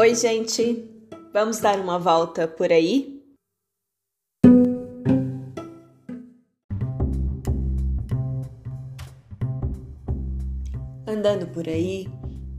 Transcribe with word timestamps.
Oi, 0.00 0.14
gente! 0.14 0.88
Vamos 1.32 1.58
dar 1.58 1.80
uma 1.80 1.98
volta 1.98 2.46
por 2.46 2.70
aí? 2.70 3.20
Andando 11.04 11.48
por 11.48 11.68
aí, 11.68 12.06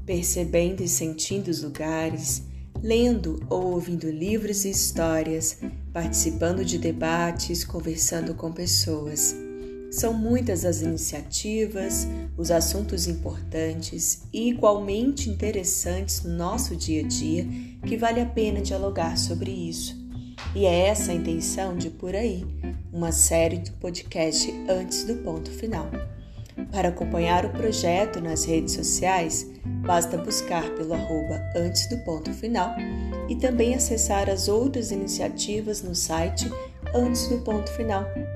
percebendo 0.05 0.83
e 0.83 0.88
sentindo 0.89 1.47
os 1.47 1.63
lugares, 1.63 2.43
lendo 2.83 3.39
ou 3.49 3.71
ouvindo 3.71 4.11
livros 4.11 4.65
e 4.65 4.71
histórias, 4.71 5.61
participando 5.93 6.65
de 6.65 6.77
debates, 6.77 7.63
conversando 7.63 8.35
com 8.35 8.51
pessoas. 8.51 9.33
São 9.91 10.13
muitas 10.13 10.65
as 10.65 10.81
iniciativas, 10.81 12.07
os 12.37 12.51
assuntos 12.51 13.07
importantes 13.07 14.23
e 14.31 14.50
igualmente 14.50 15.29
interessantes 15.29 16.23
no 16.23 16.31
nosso 16.31 16.75
dia 16.75 17.04
a 17.04 17.07
dia 17.07 17.47
que 17.86 17.97
vale 17.97 18.21
a 18.21 18.25
pena 18.25 18.61
dialogar 18.61 19.17
sobre 19.17 19.51
isso. 19.51 19.97
E 20.55 20.65
é 20.65 20.87
essa 20.87 21.11
a 21.11 21.15
intenção 21.15 21.75
de 21.75 21.89
Por 21.89 22.15
Aí, 22.15 22.45
uma 22.93 23.11
série 23.11 23.57
do 23.57 23.71
podcast 23.73 24.51
Antes 24.69 25.04
do 25.04 25.15
Ponto 25.15 25.50
Final. 25.51 25.89
Para 26.71 26.89
acompanhar 26.89 27.45
o 27.45 27.50
projeto 27.50 28.21
nas 28.21 28.45
redes 28.45 28.73
sociais, 28.73 29.47
basta 29.86 30.17
buscar 30.17 30.69
pelo 30.75 30.93
arroba 30.93 31.42
Antes 31.56 31.87
do 31.89 31.97
Ponto 32.00 32.31
Final 32.31 32.75
e 33.28 33.36
também 33.36 33.73
acessar 33.73 34.30
as 34.30 34.47
outras 34.47 34.92
iniciativas 34.92 35.81
no 35.81 35.95
site 35.95 36.50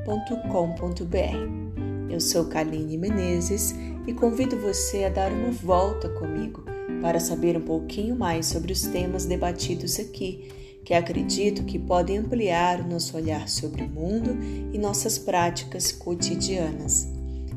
antesdopontofinal.com.br. 0.08 2.10
Eu 2.10 2.20
sou 2.20 2.46
Kaline 2.46 2.98
Menezes 2.98 3.74
e 4.06 4.14
convido 4.14 4.58
você 4.58 5.06
a 5.06 5.10
dar 5.10 5.32
uma 5.32 5.52
volta 5.52 6.10
comigo 6.10 6.64
para 7.02 7.20
saber 7.20 7.58
um 7.58 7.62
pouquinho 7.62 8.16
mais 8.16 8.48
sobre 8.48 8.72
os 8.72 8.84
temas 8.84 9.26
debatidos 9.26 10.00
aqui, 10.00 10.52
que 10.86 10.94
acredito 10.94 11.64
que 11.64 11.80
podem 11.80 12.20
ampliar 12.20 12.82
o 12.82 12.88
nosso 12.88 13.18
olhar 13.18 13.48
sobre 13.48 13.84
o 13.84 13.90
mundo 13.90 14.38
e 14.74 14.78
nossas 14.78 15.18
práticas 15.18 15.92
cotidianas. 15.92 17.08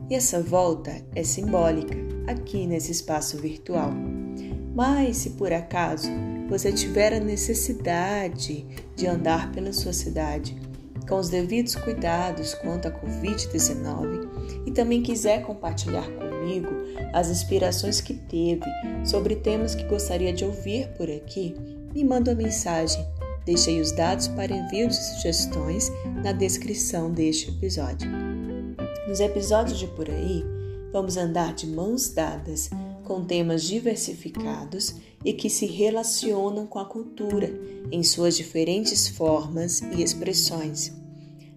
E 0.09 0.15
essa 0.15 0.41
volta 0.41 0.93
é 1.15 1.25
simbólica 1.25 1.97
aqui 2.27 2.67
nesse 2.67 2.93
espaço 2.93 3.37
virtual. 3.39 3.91
Mas 4.75 5.19
se 5.19 5.31
por 5.31 5.53
acaso 5.53 6.09
você 6.49 6.73
tiver 6.73 7.13
a 7.13 7.21
necessidade 7.21 8.65
de 8.95 9.07
andar 9.07 9.51
pela 9.51 9.73
sua 9.73 9.93
cidade 9.93 10.57
com 11.09 11.17
os 11.17 11.29
devidos 11.29 11.75
cuidados 11.75 12.55
quanto 12.55 12.89
à 12.89 12.91
Covid-19 12.91 14.67
e 14.67 14.71
também 14.71 15.03
quiser 15.03 15.43
compartilhar 15.43 16.07
comigo 16.11 16.69
as 17.13 17.29
inspirações 17.29 18.01
que 18.01 18.15
teve 18.15 18.65
sobre 19.05 19.37
temas 19.37 19.75
que 19.75 19.85
gostaria 19.85 20.33
de 20.33 20.45
ouvir 20.45 20.89
por 20.97 21.11
aqui, 21.11 21.55
me 21.95 22.05
manda 22.05 22.33
uma 22.33 22.43
mensagem. 22.43 23.05
Deixei 23.45 23.81
os 23.81 23.93
dados 23.93 24.27
para 24.29 24.55
envio 24.55 24.89
de 24.89 24.97
sugestões 24.97 25.91
na 26.23 26.33
descrição 26.33 27.13
deste 27.13 27.49
episódio. 27.49 28.11
Nos 29.07 29.21
episódios 29.21 29.79
de 29.79 29.87
por 29.87 30.11
aí, 30.11 30.45
vamos 30.93 31.17
andar 31.17 31.55
de 31.55 31.67
mãos 31.67 32.09
dadas 32.09 32.69
com 33.07 33.25
temas 33.25 33.63
diversificados 33.63 34.97
e 35.25 35.33
que 35.33 35.49
se 35.49 35.65
relacionam 35.65 36.67
com 36.67 36.79
a 36.79 36.85
cultura 36.85 37.51
em 37.91 38.03
suas 38.03 38.37
diferentes 38.37 39.09
formas 39.09 39.81
e 39.81 40.03
expressões. 40.03 40.93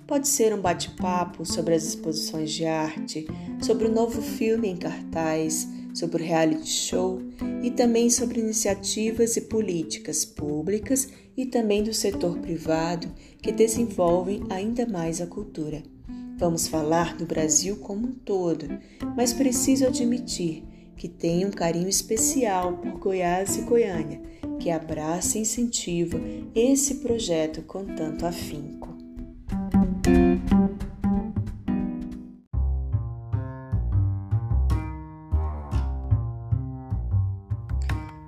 Pode 0.08 0.28
ser 0.28 0.54
um 0.54 0.62
bate-papo 0.62 1.46
sobre 1.46 1.76
as 1.76 1.84
exposições 1.84 2.52
de 2.52 2.66
arte, 2.66 3.28
sobre 3.62 3.88
o 3.88 3.92
novo 3.92 4.22
filme 4.22 4.70
em 4.70 4.78
cartaz, 4.78 5.68
sobre 5.94 6.24
o 6.24 6.26
reality 6.26 6.70
show 6.70 7.22
e 7.64 7.72
também 7.72 8.10
sobre 8.10 8.40
iniciativas 8.40 9.36
e 9.36 9.42
políticas 9.42 10.24
públicas 10.24 11.10
e 11.36 11.46
também 11.46 11.84
do 11.84 11.94
setor 11.94 12.38
privado 12.40 13.12
que 13.42 13.52
desenvolvem 13.52 14.44
ainda 14.50 14.86
mais 14.86 15.20
a 15.20 15.28
cultura. 15.28 15.84
Vamos 16.38 16.68
falar 16.68 17.18
do 17.18 17.26
Brasil 17.26 17.78
como 17.78 18.08
um 18.08 18.14
todo, 18.14 18.66
mas 19.16 19.34
preciso 19.34 19.86
admitir 19.86 20.64
que 21.00 21.08
tem 21.08 21.46
um 21.46 21.50
carinho 21.50 21.88
especial 21.88 22.74
por 22.74 23.00
Goiás 23.00 23.56
e 23.56 23.62
Goiânia, 23.62 24.22
que 24.60 24.70
abraça 24.70 25.38
e 25.38 25.42
incentiva 25.42 26.20
esse 26.54 26.96
projeto 26.96 27.62
com 27.62 27.86
tanto 27.86 28.26
afinco. 28.26 28.90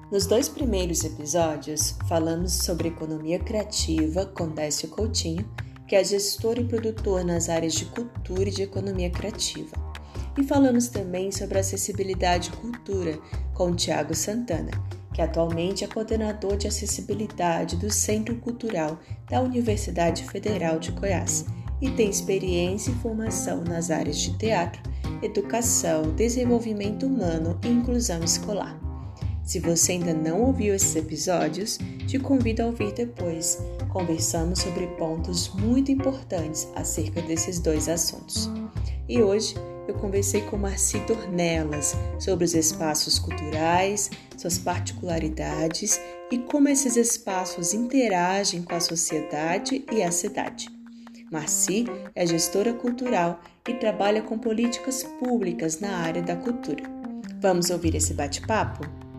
Nos 0.10 0.26
dois 0.26 0.48
primeiros 0.48 1.04
episódios, 1.04 1.98
falamos 2.08 2.54
sobre 2.54 2.88
economia 2.88 3.40
criativa 3.40 4.26
com 4.26 4.48
Décio 4.48 4.88
Coutinho, 4.88 5.46
que 5.86 5.96
é 5.96 6.04
gestor 6.04 6.58
e 6.58 6.64
produtor 6.64 7.26
nas 7.26 7.50
áreas 7.50 7.74
de 7.74 7.84
cultura 7.84 8.48
e 8.48 8.52
de 8.52 8.64
economia 8.64 9.10
criativa. 9.10 9.91
E 10.38 10.44
falamos 10.44 10.88
também 10.88 11.32
sobre 11.32 11.60
acessibilidade 11.60 12.50
e 12.50 12.58
cultura 12.58 13.20
com 13.54 13.76
Tiago 13.76 14.16
Santana, 14.16 14.72
que 15.14 15.22
atualmente 15.22 15.84
é 15.84 15.88
coordenador 15.88 16.56
de 16.56 16.68
acessibilidade 16.68 17.76
do 17.76 17.92
Centro 17.92 18.36
Cultural 18.38 19.00
da 19.30 19.42
Universidade 19.42 20.24
Federal 20.24 20.80
de 20.80 20.92
Goiás 20.92 21.46
e 21.82 21.90
tem 21.90 22.10
experiência 22.10 22.92
e 22.92 22.96
formação 22.96 23.64
nas 23.64 23.90
áreas 23.90 24.18
de 24.18 24.38
teatro, 24.38 24.82
educação, 25.22 26.14
desenvolvimento 26.16 27.06
humano 27.06 27.60
e 27.64 27.68
inclusão 27.68 28.24
escolar. 28.24 28.80
Se 29.44 29.60
você 29.60 29.94
ainda 29.94 30.14
não 30.14 30.42
ouviu 30.44 30.74
esses 30.76 30.96
episódios, 30.96 31.80
te 32.08 32.20
convido 32.20 32.62
a 32.62 32.68
ouvir 32.68 32.94
depois. 32.94 33.58
Conversamos 33.90 34.60
sobre 34.60 34.88
pontos 34.96 35.50
muito 35.56 35.92
importantes 35.92 36.68
acerca 36.76 37.22
desses 37.24 37.60
dois 37.60 37.90
assuntos. 37.90 38.50
E 39.10 39.22
hoje 39.22 39.56
eu 39.92 39.96
conversei 39.96 40.42
com 40.42 40.58
Marci 40.58 41.00
Dornelas 41.00 41.96
sobre 42.18 42.46
os 42.46 42.56
espaços 42.56 43.20
culturais, 43.20 44.10
suas 44.38 44.58
particularidades 44.58 46.00
e 46.32 46.38
como 46.38 46.70
esses 46.70 46.96
espaços 46.96 47.74
interagem 47.74 48.64
com 48.64 48.74
a 48.74 48.80
sociedade 48.80 49.84
e 49.92 50.02
a 50.02 50.12
cidade. 50.12 50.70
Marci 51.30 51.86
é 52.16 52.26
gestora 52.26 52.74
cultural 52.74 53.42
e 53.68 53.74
trabalha 53.74 54.22
com 54.22 54.40
políticas 54.40 55.04
públicas 55.04 55.80
na 55.80 55.98
área 55.98 56.22
da 56.22 56.36
cultura. 56.36 56.84
Vamos 57.40 57.70
ouvir 57.70 57.96
esse 57.96 58.14
bate-papo? 58.14 59.11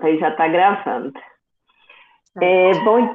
Pronto, 0.00 0.06
aí 0.06 0.18
já 0.18 0.30
está 0.30 0.48
gravando. 0.48 1.12
É, 2.40 2.74
bom 2.84 3.14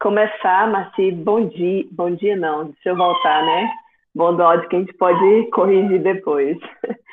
começar, 0.00 0.68
Marci, 0.68 1.12
bom 1.12 1.46
dia, 1.46 1.84
bom 1.92 2.10
dia 2.10 2.36
não, 2.36 2.64
deixa 2.66 2.90
eu 2.90 2.96
voltar, 2.96 3.44
né? 3.44 3.70
Bom 4.14 4.40
áudio 4.42 4.68
que 4.68 4.76
a 4.76 4.78
gente 4.80 4.92
pode 4.94 5.50
corrigir 5.50 6.02
depois. 6.02 6.58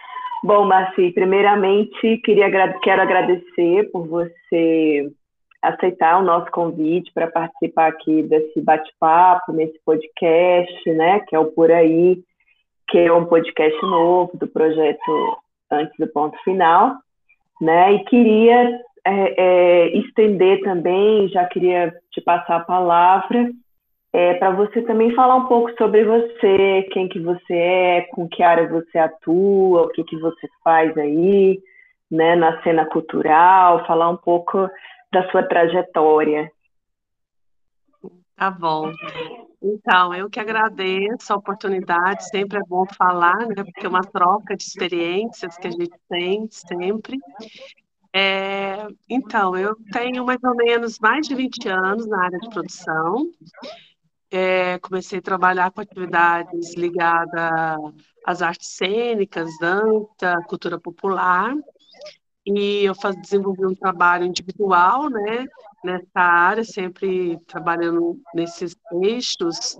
Bom, 0.43 0.65
Marci, 0.65 1.11
primeiramente 1.11 2.17
queria, 2.23 2.49
quero 2.79 3.01
agradecer 3.01 3.91
por 3.91 4.07
você 4.07 5.11
aceitar 5.61 6.19
o 6.19 6.23
nosso 6.23 6.49
convite 6.49 7.11
para 7.13 7.29
participar 7.29 7.89
aqui 7.89 8.23
desse 8.23 8.59
bate-papo, 8.59 9.53
nesse 9.53 9.79
podcast, 9.85 10.89
né, 10.93 11.19
que 11.27 11.35
é 11.35 11.39
o 11.39 11.51
Por 11.51 11.71
Aí, 11.71 12.23
que 12.89 12.97
é 12.97 13.13
um 13.13 13.25
podcast 13.25 13.79
novo 13.83 14.35
do 14.35 14.47
projeto 14.47 15.37
Antes 15.71 15.93
do 15.99 16.07
Ponto 16.07 16.35
Final, 16.43 16.95
né, 17.61 17.93
e 17.93 18.03
queria 18.05 18.81
é, 19.05 19.33
é, 19.37 19.97
estender 19.97 20.61
também, 20.61 21.27
já 21.29 21.45
queria 21.45 21.93
te 22.11 22.21
passar 22.21 22.57
a 22.57 22.65
palavra, 22.65 23.51
é, 24.13 24.33
para 24.35 24.51
você 24.51 24.81
também 24.81 25.15
falar 25.15 25.35
um 25.35 25.47
pouco 25.47 25.71
sobre 25.77 26.03
você, 26.03 26.87
quem 26.91 27.07
que 27.07 27.19
você 27.19 27.53
é, 27.53 28.01
com 28.11 28.27
que 28.27 28.43
área 28.43 28.67
você 28.67 28.97
atua, 28.97 29.83
o 29.83 29.89
que 29.89 30.03
que 30.03 30.17
você 30.17 30.49
faz 30.63 30.97
aí, 30.97 31.61
né, 32.09 32.35
na 32.35 32.61
cena 32.61 32.85
cultural, 32.85 33.85
falar 33.85 34.09
um 34.09 34.17
pouco 34.17 34.69
da 35.11 35.29
sua 35.31 35.43
trajetória. 35.43 36.51
Tá 38.35 38.51
bom. 38.51 38.91
Então, 39.61 40.13
eu 40.13 40.29
que 40.29 40.39
agradeço 40.39 41.31
a 41.31 41.35
oportunidade, 41.37 42.27
sempre 42.27 42.57
é 42.57 42.63
bom 42.67 42.83
falar, 42.97 43.37
né, 43.47 43.63
porque 43.63 43.85
é 43.85 43.89
uma 43.89 44.01
troca 44.01 44.57
de 44.57 44.63
experiências 44.63 45.55
que 45.57 45.67
a 45.67 45.71
gente 45.71 45.95
tem 46.09 46.47
sempre. 46.49 47.17
É, 48.13 48.87
então, 49.09 49.55
eu 49.57 49.75
tenho 49.91 50.25
mais 50.25 50.43
ou 50.43 50.55
menos 50.55 50.99
mais 50.99 51.27
de 51.27 51.35
20 51.35 51.67
anos 51.69 52.05
na 52.07 52.25
área 52.25 52.39
de 52.39 52.49
produção. 52.49 53.31
É, 54.29 54.79
comecei 54.79 55.19
a 55.19 55.21
trabalhar 55.21 55.71
com 55.71 55.81
atividades 55.81 56.75
ligadas 56.75 57.93
às 58.25 58.41
artes 58.41 58.69
cênicas, 58.69 59.49
dança, 59.59 60.41
cultura 60.47 60.79
popular. 60.79 61.53
e 62.45 62.83
eu 62.85 62.95
faz, 62.95 63.15
desenvolvi 63.21 63.65
um 63.65 63.75
trabalho 63.75 64.25
individual, 64.25 65.09
né, 65.09 65.45
nessa 65.83 66.19
área, 66.19 66.63
sempre 66.63 67.37
trabalhando 67.47 68.19
nesses 68.33 68.75
eixos, 69.03 69.77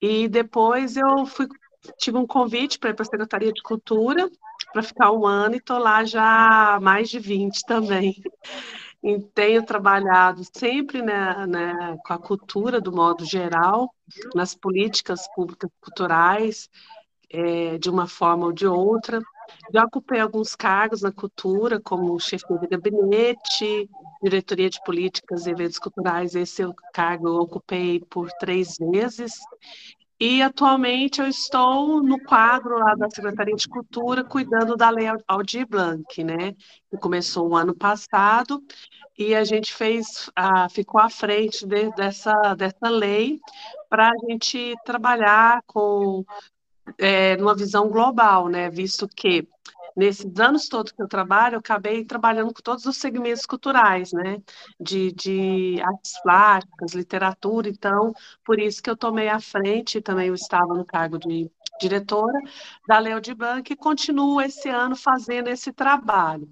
e 0.00 0.28
depois 0.28 0.96
eu 0.96 1.26
fui, 1.26 1.46
tive 1.98 2.18
um 2.18 2.26
convite 2.26 2.78
para 2.78 2.90
ir 2.90 2.94
para 2.94 3.02
a 3.02 3.06
Secretaria 3.06 3.52
de 3.52 3.62
Cultura, 3.62 4.30
para 4.72 4.82
ficar 4.82 5.12
um 5.12 5.26
ano, 5.26 5.54
e 5.54 5.58
estou 5.58 5.78
lá 5.78 6.04
já 6.04 6.74
há 6.74 6.80
mais 6.80 7.08
de 7.08 7.18
20 7.18 7.64
também. 7.64 8.22
E 9.02 9.20
tenho 9.34 9.64
trabalhado 9.64 10.42
sempre 10.56 11.02
né, 11.02 11.46
né, 11.46 11.96
com 12.04 12.12
a 12.12 12.18
cultura, 12.18 12.80
do 12.80 12.92
modo 12.92 13.24
geral, 13.24 13.94
nas 14.34 14.54
políticas 14.54 15.28
públicas 15.34 15.70
culturais, 15.80 16.68
é, 17.30 17.78
de 17.78 17.90
uma 17.90 18.06
forma 18.06 18.46
ou 18.46 18.52
de 18.52 18.66
outra. 18.66 19.20
Já 19.72 19.84
ocupei 19.84 20.20
alguns 20.20 20.56
cargos 20.56 21.02
na 21.02 21.12
cultura, 21.12 21.80
como 21.80 22.18
chefe 22.18 22.44
de 22.58 22.66
gabinete, 22.66 23.88
diretoria 24.22 24.68
de 24.68 24.82
políticas 24.82 25.46
e 25.46 25.50
eventos 25.50 25.78
culturais. 25.78 26.34
Esse 26.34 26.62
cargo 26.92 27.28
eu 27.28 27.36
ocupei 27.36 28.00
por 28.00 28.30
três 28.40 28.76
vezes. 28.78 29.34
E 30.18 30.40
atualmente 30.40 31.20
eu 31.20 31.26
estou 31.28 32.02
no 32.02 32.18
quadro 32.24 32.78
lá 32.78 32.94
da 32.94 33.10
Secretaria 33.10 33.54
de 33.54 33.68
Cultura, 33.68 34.24
cuidando 34.24 34.74
da 34.74 34.88
Lei 34.88 35.06
Aldir 35.28 35.68
Blanc, 35.68 36.24
né? 36.24 36.54
Que 36.90 36.96
começou 36.96 37.50
o 37.50 37.56
ano 37.56 37.74
passado 37.74 38.62
e 39.18 39.34
a 39.34 39.44
gente 39.44 39.74
fez, 39.74 40.30
ficou 40.70 41.00
à 41.00 41.10
frente 41.10 41.66
de, 41.66 41.90
dessa, 41.94 42.54
dessa 42.54 42.88
lei 42.88 43.38
para 43.90 44.08
a 44.08 44.30
gente 44.30 44.74
trabalhar 44.84 45.62
com 45.66 46.24
é, 46.98 47.36
numa 47.36 47.54
visão 47.54 47.88
global, 47.88 48.48
né? 48.48 48.70
Visto 48.70 49.06
que 49.06 49.46
nesses 49.96 50.38
anos 50.38 50.68
todos 50.68 50.92
que 50.92 51.02
eu 51.02 51.08
trabalho, 51.08 51.54
eu 51.54 51.60
acabei 51.60 52.04
trabalhando 52.04 52.52
com 52.52 52.60
todos 52.62 52.84
os 52.84 52.96
segmentos 52.98 53.46
culturais, 53.46 54.12
né? 54.12 54.42
De, 54.78 55.12
de 55.12 55.80
artes 55.82 56.20
plásticas, 56.22 56.92
literatura, 56.92 57.68
então, 57.68 58.12
por 58.44 58.60
isso 58.60 58.82
que 58.82 58.90
eu 58.90 58.96
tomei 58.96 59.28
a 59.28 59.40
frente, 59.40 60.00
também 60.00 60.28
eu 60.28 60.34
estava 60.34 60.74
no 60.74 60.84
cargo 60.84 61.18
de 61.18 61.50
diretora 61.80 62.38
da 62.86 62.98
Leo 62.98 63.20
de 63.20 63.34
Bank 63.34 63.72
e 63.72 63.76
continuo 63.76 64.40
esse 64.40 64.68
ano 64.68 64.96
fazendo 64.96 65.48
esse 65.48 65.72
trabalho. 65.72 66.48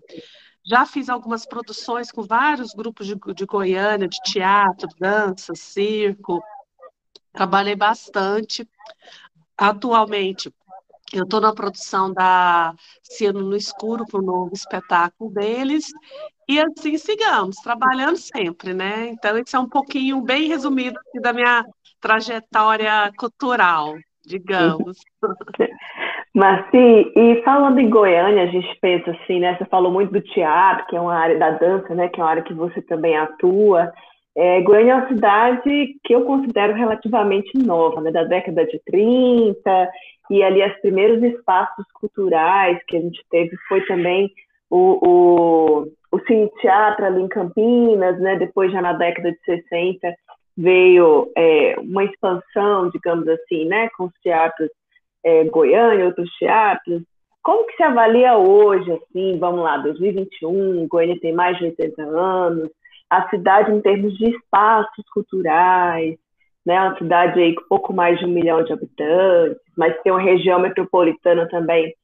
Já 0.66 0.86
fiz 0.86 1.10
algumas 1.10 1.44
produções 1.44 2.10
com 2.10 2.22
vários 2.22 2.72
grupos 2.72 3.06
de, 3.06 3.14
de 3.34 3.44
Goiânia, 3.44 4.08
de 4.08 4.18
teatro, 4.24 4.88
dança, 4.98 5.54
circo. 5.54 6.42
Trabalhei 7.32 7.76
bastante. 7.76 8.66
Atualmente, 9.56 10.52
eu 11.18 11.24
estou 11.24 11.40
na 11.40 11.54
produção 11.54 12.12
da 12.12 12.74
Ciano 13.02 13.40
no 13.40 13.56
Escuro, 13.56 14.04
para 14.10 14.20
o 14.20 14.24
novo 14.24 14.52
espetáculo 14.52 15.30
deles. 15.30 15.86
E 16.48 16.60
assim 16.60 16.98
sigamos, 16.98 17.56
trabalhando 17.56 18.16
sempre, 18.16 18.74
né? 18.74 19.08
Então, 19.08 19.38
isso 19.38 19.56
é 19.56 19.58
um 19.58 19.68
pouquinho 19.68 20.20
bem 20.20 20.48
resumido 20.48 20.98
da 21.22 21.32
minha 21.32 21.64
trajetória 22.00 23.10
cultural, 23.16 23.94
digamos. 24.26 24.98
Marci, 26.34 27.12
e 27.14 27.42
falando 27.44 27.78
em 27.78 27.88
Goiânia, 27.88 28.42
a 28.42 28.46
gente 28.46 28.76
pensa 28.80 29.12
assim, 29.12 29.38
né? 29.38 29.56
Você 29.56 29.64
falou 29.66 29.92
muito 29.92 30.12
do 30.12 30.20
teatro, 30.20 30.84
que 30.86 30.96
é 30.96 31.00
uma 31.00 31.14
área 31.14 31.38
da 31.38 31.50
dança, 31.52 31.94
né? 31.94 32.08
Que 32.08 32.20
é 32.20 32.24
uma 32.24 32.30
área 32.30 32.42
que 32.42 32.52
você 32.52 32.82
também 32.82 33.16
atua. 33.16 33.92
É, 34.36 34.60
Goiânia 34.62 34.92
é 34.92 34.94
uma 34.96 35.08
cidade 35.08 35.94
que 36.02 36.12
eu 36.12 36.24
considero 36.24 36.74
relativamente 36.74 37.56
nova, 37.56 38.00
né, 38.00 38.10
da 38.10 38.24
década 38.24 38.66
de 38.66 38.80
30, 38.84 39.90
e 40.30 40.42
ali 40.42 40.64
os 40.64 40.80
primeiros 40.80 41.22
espaços 41.22 41.84
culturais 41.94 42.78
que 42.86 42.96
a 42.96 43.00
gente 43.00 43.22
teve 43.30 43.56
foi 43.68 43.84
também 43.86 44.30
o, 44.70 44.98
o, 45.02 45.92
o 46.10 46.20
Cine 46.26 46.50
Teatro 46.60 47.04
ali 47.04 47.22
em 47.22 47.28
Campinas, 47.28 48.18
né, 48.20 48.36
depois 48.36 48.72
já 48.72 48.80
na 48.80 48.92
década 48.94 49.30
de 49.32 49.38
60 49.44 50.14
veio 50.56 51.30
é, 51.36 51.76
uma 51.78 52.04
expansão, 52.04 52.88
digamos 52.90 53.26
assim, 53.28 53.66
né, 53.66 53.88
com 53.96 54.04
os 54.04 54.12
teatros 54.22 54.70
é, 55.24 55.44
Goiânia, 55.44 56.06
outros 56.06 56.30
teatros. 56.38 57.02
Como 57.42 57.66
que 57.66 57.76
se 57.76 57.82
avalia 57.82 58.38
hoje, 58.38 58.90
assim, 58.90 59.38
vamos 59.38 59.62
lá, 59.62 59.76
2021, 59.78 60.86
Goiânia 60.88 61.20
tem 61.20 61.32
mais 61.32 61.58
de 61.58 61.64
80 61.64 62.02
anos, 62.02 62.70
a 63.10 63.28
cidade 63.28 63.70
em 63.70 63.80
termos 63.80 64.16
de 64.16 64.30
espaços 64.30 65.04
culturais, 65.12 66.16
né? 66.64 66.80
Uma 66.80 66.96
cidade 66.98 67.40
aí 67.40 67.54
com 67.54 67.68
pouco 67.68 67.92
mais 67.92 68.18
de 68.18 68.24
um 68.24 68.28
milhão 68.28 68.62
de 68.64 68.72
habitantes, 68.72 69.60
mas 69.76 70.00
tem 70.02 70.12
uma 70.12 70.20
região 70.20 70.58
metropolitana 70.58 71.48
também 71.48 71.94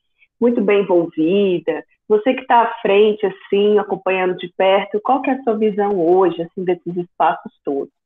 muito 0.41 0.61
bem 0.61 0.81
envolvida. 0.81 1.85
Você 2.09 2.35
que 2.35 2.41
está 2.41 2.63
à 2.63 2.75
frente, 2.81 3.25
assim, 3.25 3.79
acompanhando 3.79 4.37
de 4.37 4.53
perto, 4.57 5.01
qual 5.03 5.23
que 5.23 5.31
é 5.31 5.35
a 5.35 5.43
sua 5.43 5.57
visão 5.57 6.01
hoje, 6.01 6.43
assim, 6.43 6.65
desses 6.65 6.97
espaços 6.97 7.53
todos? 7.65 8.00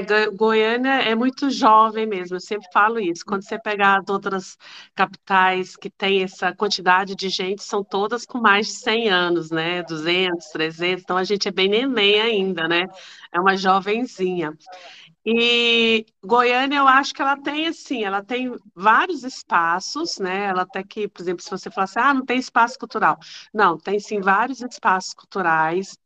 É, 0.00 0.30
Goiânia 0.30 0.94
é 1.02 1.14
muito 1.14 1.48
jovem 1.50 2.04
mesmo, 2.06 2.36
eu 2.36 2.40
sempre 2.40 2.66
falo 2.72 2.98
isso. 2.98 3.24
Quando 3.24 3.42
você 3.44 3.58
pegar 3.58 4.00
as 4.00 4.08
outras 4.08 4.56
capitais 4.94 5.76
que 5.76 5.88
tem 5.88 6.22
essa 6.22 6.52
quantidade 6.54 7.14
de 7.14 7.28
gente, 7.28 7.62
são 7.62 7.84
todas 7.84 8.26
com 8.26 8.38
mais 8.40 8.66
de 8.66 8.72
100 8.74 9.08
anos, 9.08 9.50
né? 9.50 9.82
200, 9.84 10.46
300, 10.48 11.02
então 11.02 11.16
a 11.16 11.22
gente 11.24 11.46
é 11.46 11.52
bem 11.52 11.68
neném 11.68 12.20
ainda, 12.20 12.66
né? 12.66 12.86
É 13.32 13.38
uma 13.38 13.56
jovenzinha. 13.56 14.52
E 15.24 16.04
Goiânia, 16.24 16.78
eu 16.78 16.88
acho 16.88 17.14
que 17.14 17.22
ela 17.22 17.36
tem 17.36 17.66
assim, 17.68 18.04
ela 18.04 18.22
tem 18.22 18.52
vários 18.74 19.24
espaços, 19.24 20.18
né? 20.18 20.46
Ela 20.46 20.62
até 20.62 20.82
que, 20.82 21.08
por 21.08 21.22
exemplo, 21.22 21.42
se 21.42 21.50
você 21.50 21.70
falar 21.70 21.88
ah, 21.96 22.14
não 22.14 22.24
tem 22.24 22.38
espaço 22.38 22.78
cultural. 22.78 23.18
Não, 23.52 23.78
tem 23.78 24.00
sim 24.00 24.20
vários 24.20 24.60
espaços 24.60 25.14
culturais 25.14 25.96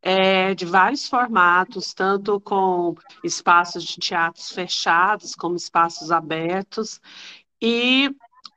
é, 0.00 0.54
de 0.54 0.64
vários 0.64 1.08
formatos, 1.08 1.94
tanto 1.94 2.40
com 2.40 2.94
espaços 3.22 3.84
de 3.84 3.98
teatros 3.98 4.50
fechados, 4.50 5.34
como 5.34 5.56
espaços 5.56 6.10
abertos, 6.10 7.00
e 7.60 8.10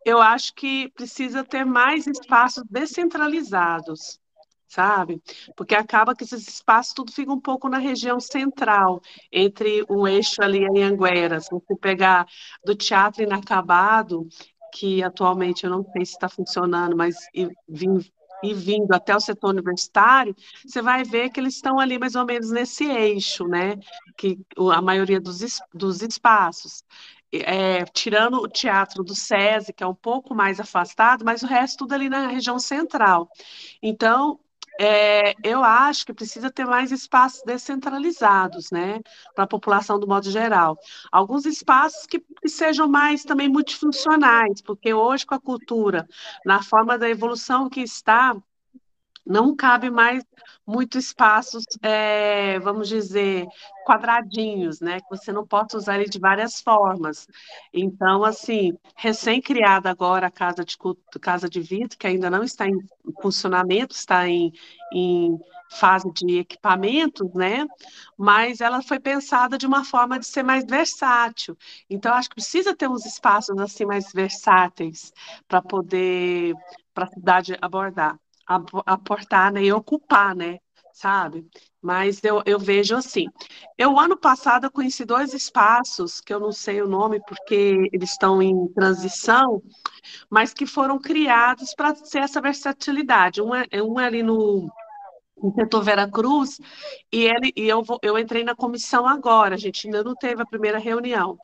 eu 0.05 0.21
acho 0.21 0.53
que 0.53 0.89
precisa 0.89 1.43
ter 1.43 1.65
mais 1.65 2.07
espaços 2.07 2.63
descentralizados, 2.69 4.19
sabe? 4.67 5.21
Porque 5.55 5.75
acaba 5.75 6.15
que 6.15 6.23
esses 6.23 6.47
espaços 6.47 6.93
tudo 6.93 7.11
fica 7.11 7.31
um 7.31 7.39
pouco 7.39 7.69
na 7.69 7.77
região 7.77 8.19
central, 8.19 9.01
entre 9.31 9.83
o 9.87 10.07
eixo 10.07 10.41
ali 10.41 10.63
em 10.63 10.83
Anguera. 10.83 11.39
Se 11.39 11.49
você 11.51 11.75
pegar 11.75 12.27
do 12.63 12.75
teatro 12.75 13.23
inacabado, 13.23 14.27
que 14.73 15.01
atualmente 15.03 15.63
eu 15.63 15.69
não 15.69 15.83
sei 15.83 16.05
se 16.05 16.13
está 16.13 16.27
funcionando, 16.27 16.95
mas 16.95 17.15
vim 17.67 17.99
e 18.43 18.53
vindo 18.53 18.91
até 18.93 19.15
o 19.15 19.19
setor 19.19 19.51
universitário, 19.51 20.35
você 20.65 20.81
vai 20.81 21.03
ver 21.03 21.29
que 21.29 21.39
eles 21.39 21.55
estão 21.55 21.79
ali 21.79 21.97
mais 21.97 22.15
ou 22.15 22.25
menos 22.25 22.51
nesse 22.51 22.85
eixo, 22.85 23.47
né? 23.47 23.77
Que 24.17 24.39
a 24.73 24.81
maioria 24.81 25.19
dos, 25.19 25.39
dos 25.73 26.01
espaços. 26.01 26.83
É, 27.31 27.83
tirando 27.85 28.37
o 28.37 28.47
teatro 28.47 29.03
do 29.03 29.13
SESI, 29.13 29.73
que 29.73 29.83
é 29.83 29.87
um 29.87 29.95
pouco 29.95 30.33
mais 30.33 30.59
afastado, 30.59 31.25
mas 31.25 31.43
o 31.43 31.47
resto 31.47 31.79
tudo 31.79 31.93
ali 31.93 32.07
na 32.07 32.27
região 32.27 32.57
central. 32.59 33.29
Então, 33.81 34.39
é, 34.79 35.33
eu 35.43 35.63
acho 35.63 36.05
que 36.05 36.13
precisa 36.13 36.51
ter 36.51 36.65
mais 36.65 36.91
espaços 36.91 37.41
descentralizados, 37.45 38.71
né, 38.71 38.99
para 39.33 39.45
a 39.45 39.47
população 39.47 39.99
do 39.99 40.07
modo 40.07 40.29
geral. 40.29 40.77
Alguns 41.11 41.45
espaços 41.45 42.05
que, 42.05 42.19
que, 42.19 42.49
sejam 42.49 42.87
mais 42.87 43.23
também 43.23 43.49
multifuncionais, 43.49 44.61
porque 44.61 44.93
hoje 44.93 45.25
com 45.25 45.35
a 45.35 45.39
cultura, 45.39 46.07
na 46.45 46.61
forma 46.61 46.97
da 46.97 47.09
evolução 47.09 47.69
que 47.69 47.81
está, 47.81 48.35
não 49.25 49.55
cabe 49.55 49.89
mais 49.89 50.23
muito 50.65 50.97
espaços, 50.97 51.63
é, 51.81 52.59
vamos 52.59 52.87
dizer, 52.87 53.45
quadradinhos, 53.85 54.79
né? 54.79 54.99
Que 54.99 55.09
você 55.09 55.31
não 55.31 55.45
pode 55.45 55.75
usar 55.75 55.99
ele 55.99 56.09
de 56.09 56.19
várias 56.19 56.61
formas. 56.61 57.27
Então, 57.73 58.23
assim, 58.23 58.73
recém-criada 58.95 59.89
agora 59.89 60.27
a 60.27 60.31
Casa 60.31 60.63
de, 60.65 60.77
Casa 61.21 61.49
de 61.49 61.61
Vidro, 61.61 61.97
que 61.97 62.07
ainda 62.07 62.29
não 62.29 62.43
está 62.43 62.67
em 62.67 62.77
funcionamento, 63.21 63.95
está 63.95 64.27
em, 64.27 64.51
em 64.93 65.37
fase 65.71 66.11
de 66.13 66.39
equipamentos, 66.39 67.33
né? 67.33 67.65
Mas 68.17 68.61
ela 68.61 68.81
foi 68.81 68.99
pensada 68.99 69.57
de 69.57 69.67
uma 69.67 69.83
forma 69.83 70.19
de 70.19 70.25
ser 70.25 70.43
mais 70.43 70.65
versátil. 70.65 71.57
Então, 71.89 72.13
acho 72.13 72.29
que 72.29 72.35
precisa 72.35 72.75
ter 72.75 72.87
uns 72.87 73.05
espaços 73.05 73.57
assim 73.59 73.85
mais 73.85 74.11
versáteis 74.11 75.11
para 75.47 75.61
poder 75.61 76.55
para 76.93 77.05
a 77.05 77.09
cidade 77.09 77.57
abordar 77.61 78.17
aportar 78.47 79.51
né, 79.51 79.63
e 79.63 79.73
ocupar, 79.73 80.35
né? 80.35 80.59
Sabe? 80.93 81.45
Mas 81.81 82.23
eu, 82.23 82.41
eu 82.45 82.57
vejo 82.57 82.95
assim. 82.95 83.25
Eu, 83.77 83.99
ano 83.99 84.15
passado, 84.17 84.71
conheci 84.71 85.03
dois 85.03 85.33
espaços, 85.33 86.21
que 86.21 86.33
eu 86.33 86.39
não 86.39 86.51
sei 86.51 86.81
o 86.81 86.87
nome 86.87 87.19
porque 87.27 87.89
eles 87.91 88.11
estão 88.11 88.41
em 88.41 88.67
transição, 88.69 89.61
mas 90.29 90.53
que 90.53 90.65
foram 90.65 90.97
criados 90.97 91.73
para 91.75 91.93
ser 91.95 92.19
essa 92.19 92.39
versatilidade. 92.39 93.41
Um 93.41 93.53
é, 93.53 93.67
um 93.83 93.99
é 93.99 94.05
ali 94.05 94.23
no, 94.23 94.69
no 95.41 95.53
setor 95.53 95.83
Veracruz, 95.83 96.59
e, 97.11 97.23
ele, 97.25 97.51
e 97.55 97.67
eu, 97.67 97.83
vou, 97.83 97.99
eu 98.01 98.17
entrei 98.17 98.43
na 98.43 98.55
comissão 98.55 99.05
agora, 99.05 99.55
a 99.55 99.57
gente 99.57 99.87
ainda 99.87 100.03
não 100.03 100.15
teve 100.15 100.41
a 100.41 100.45
primeira 100.45 100.79
reunião 100.79 101.37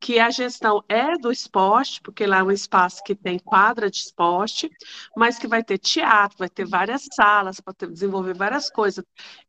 que 0.00 0.18
a 0.20 0.30
gestão 0.30 0.82
é 0.88 1.16
do 1.18 1.30
esporte, 1.30 2.00
porque 2.00 2.26
lá 2.26 2.38
é 2.38 2.42
um 2.42 2.50
espaço 2.50 3.02
que 3.04 3.14
tem 3.14 3.38
quadra 3.38 3.90
de 3.90 3.98
esporte, 3.98 4.70
mas 5.16 5.38
que 5.38 5.48
vai 5.48 5.62
ter 5.62 5.78
teatro, 5.78 6.38
vai 6.38 6.48
ter 6.48 6.66
várias 6.66 7.06
salas 7.12 7.60
para 7.60 7.88
desenvolver 7.88 8.34
várias 8.34 8.70
coisas. 8.70 9.04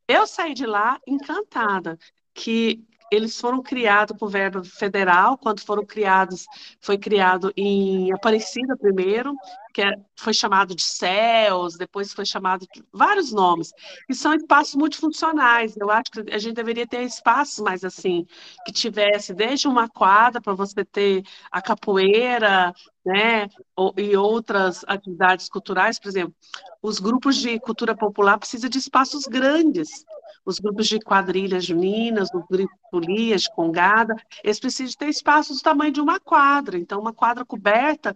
Eu 0.08 0.26
saí 0.26 0.54
de 0.54 0.66
lá 0.66 0.98
encantada, 1.06 1.98
que 2.34 2.84
eles 3.10 3.40
foram 3.40 3.60
criados 3.62 4.16
por 4.16 4.30
verba 4.30 4.62
federal, 4.62 5.36
quando 5.36 5.60
foram 5.60 5.84
criados, 5.84 6.44
foi 6.80 6.96
criado 6.96 7.52
em 7.56 8.12
Aparecida 8.12 8.76
primeiro, 8.76 9.34
que 9.72 9.82
é, 9.82 9.94
foi 10.16 10.34
chamado 10.34 10.74
de 10.74 10.82
CELS, 10.82 11.76
depois 11.76 12.12
foi 12.12 12.26
chamado 12.26 12.66
de 12.72 12.82
vários 12.92 13.32
nomes, 13.32 13.72
que 14.06 14.14
são 14.14 14.34
espaços 14.34 14.74
multifuncionais. 14.74 15.76
Eu 15.76 15.90
acho 15.90 16.10
que 16.10 16.32
a 16.32 16.38
gente 16.38 16.54
deveria 16.54 16.86
ter 16.86 17.02
espaços 17.02 17.58
mais 17.60 17.84
assim, 17.84 18.26
que 18.64 18.72
tivesse 18.72 19.32
desde 19.34 19.68
uma 19.68 19.88
quadra 19.88 20.40
para 20.40 20.54
você 20.54 20.84
ter 20.84 21.24
a 21.50 21.62
capoeira, 21.62 22.72
né, 23.04 23.48
e 23.96 24.16
outras 24.16 24.84
atividades 24.86 25.48
culturais, 25.48 25.98
por 25.98 26.08
exemplo, 26.08 26.34
os 26.82 26.98
grupos 26.98 27.36
de 27.36 27.58
cultura 27.58 27.96
popular 27.96 28.38
precisam 28.38 28.68
de 28.68 28.78
espaços 28.78 29.24
grandes, 29.24 30.04
os 30.44 30.58
grupos 30.58 30.86
de 30.86 30.98
quadrilhas 30.98 31.64
juninas, 31.64 32.28
os 32.32 32.44
grupos 32.46 33.42
de 33.42 33.50
congada, 33.50 34.14
eles 34.42 34.60
precisam 34.60 34.94
ter 34.98 35.08
espaços 35.08 35.58
do 35.58 35.62
tamanho 35.62 35.92
de 35.92 36.00
uma 36.00 36.18
quadra. 36.18 36.78
Então, 36.78 37.00
uma 37.00 37.12
quadra 37.12 37.44
coberta, 37.44 38.14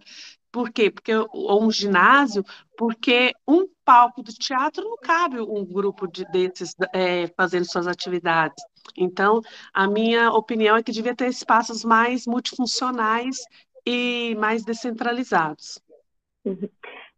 por 0.55 0.71
quê? 0.71 0.89
Porque, 0.89 1.11
ou 1.13 1.61
um 1.61 1.69
ginásio, 1.69 2.41
porque 2.77 3.33
um 3.45 3.67
palco 3.83 4.23
do 4.23 4.31
teatro 4.31 4.85
não 4.85 4.95
cabe 4.95 5.41
um 5.41 5.65
grupo 5.65 6.07
de, 6.07 6.23
desses 6.31 6.73
é, 6.93 7.27
fazendo 7.35 7.69
suas 7.69 7.89
atividades. 7.89 8.63
Então, 8.97 9.41
a 9.73 9.85
minha 9.85 10.31
opinião 10.31 10.77
é 10.77 10.81
que 10.81 10.93
devia 10.93 11.13
ter 11.13 11.27
espaços 11.27 11.83
mais 11.83 12.25
multifuncionais 12.25 13.35
e 13.85 14.33
mais 14.39 14.63
descentralizados. 14.63 15.77
Uhum. 16.45 16.69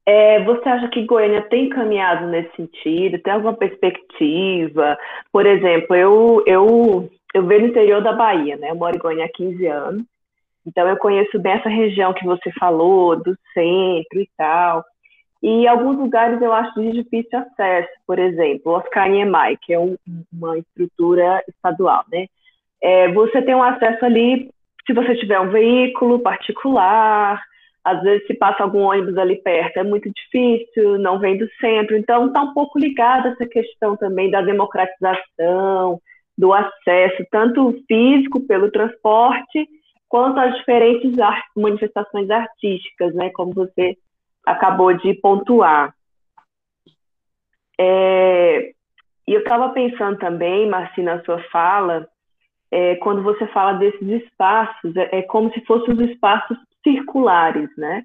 É, 0.03 0.43
você 0.43 0.67
acha 0.67 0.87
que 0.87 1.05
Goiânia 1.05 1.43
tem 1.43 1.69
caminhado 1.69 2.25
nesse 2.25 2.55
sentido? 2.55 3.21
Tem 3.21 3.33
alguma 3.33 3.53
perspectiva? 3.53 4.97
Por 5.31 5.45
exemplo, 5.45 5.95
eu, 5.95 6.43
eu, 6.47 7.07
eu 7.35 7.45
venho 7.45 7.61
no 7.61 7.67
interior 7.67 8.01
da 8.01 8.13
Bahia, 8.13 8.57
né? 8.57 8.71
Eu 8.71 8.75
moro 8.75 8.95
em 8.95 8.99
Goiânia 8.99 9.25
há 9.25 9.29
15 9.29 9.67
anos. 9.67 10.03
Então, 10.67 10.85
eu 10.87 10.97
conheço 10.97 11.39
bem 11.39 11.53
essa 11.53 11.69
região 11.69 12.13
que 12.13 12.25
você 12.25 12.51
falou, 12.59 13.15
do 13.15 13.33
centro 13.53 14.19
e 14.19 14.29
tal. 14.37 14.83
E 15.41 15.65
alguns 15.65 15.97
lugares 15.97 16.41
eu 16.41 16.51
acho 16.51 16.73
de 16.81 16.91
difícil 16.91 17.39
acesso. 17.39 17.87
Por 18.05 18.19
exemplo, 18.19 18.73
Oscar 18.73 19.09
Niemeyer, 19.09 19.57
que 19.61 19.73
é 19.73 19.79
um, 19.79 19.95
uma 20.33 20.57
estrutura 20.57 21.41
estadual, 21.47 22.03
né? 22.11 22.25
É, 22.83 23.09
você 23.13 23.41
tem 23.41 23.55
um 23.55 23.63
acesso 23.63 24.03
ali, 24.03 24.49
se 24.85 24.93
você 24.93 25.15
tiver 25.15 25.39
um 25.39 25.49
veículo 25.49 26.19
particular, 26.19 27.41
às 27.83 28.01
vezes 28.03 28.27
se 28.27 28.33
passa 28.33 28.63
algum 28.63 28.81
ônibus 28.81 29.17
ali 29.17 29.37
perto, 29.37 29.77
é 29.77 29.83
muito 29.83 30.11
difícil, 30.11 30.99
não 30.99 31.17
vem 31.17 31.37
do 31.37 31.47
centro, 31.61 31.95
então 31.95 32.27
está 32.27 32.41
um 32.41 32.53
pouco 32.53 32.77
ligada 32.77 33.29
essa 33.29 33.47
questão 33.47 33.95
também 33.95 34.29
da 34.29 34.41
democratização, 34.41 35.99
do 36.37 36.53
acesso, 36.53 37.25
tanto 37.31 37.73
físico 37.87 38.41
pelo 38.41 38.69
transporte, 38.69 39.67
quanto 40.09 40.39
às 40.39 40.55
diferentes 40.57 41.15
manifestações 41.55 42.29
artísticas, 42.29 43.13
né, 43.13 43.29
como 43.31 43.53
você 43.53 43.97
acabou 44.45 44.93
de 44.93 45.13
pontuar. 45.15 45.93
É, 47.79 48.71
e 49.27 49.33
eu 49.33 49.39
estava 49.39 49.69
pensando 49.69 50.17
também, 50.17 50.67
Marci, 50.67 51.01
na 51.01 51.21
sua 51.23 51.41
fala, 51.51 52.07
é, 52.71 52.95
quando 52.95 53.21
você 53.21 53.45
fala 53.47 53.73
desses 53.73 54.07
espaços, 54.23 54.95
é, 54.95 55.19
é 55.19 55.21
como 55.23 55.51
se 55.53 55.61
fossem 55.65 55.93
os 55.93 55.99
espaços 56.01 56.57
circulares, 56.83 57.69
né? 57.77 58.03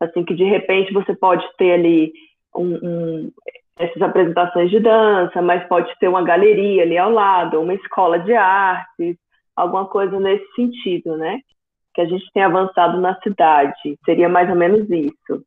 Assim 0.00 0.24
que 0.24 0.34
de 0.34 0.44
repente 0.44 0.92
você 0.92 1.14
pode 1.14 1.46
ter 1.56 1.72
ali 1.72 2.12
um, 2.54 2.74
um, 2.82 3.32
essas 3.78 4.02
apresentações 4.02 4.70
de 4.70 4.80
dança, 4.80 5.40
mas 5.40 5.66
pode 5.68 5.92
ter 5.98 6.08
uma 6.08 6.22
galeria 6.22 6.82
ali 6.82 6.98
ao 6.98 7.10
lado, 7.10 7.60
uma 7.60 7.74
escola 7.74 8.18
de 8.18 8.34
artes, 8.34 9.16
alguma 9.56 9.86
coisa 9.86 10.18
nesse 10.18 10.46
sentido, 10.54 11.16
né? 11.16 11.40
Que 11.94 12.00
a 12.00 12.06
gente 12.06 12.24
tem 12.32 12.42
avançado 12.42 13.00
na 13.00 13.18
cidade. 13.20 13.98
Seria 14.04 14.28
mais 14.28 14.48
ou 14.48 14.56
menos 14.56 14.88
isso. 14.90 15.44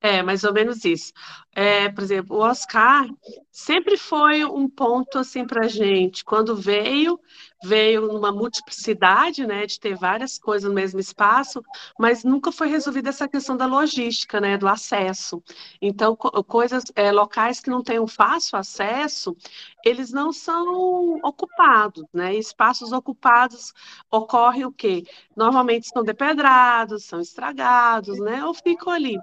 É, 0.00 0.22
mais 0.22 0.44
ou 0.44 0.52
menos 0.52 0.84
isso. 0.84 1.12
É, 1.58 1.88
por 1.88 2.04
exemplo, 2.04 2.36
o 2.36 2.40
Oscar 2.40 3.08
sempre 3.50 3.96
foi 3.96 4.44
um 4.44 4.68
ponto 4.68 5.18
assim 5.18 5.46
para 5.46 5.66
gente. 5.66 6.22
Quando 6.22 6.54
veio, 6.54 7.18
veio 7.64 8.08
numa 8.12 8.30
multiplicidade, 8.30 9.46
né, 9.46 9.64
de 9.64 9.80
ter 9.80 9.96
várias 9.96 10.38
coisas 10.38 10.68
no 10.68 10.74
mesmo 10.74 11.00
espaço, 11.00 11.62
mas 11.98 12.22
nunca 12.22 12.52
foi 12.52 12.68
resolvida 12.68 13.08
essa 13.08 13.26
questão 13.26 13.56
da 13.56 13.64
logística, 13.64 14.38
né, 14.38 14.58
do 14.58 14.68
acesso. 14.68 15.42
Então, 15.80 16.14
co 16.14 16.30
coisas, 16.44 16.84
é, 16.94 17.10
locais 17.10 17.58
que 17.58 17.70
não 17.70 17.82
têm 17.82 17.98
um 17.98 18.06
fácil 18.06 18.58
acesso, 18.58 19.34
eles 19.82 20.12
não 20.12 20.34
são 20.34 21.14
ocupados, 21.24 22.04
né? 22.12 22.34
Espaços 22.34 22.92
ocupados 22.92 23.72
ocorre 24.10 24.64
o 24.66 24.72
quê? 24.72 25.04
Normalmente 25.34 25.88
são 25.88 26.02
depedrados, 26.02 27.04
são 27.04 27.20
estragados, 27.20 28.18
né? 28.18 28.44
Ou 28.44 28.52
ficam 28.52 28.92
ali. 28.92 29.16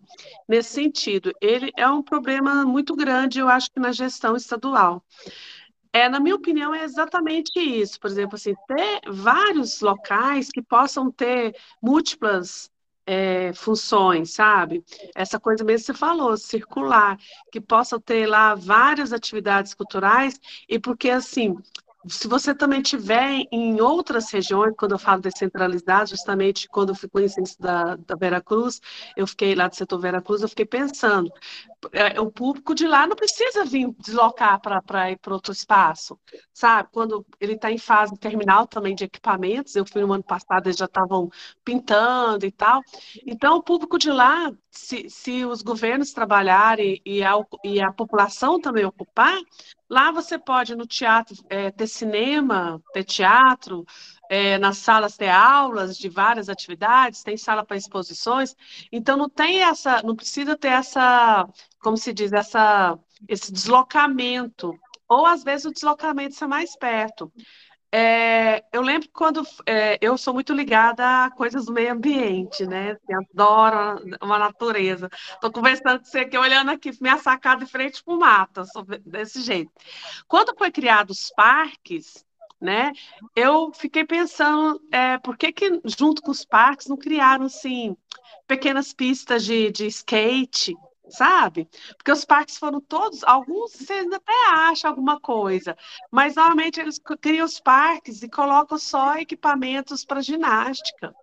Nesse 0.47 0.73
sentido, 0.73 1.31
ele 1.39 1.71
é 1.77 1.87
um 1.87 2.01
problema 2.01 2.22
problema 2.23 2.65
muito 2.65 2.95
grande, 2.95 3.39
eu 3.39 3.49
acho 3.49 3.69
que 3.71 3.79
na 3.79 3.91
gestão 3.91 4.35
estadual. 4.35 5.03
É, 5.91 6.09
na 6.09 6.19
minha 6.19 6.35
opinião, 6.35 6.73
é 6.73 6.83
exatamente 6.83 7.59
isso. 7.59 7.99
Por 7.99 8.09
exemplo, 8.09 8.35
assim, 8.35 8.55
ter 8.67 9.01
vários 9.07 9.79
locais 9.81 10.49
que 10.49 10.61
possam 10.61 11.11
ter 11.11 11.55
múltiplas 11.81 12.71
é, 13.05 13.53
funções, 13.53 14.33
sabe? 14.33 14.83
Essa 15.15 15.39
coisa 15.39 15.63
mesmo 15.63 15.85
que 15.85 15.93
você 15.93 15.93
falou, 15.93 16.35
circular, 16.37 17.17
que 17.51 17.61
possam 17.61 17.99
ter 17.99 18.25
lá 18.25 18.55
várias 18.55 19.13
atividades 19.13 19.73
culturais, 19.73 20.39
e 20.67 20.79
porque, 20.79 21.09
assim, 21.09 21.55
se 22.07 22.27
você 22.27 22.53
também 22.53 22.81
tiver 22.81 23.45
em 23.51 23.79
outras 23.79 24.29
regiões, 24.31 24.73
quando 24.77 24.93
eu 24.93 24.99
falo 24.99 25.21
descentralizado, 25.21 26.09
justamente 26.09 26.67
quando 26.67 26.89
eu 26.89 26.95
fui 26.95 27.07
conhecendo 27.07 27.49
da, 27.59 27.95
da 27.95 28.15
Vera 28.15 28.41
Cruz, 28.41 28.81
eu 29.15 29.25
fiquei 29.25 29.55
lá 29.55 29.67
do 29.67 29.75
setor 29.75 29.99
Vera 29.99 30.21
Cruz, 30.21 30.41
eu 30.41 30.49
fiquei 30.49 30.65
pensando, 30.65 31.31
o 32.19 32.31
público 32.31 32.73
de 32.73 32.87
lá 32.87 33.07
não 33.07 33.15
precisa 33.15 33.65
vir 33.65 33.93
deslocar 33.99 34.59
para 34.61 35.11
ir 35.11 35.17
para 35.17 35.33
outro 35.33 35.51
espaço, 35.51 36.19
sabe? 36.53 36.89
Quando 36.91 37.25
ele 37.39 37.53
está 37.53 37.71
em 37.71 37.77
fase 37.77 38.17
terminal 38.17 38.67
também 38.67 38.95
de 38.95 39.03
equipamentos, 39.03 39.75
eu 39.75 39.85
fui 39.85 40.01
no 40.01 40.13
ano 40.13 40.23
passado, 40.23 40.67
eles 40.67 40.77
já 40.77 40.85
estavam 40.85 41.29
pintando 41.63 42.45
e 42.45 42.51
tal. 42.51 42.81
Então, 43.25 43.57
o 43.57 43.63
público 43.63 43.97
de 43.97 44.11
lá, 44.11 44.51
se, 44.69 45.09
se 45.09 45.45
os 45.45 45.61
governos 45.61 46.13
trabalharem 46.13 47.01
e 47.05 47.23
a, 47.23 47.33
e 47.63 47.81
a 47.81 47.91
população 47.91 48.59
também 48.59 48.85
ocupar, 48.85 49.37
lá 49.89 50.11
você 50.11 50.39
pode, 50.39 50.75
no 50.75 50.85
teatro, 50.85 51.35
é, 51.49 51.71
ter 51.71 51.87
cinema, 51.87 52.81
ter 52.93 53.03
teatro, 53.03 53.85
é, 54.29 54.57
nas 54.57 54.77
salas 54.77 55.17
ter 55.17 55.29
aulas 55.29 55.97
de 55.97 56.09
várias 56.09 56.49
atividades, 56.49 57.23
tem 57.23 57.37
sala 57.37 57.65
para 57.65 57.77
exposições, 57.77 58.55
então 58.91 59.17
não 59.17 59.29
tem 59.29 59.61
essa, 59.61 60.01
não 60.03 60.15
precisa 60.15 60.57
ter 60.57 60.69
essa, 60.69 61.47
como 61.81 61.97
se 61.97 62.13
diz, 62.13 62.31
essa, 62.31 62.97
esse 63.27 63.51
deslocamento, 63.51 64.77
ou 65.07 65.25
às 65.25 65.43
vezes 65.43 65.65
o 65.65 65.71
deslocamento 65.71 66.43
é 66.43 66.47
mais 66.47 66.75
perto. 66.75 67.31
É, 67.95 68.65
eu 68.73 68.81
lembro 68.81 69.07
quando 69.13 69.43
é, 69.67 69.99
eu 70.01 70.17
sou 70.17 70.33
muito 70.33 70.51
ligada 70.51 71.25
a 71.25 71.29
coisas 71.29 71.65
do 71.65 71.71
meio 71.71 71.91
ambiente, 71.93 72.65
né? 72.65 72.97
Eu 73.07 73.19
adoro 73.19 74.03
uma 74.19 74.39
natureza. 74.39 75.07
Estou 75.35 75.51
conversando 75.51 75.99
com 75.99 76.05
você 76.05 76.21
aqui, 76.21 76.35
olhando 76.35 76.71
aqui, 76.71 76.89
minha 76.99 77.19
sacada 77.19 77.63
de 77.63 77.69
frente 77.69 78.03
para 78.03 78.13
o 78.15 78.17
mato, 78.17 78.63
desse 79.05 79.41
jeito. 79.41 79.71
Quando 80.27 80.57
foi 80.57 80.71
criado 80.71 81.11
os 81.11 81.29
parques, 81.35 82.25
né? 82.63 82.93
Eu 83.35 83.73
fiquei 83.73 84.05
pensando, 84.05 84.81
é, 84.89 85.17
por 85.17 85.37
que, 85.37 85.51
que 85.51 85.81
junto 85.83 86.21
com 86.21 86.31
os 86.31 86.45
parques 86.45 86.87
não 86.87 86.95
criaram 86.95 87.45
assim 87.45 87.95
pequenas 88.47 88.93
pistas 88.93 89.43
de, 89.43 89.69
de 89.69 89.85
skate, 89.87 90.73
sabe? 91.09 91.67
Porque 91.97 92.11
os 92.11 92.23
parques 92.23 92.57
foram 92.57 92.79
todos, 92.79 93.21
alguns 93.25 93.73
você 93.73 94.07
até 94.13 94.49
acha 94.53 94.87
alguma 94.87 95.19
coisa, 95.19 95.75
mas 96.09 96.35
normalmente 96.35 96.79
eles 96.79 96.99
criam 97.21 97.45
os 97.45 97.59
parques 97.59 98.23
e 98.23 98.29
colocam 98.29 98.77
só 98.77 99.17
equipamentos 99.17 100.05
para 100.05 100.21
ginástica. 100.21 101.13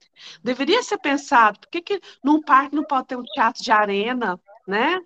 Deveria 0.45 0.83
ser 0.83 0.99
pensado, 0.99 1.59
por 1.59 1.71
que, 1.71 1.81
que 1.81 2.01
num 2.23 2.43
parque 2.43 2.77
não 2.77 2.85
pode 2.85 3.09
ter 3.09 3.17
um 3.17 3.23
teatro 3.23 3.63
de 3.63 3.73
arena, 3.73 4.39
né? 4.67 5.01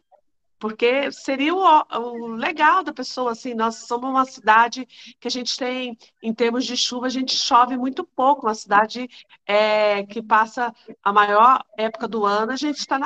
Porque 0.59 1.11
seria 1.13 1.55
o, 1.55 1.61
o, 1.61 2.27
legal 2.29 2.83
da 2.83 2.93
pessoa, 2.93 3.33
assim, 3.33 3.55
nós 3.55 3.87
somos 3.87 4.09
uma 4.09 4.25
cidade 4.25 4.87
que 5.21 5.29
a 5.29 5.31
gente 5.31 5.57
tem, 5.57 5.97
em 6.23 6.33
termos 6.33 6.65
de 6.65 6.77
chuva, 6.77 7.07
a 7.07 7.11
gente 7.11 7.35
chove 7.35 7.77
muito 7.77 8.05
pouco, 8.05 8.47
uma 8.47 8.55
cidade 8.55 9.09
é, 9.47 10.05
que 10.05 10.23
passa 10.23 10.75
a 11.03 11.13
maior 11.13 11.65
época 11.77 12.09
do 12.09 12.25
ano, 12.25 12.53
a 12.53 12.57
gente 12.57 12.79
está 12.79 12.99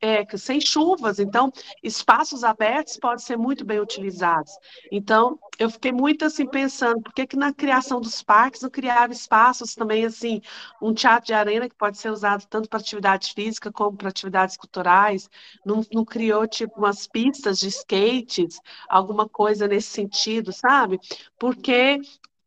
é, 0.00 0.36
sem 0.36 0.60
chuvas, 0.60 1.18
então 1.18 1.52
espaços 1.82 2.44
abertos 2.44 2.96
podem 2.96 3.24
ser 3.24 3.36
muito 3.36 3.64
bem 3.64 3.80
utilizados. 3.80 4.52
Então, 4.90 5.38
eu 5.58 5.70
fiquei 5.70 5.92
muito 5.92 6.24
assim 6.24 6.46
pensando, 6.46 7.00
por 7.00 7.12
que, 7.12 7.26
que 7.26 7.36
na 7.36 7.52
criação 7.52 8.00
dos 8.00 8.22
parques 8.22 8.62
não 8.62 8.70
criaram 8.70 9.12
espaços 9.12 9.74
também, 9.74 10.04
assim, 10.04 10.40
um 10.80 10.92
teatro 10.92 11.26
de 11.26 11.34
arena 11.34 11.68
que 11.68 11.74
pode 11.74 11.98
ser 11.98 12.10
usado 12.10 12.44
tanto 12.46 12.68
para 12.68 12.80
atividade 12.80 13.32
física 13.34 13.70
como 13.70 13.96
para 13.96 14.08
atividades 14.08 14.56
culturais, 14.56 15.28
não, 15.64 15.82
não 15.92 16.04
criou, 16.04 16.46
umas 16.76 17.06
pistas 17.06 17.58
de 17.58 17.68
skates, 17.68 18.60
alguma 18.88 19.28
coisa 19.28 19.66
nesse 19.68 19.88
sentido, 19.88 20.52
sabe? 20.52 20.98
Porque 21.38 22.00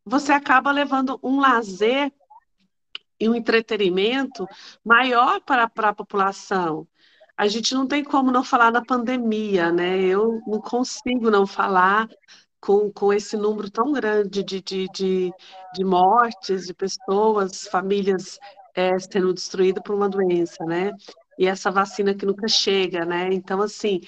você 0.05 0.31
acaba 0.31 0.71
levando 0.71 1.19
um 1.23 1.39
lazer 1.39 2.11
e 3.19 3.29
um 3.29 3.35
entretenimento 3.35 4.47
maior 4.83 5.41
para, 5.41 5.69
para 5.69 5.89
a 5.89 5.95
população. 5.95 6.87
A 7.37 7.47
gente 7.47 7.73
não 7.73 7.87
tem 7.87 8.03
como 8.03 8.31
não 8.31 8.43
falar 8.43 8.71
na 8.71 8.83
pandemia, 8.83 9.71
né? 9.71 9.99
Eu 10.01 10.41
não 10.47 10.61
consigo 10.61 11.29
não 11.29 11.45
falar 11.45 12.07
com, 12.61 12.91
com 12.91 13.13
esse 13.13 13.35
número 13.37 13.69
tão 13.69 13.91
grande 13.91 14.43
de, 14.43 14.61
de, 14.61 14.87
de, 14.93 15.33
de 15.73 15.83
mortes, 15.83 16.65
de 16.65 16.73
pessoas, 16.73 17.67
famílias 17.67 18.39
é, 18.73 18.97
sendo 18.99 19.33
destruídas 19.33 19.83
por 19.83 19.95
uma 19.95 20.09
doença, 20.09 20.63
né? 20.65 20.91
E 21.37 21.47
essa 21.47 21.71
vacina 21.71 22.13
que 22.13 22.25
nunca 22.25 22.47
chega, 22.47 23.05
né? 23.05 23.29
Então, 23.31 23.61
assim, 23.61 24.01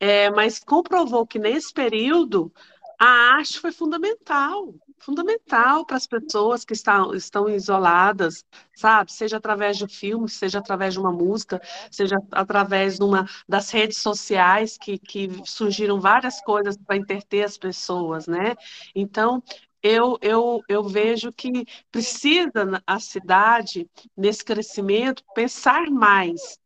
é, 0.00 0.30
mas 0.30 0.58
comprovou 0.60 1.26
que 1.26 1.38
nesse 1.38 1.72
período 1.72 2.52
a 2.98 3.06
arte 3.36 3.60
foi 3.60 3.70
fundamental, 3.70 4.74
fundamental 4.98 5.86
para 5.86 5.96
as 5.96 6.06
pessoas 6.06 6.64
que 6.64 6.72
estão, 6.72 7.14
estão 7.14 7.48
isoladas, 7.48 8.44
sabe? 8.74 9.12
Seja 9.12 9.36
através 9.36 9.76
de 9.78 9.86
filme, 9.86 10.28
seja 10.28 10.58
através 10.58 10.94
de 10.94 11.00
uma 11.00 11.12
música, 11.12 11.60
seja 11.92 12.16
através 12.32 12.98
de 12.98 13.04
uma, 13.04 13.24
das 13.48 13.70
redes 13.70 13.98
sociais 13.98 14.76
que, 14.76 14.98
que 14.98 15.30
surgiram 15.44 16.00
várias 16.00 16.40
coisas 16.40 16.76
para 16.76 16.96
interter 16.96 17.44
as 17.44 17.56
pessoas, 17.56 18.26
né? 18.26 18.56
Então, 18.94 19.42
eu, 19.80 20.18
eu, 20.20 20.60
eu 20.68 20.82
vejo 20.82 21.32
que 21.32 21.64
precisa 21.92 22.82
a 22.84 22.98
cidade, 22.98 23.88
nesse 24.16 24.44
crescimento, 24.44 25.22
pensar 25.34 25.88
mais 25.88 26.58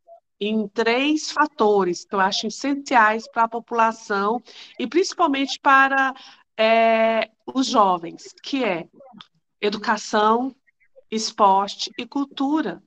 em 0.49 0.67
três 0.69 1.31
fatores 1.31 2.05
que 2.05 2.15
eu 2.15 2.21
acho 2.21 2.47
essenciais 2.47 3.29
para 3.31 3.45
a 3.45 3.49
população 3.49 4.43
e 4.79 4.87
principalmente 4.87 5.59
para 5.61 6.15
é, 6.57 7.31
os 7.47 7.67
jovens, 7.67 8.35
que 8.43 8.65
é 8.65 8.89
educação, 9.61 10.55
esporte 11.11 11.93
e 11.97 12.07
cultura, 12.07 12.83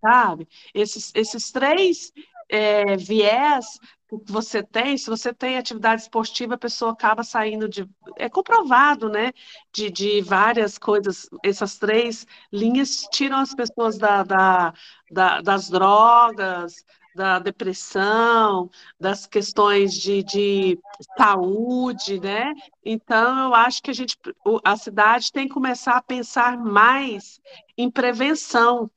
sabe? 0.00 0.48
Esses, 0.72 1.12
esses 1.14 1.52
três 1.52 2.12
é, 2.48 2.96
viés 2.96 3.78
que 4.08 4.32
você 4.32 4.62
tem, 4.62 4.96
se 4.96 5.08
você 5.10 5.32
tem 5.34 5.58
atividade 5.58 6.02
esportiva, 6.02 6.54
a 6.54 6.58
pessoa 6.58 6.92
acaba 6.92 7.22
saindo 7.24 7.68
de. 7.68 7.88
É 8.16 8.28
comprovado, 8.28 9.08
né? 9.08 9.32
De, 9.72 9.90
de 9.90 10.20
várias 10.22 10.78
coisas, 10.78 11.28
essas 11.44 11.78
três 11.78 12.26
linhas 12.52 13.06
tiram 13.12 13.38
as 13.38 13.54
pessoas 13.54 13.98
da, 13.98 14.22
da, 14.22 14.72
da 15.10 15.40
das 15.40 15.68
drogas, 15.70 16.84
da 17.16 17.38
depressão, 17.38 18.70
das 19.00 19.26
questões 19.26 19.94
de, 19.94 20.22
de 20.22 20.78
saúde, 21.16 22.20
né? 22.20 22.52
Então, 22.84 23.46
eu 23.48 23.54
acho 23.54 23.82
que 23.82 23.90
a 23.90 23.94
gente, 23.94 24.16
a 24.64 24.76
cidade 24.76 25.32
tem 25.32 25.48
que 25.48 25.54
começar 25.54 25.96
a 25.96 26.02
pensar 26.02 26.58
mais 26.58 27.40
em 27.76 27.90
prevenção, 27.90 28.90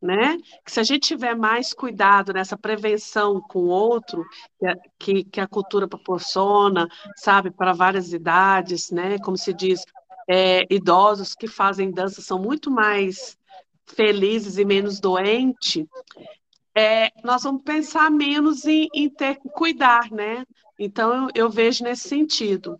né? 0.00 0.36
Que 0.64 0.72
se 0.72 0.80
a 0.80 0.82
gente 0.82 1.08
tiver 1.08 1.34
mais 1.34 1.72
cuidado 1.72 2.32
nessa 2.32 2.56
prevenção 2.56 3.40
com 3.40 3.60
o 3.60 3.68
outro, 3.68 4.24
que 4.58 4.66
a, 4.66 4.76
que, 4.98 5.24
que 5.24 5.40
a 5.40 5.46
cultura 5.46 5.88
proporciona, 5.88 6.88
sabe, 7.16 7.50
para 7.50 7.72
várias 7.72 8.12
idades, 8.12 8.90
né? 8.90 9.18
Como 9.18 9.36
se 9.36 9.52
diz, 9.52 9.84
é, 10.28 10.64
idosos 10.70 11.34
que 11.34 11.48
fazem 11.48 11.90
dança 11.90 12.20
são 12.20 12.38
muito 12.38 12.70
mais 12.70 13.36
felizes 13.86 14.58
e 14.58 14.64
menos 14.64 15.00
doentes, 15.00 15.86
é, 16.74 17.10
nós 17.24 17.42
vamos 17.42 17.62
pensar 17.62 18.10
menos 18.10 18.64
em, 18.66 18.88
em, 18.94 19.08
ter 19.08 19.36
que 19.36 19.48
cuidar, 19.48 20.10
né? 20.12 20.44
Então, 20.78 21.12
eu, 21.12 21.30
eu 21.34 21.50
vejo 21.50 21.82
nesse 21.82 22.08
sentido. 22.08 22.78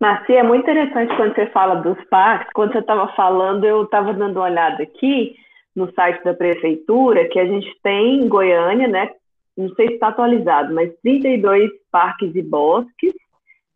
Marcia, 0.00 0.40
é 0.40 0.42
muito 0.42 0.62
interessante 0.62 1.14
quando 1.16 1.34
você 1.34 1.46
fala 1.50 1.76
dos 1.76 2.02
parques. 2.08 2.52
Quando 2.54 2.72
você 2.72 2.78
estava 2.78 3.08
falando, 3.14 3.64
eu 3.64 3.84
estava 3.84 4.14
dando 4.14 4.36
uma 4.38 4.46
olhada 4.46 4.82
aqui 4.82 5.36
no 5.74 5.92
site 5.92 6.22
da 6.22 6.32
prefeitura, 6.32 7.28
que 7.28 7.38
a 7.38 7.46
gente 7.46 7.68
tem 7.82 8.20
em 8.20 8.28
Goiânia, 8.28 8.86
né? 8.86 9.10
Não 9.56 9.68
sei 9.74 9.88
se 9.88 9.94
está 9.94 10.08
atualizado, 10.08 10.74
mas 10.74 10.92
32 11.02 11.70
parques 11.90 12.34
e 12.34 12.42
bosques, 12.42 13.12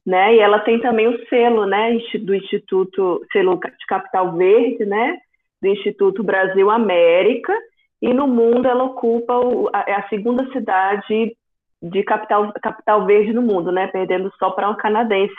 né? 0.04 0.34
E 0.34 0.38
ela 0.38 0.60
tem 0.60 0.80
também 0.80 1.08
o 1.08 1.26
selo, 1.28 1.66
né? 1.66 1.98
Do 2.20 2.34
Instituto, 2.34 3.24
selo 3.32 3.56
de 3.56 3.86
Capital 3.86 4.36
Verde, 4.36 4.84
né? 4.84 5.18
Do 5.60 5.68
Instituto 5.68 6.22
Brasil 6.22 6.70
América. 6.70 7.52
E 8.00 8.14
no 8.14 8.26
mundo 8.26 8.66
ela 8.66 8.84
ocupa 8.84 9.34
o, 9.38 9.68
a, 9.72 9.84
é 9.86 9.94
a 9.94 10.08
segunda 10.08 10.50
cidade 10.52 11.36
de 11.82 12.02
capital, 12.02 12.52
capital 12.62 13.06
verde 13.06 13.32
no 13.32 13.42
mundo, 13.42 13.70
né? 13.70 13.86
Perdendo 13.88 14.32
só 14.38 14.50
para 14.50 14.70
um 14.70 14.76
canadense. 14.76 15.34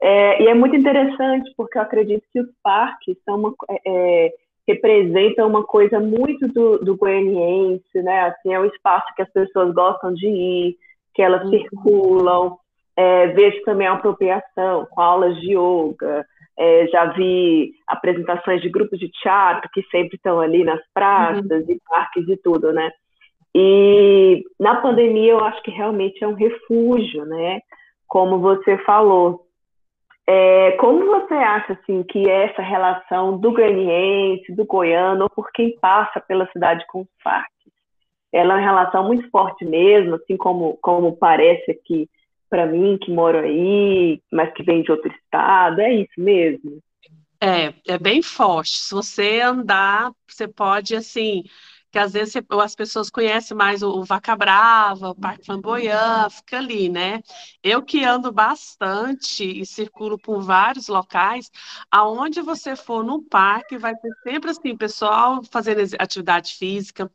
É, 0.00 0.42
e 0.42 0.46
é 0.46 0.54
muito 0.54 0.76
interessante 0.76 1.52
porque 1.56 1.76
eu 1.76 1.82
acredito 1.82 2.22
que 2.32 2.40
os 2.40 2.48
parques 2.62 3.16
são 3.24 3.36
uma, 3.36 3.54
é, 3.68 3.80
é 3.84 4.32
representa 4.68 5.46
uma 5.46 5.64
coisa 5.64 5.98
muito 5.98 6.46
do, 6.48 6.78
do 6.78 6.94
goianiense, 6.94 8.02
né? 8.02 8.26
Assim, 8.26 8.52
é 8.52 8.60
um 8.60 8.66
espaço 8.66 9.06
que 9.16 9.22
as 9.22 9.32
pessoas 9.32 9.72
gostam 9.72 10.12
de 10.12 10.28
ir, 10.28 10.76
que 11.14 11.22
elas 11.22 11.42
uhum. 11.44 11.50
circulam. 11.50 12.58
É, 12.94 13.28
vejo 13.28 13.62
também 13.62 13.86
a 13.86 13.94
apropriação 13.94 14.86
com 14.90 15.00
aulas 15.00 15.40
de 15.40 15.56
yoga. 15.56 16.26
É, 16.58 16.86
já 16.88 17.06
vi 17.06 17.72
apresentações 17.86 18.60
de 18.60 18.68
grupos 18.68 18.98
de 18.98 19.08
teatro 19.08 19.70
que 19.72 19.82
sempre 19.90 20.16
estão 20.16 20.38
ali 20.38 20.64
nas 20.64 20.80
praças 20.92 21.64
uhum. 21.64 21.70
e 21.70 21.80
parques 21.88 22.28
e 22.28 22.36
tudo, 22.36 22.72
né? 22.72 22.90
E 23.54 24.44
na 24.60 24.76
pandemia 24.82 25.32
eu 25.32 25.44
acho 25.44 25.62
que 25.62 25.70
realmente 25.70 26.22
é 26.22 26.28
um 26.28 26.34
refúgio, 26.34 27.24
né? 27.24 27.60
Como 28.06 28.38
você 28.38 28.76
falou, 28.78 29.47
é, 30.30 30.72
como 30.72 31.06
você 31.06 31.32
acha 31.32 31.72
assim 31.72 32.02
que 32.02 32.28
é 32.28 32.50
essa 32.50 32.60
relação 32.60 33.38
do 33.38 33.50
graniense, 33.50 34.54
do 34.54 34.66
goiano, 34.66 35.22
ou 35.22 35.30
por 35.30 35.50
quem 35.52 35.78
passa 35.80 36.20
pela 36.20 36.46
cidade 36.52 36.84
com 36.88 37.00
os 37.00 37.08
parques? 37.24 37.72
Ela 38.30 38.52
é 38.52 38.56
uma 38.58 38.62
relação 38.62 39.06
muito 39.06 39.30
forte 39.30 39.64
mesmo, 39.64 40.16
assim 40.16 40.36
como, 40.36 40.76
como 40.82 41.16
parece 41.16 41.70
aqui 41.70 42.10
para 42.50 42.66
mim, 42.66 42.98
que 43.00 43.10
moro 43.10 43.38
aí, 43.38 44.20
mas 44.30 44.52
que 44.52 44.62
vem 44.62 44.82
de 44.82 44.92
outro 44.92 45.10
estado, 45.10 45.80
é 45.80 45.94
isso 45.94 46.12
mesmo? 46.18 46.78
É, 47.40 47.72
é 47.94 47.98
bem 47.98 48.20
forte. 48.20 48.76
Se 48.76 48.94
você 48.94 49.40
andar, 49.40 50.12
você 50.26 50.46
pode, 50.46 50.94
assim, 50.94 51.44
que 51.90 51.98
às 51.98 52.12
vezes 52.12 52.34
as 52.62 52.74
pessoas 52.74 53.10
conhecem 53.10 53.56
mais 53.56 53.82
o, 53.82 54.04
Vaca 54.04 54.36
Brava, 54.36 55.10
o 55.10 55.14
Parque 55.14 55.46
Flamboyant, 55.46 56.30
fica 56.30 56.58
ali, 56.58 56.88
né? 56.88 57.20
Eu 57.62 57.82
que 57.82 58.04
ando 58.04 58.30
bastante 58.30 59.44
e 59.44 59.64
circulo 59.64 60.18
por 60.18 60.42
vários 60.42 60.88
locais, 60.88 61.50
aonde 61.90 62.42
você 62.42 62.76
for 62.76 63.02
no 63.02 63.22
parque, 63.22 63.78
vai 63.78 63.94
ter 63.96 64.10
sempre 64.22 64.50
assim, 64.50 64.76
pessoal 64.76 65.42
fazendo 65.50 65.80
atividade 65.98 66.54
física. 66.54 67.10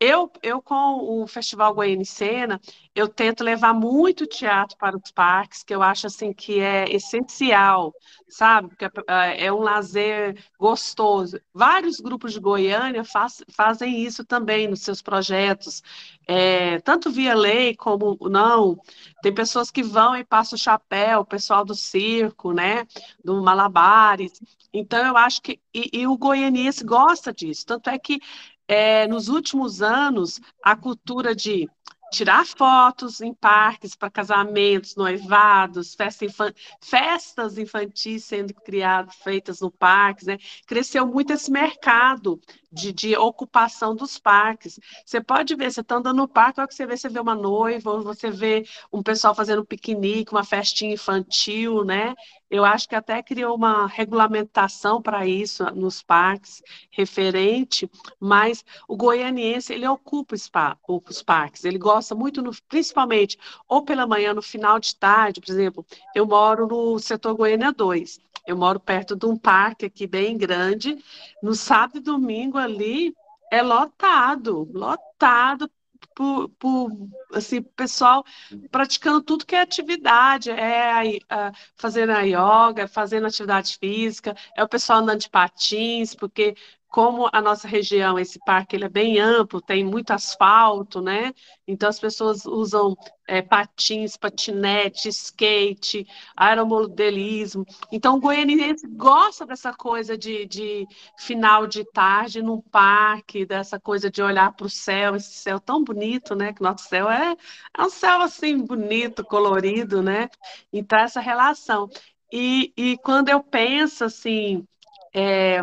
Eu, 0.00 0.30
eu 0.42 0.62
com 0.62 1.22
o 1.22 1.26
Festival 1.26 1.74
Goiânia 1.74 2.04
Cena, 2.04 2.60
eu 2.98 3.06
tento 3.06 3.44
levar 3.44 3.72
muito 3.72 4.26
teatro 4.26 4.76
para 4.76 4.96
os 4.96 5.12
parques, 5.12 5.62
que 5.62 5.72
eu 5.72 5.84
acho 5.84 6.08
assim 6.08 6.32
que 6.32 6.58
é 6.58 6.84
essencial, 6.92 7.94
sabe? 8.28 8.70
Porque 8.70 8.86
é, 9.06 9.46
é 9.46 9.52
um 9.52 9.60
lazer 9.60 10.36
gostoso. 10.58 11.40
Vários 11.54 12.00
grupos 12.00 12.32
de 12.32 12.40
Goiânia 12.40 13.04
faz, 13.04 13.40
fazem 13.50 14.02
isso 14.02 14.24
também 14.24 14.66
nos 14.66 14.80
seus 14.80 15.00
projetos, 15.00 15.80
é, 16.26 16.80
tanto 16.80 17.08
via 17.08 17.36
lei 17.36 17.76
como 17.76 18.18
não. 18.22 18.76
Tem 19.22 19.32
pessoas 19.32 19.70
que 19.70 19.82
vão 19.82 20.16
e 20.16 20.24
passam 20.24 20.56
o 20.56 20.60
chapéu, 20.60 21.20
o 21.20 21.24
pessoal 21.24 21.64
do 21.64 21.76
circo, 21.76 22.52
né? 22.52 22.84
Do 23.24 23.40
Malabares. 23.40 24.40
Então, 24.72 25.06
eu 25.06 25.16
acho 25.16 25.40
que. 25.40 25.60
E, 25.72 26.00
e 26.00 26.06
o 26.06 26.18
goianiense 26.18 26.84
gosta 26.84 27.32
disso. 27.32 27.64
Tanto 27.64 27.90
é 27.90 27.98
que 27.98 28.20
é, 28.68 29.06
nos 29.08 29.28
últimos 29.28 29.80
anos, 29.80 30.38
a 30.62 30.76
cultura 30.76 31.34
de 31.34 31.66
tirar 32.10 32.46
fotos 32.46 33.20
em 33.20 33.34
parques 33.34 33.94
para 33.94 34.10
casamentos, 34.10 34.96
noivados, 34.96 35.94
festa 35.94 36.24
infan... 36.24 36.52
festas 36.80 37.58
infantis 37.58 38.24
sendo 38.24 38.54
criadas, 38.54 39.14
feitas 39.16 39.60
no 39.60 39.70
parques, 39.70 40.26
né? 40.26 40.38
Cresceu 40.66 41.06
muito 41.06 41.32
esse 41.32 41.50
mercado 41.50 42.40
de, 42.70 42.92
de, 42.92 43.16
ocupação 43.16 43.94
dos 43.94 44.18
parques. 44.18 44.78
Você 45.04 45.20
pode 45.20 45.54
ver, 45.54 45.70
você 45.70 45.80
está 45.80 45.96
andando 45.96 46.18
no 46.18 46.28
parque, 46.28 46.60
olha 46.60 46.68
que 46.68 46.74
você 46.74 46.86
vê, 46.86 46.96
você 46.96 47.08
vê 47.08 47.20
uma 47.20 47.34
noiva, 47.34 48.00
você 48.00 48.30
vê 48.30 48.64
um 48.92 49.02
pessoal 49.02 49.34
fazendo 49.34 49.64
piquenique, 49.64 50.32
uma 50.32 50.44
festinha 50.44 50.94
infantil, 50.94 51.84
né? 51.84 52.14
Eu 52.50 52.64
acho 52.64 52.88
que 52.88 52.94
até 52.94 53.22
criou 53.22 53.54
uma 53.54 53.86
regulamentação 53.86 55.02
para 55.02 55.26
isso 55.26 55.64
nos 55.74 56.02
parques, 56.02 56.62
referente, 56.90 57.90
mas 58.18 58.64
o 58.86 58.96
goianiense, 58.96 59.72
ele 59.72 59.86
ocupa 59.86 60.34
os 60.34 61.22
parques, 61.22 61.64
ele 61.64 61.78
gosta 61.78 62.14
muito, 62.14 62.40
no, 62.40 62.50
principalmente, 62.68 63.38
ou 63.68 63.82
pela 63.82 64.06
manhã, 64.06 64.32
no 64.32 64.40
final 64.40 64.78
de 64.80 64.96
tarde, 64.96 65.40
por 65.40 65.50
exemplo, 65.50 65.86
eu 66.14 66.26
moro 66.26 66.66
no 66.66 66.98
setor 66.98 67.34
Goiânia 67.34 67.70
2, 67.70 68.18
eu 68.48 68.56
moro 68.56 68.80
perto 68.80 69.14
de 69.14 69.26
um 69.26 69.36
parque 69.36 69.86
aqui 69.86 70.06
bem 70.06 70.36
grande, 70.38 70.96
no 71.42 71.54
sábado 71.54 71.98
e 71.98 72.00
domingo 72.00 72.56
ali 72.56 73.14
é 73.52 73.62
lotado, 73.62 74.66
lotado 74.72 75.70
por, 76.14 76.48
por 76.58 76.90
assim, 77.34 77.62
pessoal 77.62 78.24
praticando 78.70 79.22
tudo 79.22 79.44
que 79.44 79.54
é 79.54 79.60
atividade, 79.60 80.50
é 80.50 81.20
a, 81.28 81.48
a, 81.48 81.52
fazendo 81.76 82.12
a 82.12 82.22
yoga, 82.22 82.88
fazendo 82.88 83.26
atividade 83.26 83.76
física, 83.78 84.34
é 84.56 84.64
o 84.64 84.68
pessoal 84.68 85.00
andando 85.00 85.20
de 85.20 85.30
patins, 85.30 86.14
porque 86.14 86.56
como 86.88 87.28
a 87.32 87.42
nossa 87.42 87.68
região, 87.68 88.18
esse 88.18 88.38
parque 88.38 88.74
ele 88.74 88.86
é 88.86 88.88
bem 88.88 89.20
amplo, 89.20 89.60
tem 89.60 89.84
muito 89.84 90.10
asfalto, 90.10 91.02
né? 91.02 91.34
Então 91.66 91.88
as 91.88 92.00
pessoas 92.00 92.46
usam 92.46 92.96
é, 93.26 93.42
patins, 93.42 94.16
patinete, 94.16 95.08
skate, 95.10 96.06
aeromodelismo. 96.34 97.66
Então 97.92 98.16
o 98.16 98.20
goianiense 98.20 98.86
gosta 98.88 99.44
dessa 99.44 99.72
coisa 99.72 100.16
de, 100.16 100.46
de 100.46 100.86
final 101.18 101.66
de 101.66 101.84
tarde 101.92 102.42
num 102.42 102.60
parque, 102.62 103.44
dessa 103.44 103.78
coisa 103.78 104.10
de 104.10 104.22
olhar 104.22 104.52
para 104.54 104.66
o 104.66 104.70
céu, 104.70 105.14
esse 105.14 105.34
céu 105.34 105.60
tão 105.60 105.84
bonito, 105.84 106.34
né? 106.34 106.54
Que 106.54 106.62
nosso 106.62 106.84
céu 106.88 107.10
é, 107.10 107.36
é 107.76 107.82
um 107.82 107.90
céu 107.90 108.22
assim 108.22 108.64
bonito, 108.64 109.22
colorido, 109.24 110.02
né? 110.02 110.28
Então 110.72 110.98
essa 110.98 111.20
relação. 111.20 111.88
E, 112.32 112.72
e 112.76 112.96
quando 112.98 113.28
eu 113.28 113.42
penso 113.42 114.04
assim, 114.04 114.66
é, 115.14 115.62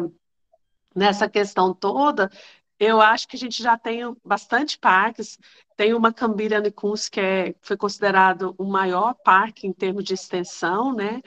nessa 0.95 1.29
questão 1.29 1.73
toda, 1.73 2.29
eu 2.79 3.01
acho 3.01 3.27
que 3.27 3.35
a 3.35 3.39
gente 3.39 3.61
já 3.61 3.77
tem 3.77 4.01
bastante 4.23 4.77
parques. 4.77 5.37
Tem 5.77 5.93
uma 5.93 6.13
Cambira 6.13 6.59
Nicuns, 6.59 7.09
que 7.09 7.19
é, 7.19 7.55
foi 7.61 7.77
considerado 7.77 8.55
o 8.57 8.65
maior 8.65 9.13
parque 9.13 9.67
em 9.67 9.73
termos 9.73 10.03
de 10.03 10.13
extensão, 10.13 10.93
né? 10.93 11.21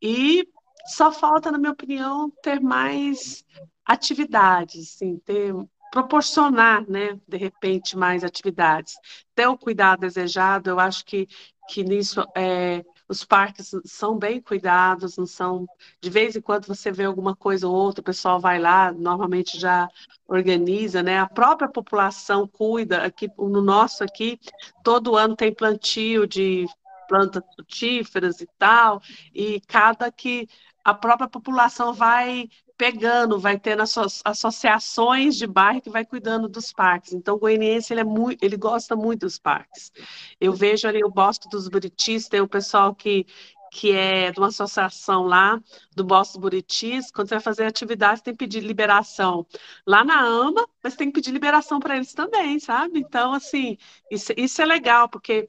E 0.00 0.48
só 0.86 1.12
falta, 1.12 1.50
na 1.50 1.58
minha 1.58 1.72
opinião, 1.72 2.30
ter 2.42 2.60
mais 2.60 3.44
atividades, 3.84 4.94
assim, 4.94 5.18
ter, 5.18 5.54
proporcionar, 5.90 6.88
né, 6.88 7.18
de 7.26 7.36
repente, 7.36 7.96
mais 7.96 8.24
atividades. 8.24 8.94
Ter 9.34 9.46
o 9.46 9.58
cuidado 9.58 10.00
desejado, 10.00 10.70
eu 10.70 10.80
acho 10.80 11.04
que, 11.04 11.26
que 11.68 11.82
nisso 11.82 12.24
é, 12.36 12.84
os 13.10 13.24
parques 13.24 13.72
são 13.84 14.16
bem 14.16 14.40
cuidados, 14.40 15.16
não 15.16 15.26
são. 15.26 15.66
De 16.00 16.08
vez 16.08 16.36
em 16.36 16.40
quando 16.40 16.66
você 16.66 16.92
vê 16.92 17.04
alguma 17.04 17.34
coisa 17.34 17.66
ou 17.66 17.74
outra, 17.74 18.00
o 18.00 18.04
pessoal 18.04 18.38
vai 18.40 18.56
lá, 18.60 18.92
normalmente 18.92 19.58
já 19.58 19.88
organiza, 20.28 21.02
né? 21.02 21.18
A 21.18 21.28
própria 21.28 21.68
população 21.68 22.46
cuida. 22.46 23.02
Aqui 23.02 23.28
no 23.36 23.60
nosso 23.60 24.04
aqui, 24.04 24.38
todo 24.84 25.16
ano 25.16 25.34
tem 25.34 25.52
plantio 25.52 26.24
de 26.24 26.66
plantas 27.08 27.42
frutíferas 27.56 28.40
e 28.40 28.46
tal, 28.56 29.02
e 29.34 29.60
cada 29.62 30.12
que 30.12 30.48
a 30.84 30.94
própria 30.94 31.28
população 31.28 31.92
vai 31.92 32.48
pegando, 32.80 33.38
vai 33.38 33.58
tendo 33.58 33.82
associações 34.24 35.36
de 35.36 35.46
bairro 35.46 35.82
que 35.82 35.90
vai 35.90 36.02
cuidando 36.02 36.48
dos 36.48 36.72
parques. 36.72 37.12
Então, 37.12 37.34
o 37.34 37.38
goianiense, 37.38 37.92
ele, 37.92 38.00
é 38.00 38.04
muito, 38.04 38.42
ele 38.42 38.56
gosta 38.56 38.96
muito 38.96 39.20
dos 39.26 39.38
parques. 39.38 39.92
Eu 40.40 40.54
vejo 40.54 40.88
ali 40.88 41.04
o 41.04 41.10
Bosto 41.10 41.46
dos 41.50 41.68
Buritis, 41.68 42.26
tem 42.26 42.40
o 42.40 42.48
pessoal 42.48 42.94
que, 42.94 43.26
que 43.70 43.92
é 43.92 44.32
de 44.32 44.40
uma 44.40 44.46
associação 44.48 45.24
lá, 45.24 45.60
do 45.94 46.02
Bosto 46.02 46.40
Buritis, 46.40 47.10
quando 47.10 47.28
você 47.28 47.34
vai 47.34 47.44
fazer 47.44 47.66
atividade, 47.66 48.22
tem 48.22 48.32
que 48.32 48.46
pedir 48.46 48.60
liberação 48.60 49.46
lá 49.86 50.02
na 50.02 50.18
AMA, 50.18 50.66
mas 50.82 50.96
tem 50.96 51.08
que 51.08 51.20
pedir 51.20 51.32
liberação 51.32 51.80
para 51.80 51.96
eles 51.96 52.14
também, 52.14 52.58
sabe? 52.58 52.98
Então, 52.98 53.34
assim, 53.34 53.76
isso, 54.10 54.32
isso 54.38 54.62
é 54.62 54.64
legal, 54.64 55.06
porque 55.06 55.46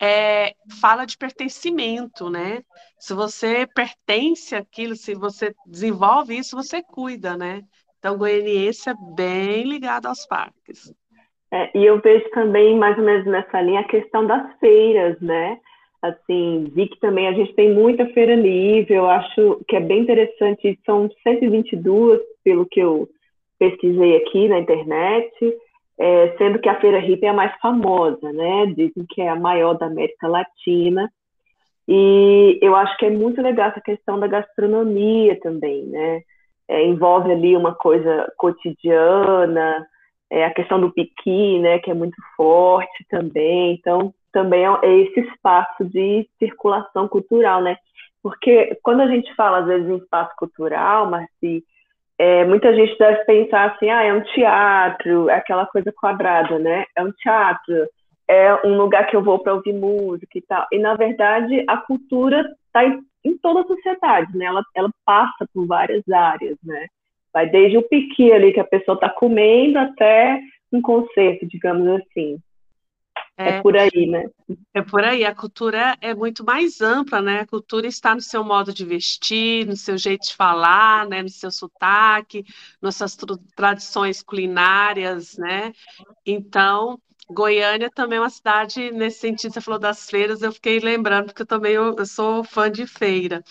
é, 0.00 0.54
fala 0.80 1.04
de 1.04 1.18
pertencimento, 1.18 2.30
né? 2.30 2.62
Se 2.98 3.12
você 3.12 3.66
pertence 3.66 4.56
àquilo, 4.56 4.96
se 4.96 5.14
você 5.14 5.54
desenvolve 5.66 6.36
isso, 6.36 6.56
você 6.56 6.82
cuida, 6.82 7.36
né? 7.36 7.62
Então, 7.98 8.16
goianiense 8.16 8.88
é 8.88 8.94
bem 9.14 9.64
ligado 9.64 10.06
aos 10.06 10.26
parques. 10.26 10.92
É, 11.52 11.70
e 11.76 11.84
eu 11.84 12.00
vejo 12.00 12.30
também, 12.30 12.76
mais 12.76 12.96
ou 12.96 13.04
menos 13.04 13.26
nessa 13.26 13.60
linha, 13.60 13.80
a 13.80 13.88
questão 13.88 14.26
das 14.26 14.58
feiras, 14.58 15.20
né? 15.20 15.58
Assim, 16.00 16.64
vi 16.74 16.88
que 16.88 16.98
também 16.98 17.28
a 17.28 17.32
gente 17.32 17.52
tem 17.54 17.74
muita 17.74 18.06
feira 18.06 18.34
livre, 18.34 18.94
eu 18.94 19.06
acho 19.06 19.62
que 19.68 19.76
é 19.76 19.80
bem 19.80 20.00
interessante, 20.00 20.78
são 20.86 21.10
122, 21.22 22.20
pelo 22.42 22.64
que 22.64 22.80
eu 22.80 23.06
pesquisei 23.58 24.16
aqui 24.16 24.48
na 24.48 24.60
internet, 24.60 25.30
é, 26.00 26.34
sendo 26.38 26.58
que 26.58 26.68
a 26.68 26.80
Feira 26.80 26.98
Hippie 26.98 27.26
é 27.26 27.28
a 27.28 27.34
mais 27.34 27.54
famosa, 27.60 28.32
né? 28.32 28.66
Dizem 28.74 29.04
que 29.06 29.20
é 29.20 29.28
a 29.28 29.36
maior 29.36 29.74
da 29.74 29.84
América 29.84 30.26
Latina. 30.26 31.12
E 31.86 32.58
eu 32.62 32.74
acho 32.74 32.96
que 32.96 33.04
é 33.04 33.10
muito 33.10 33.42
legal 33.42 33.68
essa 33.68 33.82
questão 33.82 34.18
da 34.18 34.26
gastronomia 34.26 35.38
também, 35.40 35.84
né? 35.84 36.22
É, 36.66 36.86
envolve 36.86 37.30
ali 37.30 37.54
uma 37.54 37.74
coisa 37.74 38.32
cotidiana, 38.38 39.86
é, 40.30 40.44
a 40.46 40.54
questão 40.54 40.80
do 40.80 40.90
piqui, 40.90 41.58
né? 41.58 41.78
Que 41.80 41.90
é 41.90 41.94
muito 41.94 42.16
forte 42.34 43.04
também. 43.10 43.74
Então, 43.74 44.14
também 44.32 44.64
é, 44.64 45.00
esse 45.00 45.20
espaço 45.20 45.84
de 45.84 46.26
circulação 46.38 47.08
cultural, 47.08 47.60
né? 47.60 47.76
Porque 48.22 48.78
quando 48.82 49.02
a 49.02 49.06
gente 49.06 49.34
fala, 49.34 49.58
às 49.58 49.66
vezes, 49.66 49.86
em 49.86 49.96
espaço 49.98 50.34
cultural, 50.38 51.10
Marci, 51.10 51.62
é, 52.20 52.44
muita 52.44 52.74
gente 52.74 52.98
deve 52.98 53.24
pensar 53.24 53.70
assim, 53.70 53.88
ah, 53.88 54.02
é 54.02 54.12
um 54.12 54.20
teatro, 54.20 55.30
é 55.30 55.36
aquela 55.36 55.64
coisa 55.64 55.90
quadrada, 55.90 56.58
né? 56.58 56.84
É 56.94 57.02
um 57.02 57.10
teatro, 57.12 57.88
é 58.28 58.54
um 58.66 58.76
lugar 58.76 59.06
que 59.06 59.16
eu 59.16 59.24
vou 59.24 59.38
para 59.38 59.54
ouvir 59.54 59.72
música 59.72 60.36
e 60.36 60.42
tal. 60.42 60.66
E, 60.70 60.78
na 60.78 60.94
verdade, 60.96 61.64
a 61.66 61.78
cultura 61.78 62.44
está 62.66 62.84
em, 62.84 63.00
em, 63.24 63.38
toda 63.38 63.62
a 63.62 63.66
sociedade, 63.66 64.36
né? 64.36 64.44
Ela, 64.44 64.62
ela 64.76 64.90
passa 65.06 65.48
por 65.54 65.66
várias 65.66 66.06
áreas, 66.10 66.58
né? 66.62 66.88
Vai 67.32 67.48
desde 67.48 67.78
o 67.78 67.88
piqui 67.88 68.30
ali 68.30 68.52
que 68.52 68.60
a 68.60 68.64
pessoa 68.64 68.96
está 68.96 69.08
comendo 69.08 69.78
até 69.78 70.38
um 70.70 70.82
concerto, 70.82 71.48
digamos 71.48 71.88
assim. 71.88 72.36
É, 73.40 73.48
é, 73.56 73.62
por 73.62 73.76
aí, 73.76 74.06
né? 74.06 74.24
É 74.74 74.82
por 74.82 75.02
aí. 75.02 75.24
A 75.24 75.34
cultura 75.34 75.96
é 76.00 76.14
muito 76.14 76.44
mais 76.44 76.80
ampla, 76.80 77.22
né? 77.22 77.40
A 77.40 77.46
cultura 77.46 77.86
está 77.86 78.14
no 78.14 78.20
seu 78.20 78.44
modo 78.44 78.72
de 78.72 78.84
vestir, 78.84 79.66
no 79.66 79.76
seu 79.76 79.96
jeito 79.96 80.28
de 80.28 80.34
falar, 80.34 81.06
né? 81.08 81.22
No 81.22 81.28
seu 81.28 81.50
sotaque, 81.50 82.44
nossas 82.80 83.16
tradições 83.56 84.22
culinárias, 84.22 85.36
né? 85.38 85.72
Então, 86.26 87.00
Goiânia 87.30 87.90
também 87.90 88.18
é 88.18 88.20
uma 88.20 88.30
cidade, 88.30 88.90
nesse 88.90 89.20
sentido, 89.20 89.52
você 89.52 89.60
falou 89.60 89.78
das 89.78 90.10
feiras, 90.10 90.42
eu 90.42 90.52
fiquei 90.52 90.80
lembrando, 90.80 91.26
porque 91.26 91.42
eu 91.42 91.46
também 91.46 91.72
eu, 91.72 91.94
eu 91.96 92.06
sou 92.06 92.42
fã 92.44 92.70
de 92.70 92.86
feira. 92.86 93.42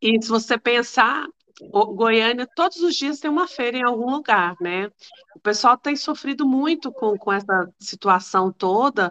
E 0.00 0.20
se 0.22 0.28
você 0.28 0.58
pensar, 0.58 1.26
Goiânia, 1.70 2.46
todos 2.54 2.78
os 2.78 2.94
dias 2.94 3.18
tem 3.18 3.30
uma 3.30 3.48
feira 3.48 3.78
em 3.78 3.82
algum 3.82 4.10
lugar, 4.10 4.54
né? 4.60 4.90
O 5.34 5.40
pessoal 5.40 5.76
tem 5.76 5.96
sofrido 5.96 6.46
muito 6.46 6.92
com, 6.92 7.16
com 7.16 7.32
essa 7.32 7.72
situação 7.78 8.52
toda, 8.52 9.10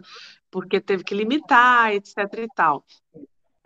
porque 0.52 0.80
teve 0.80 1.04
que 1.04 1.16
limitar, 1.16 1.94
etc 1.94 2.18
e 2.38 2.48
tal. 2.56 2.86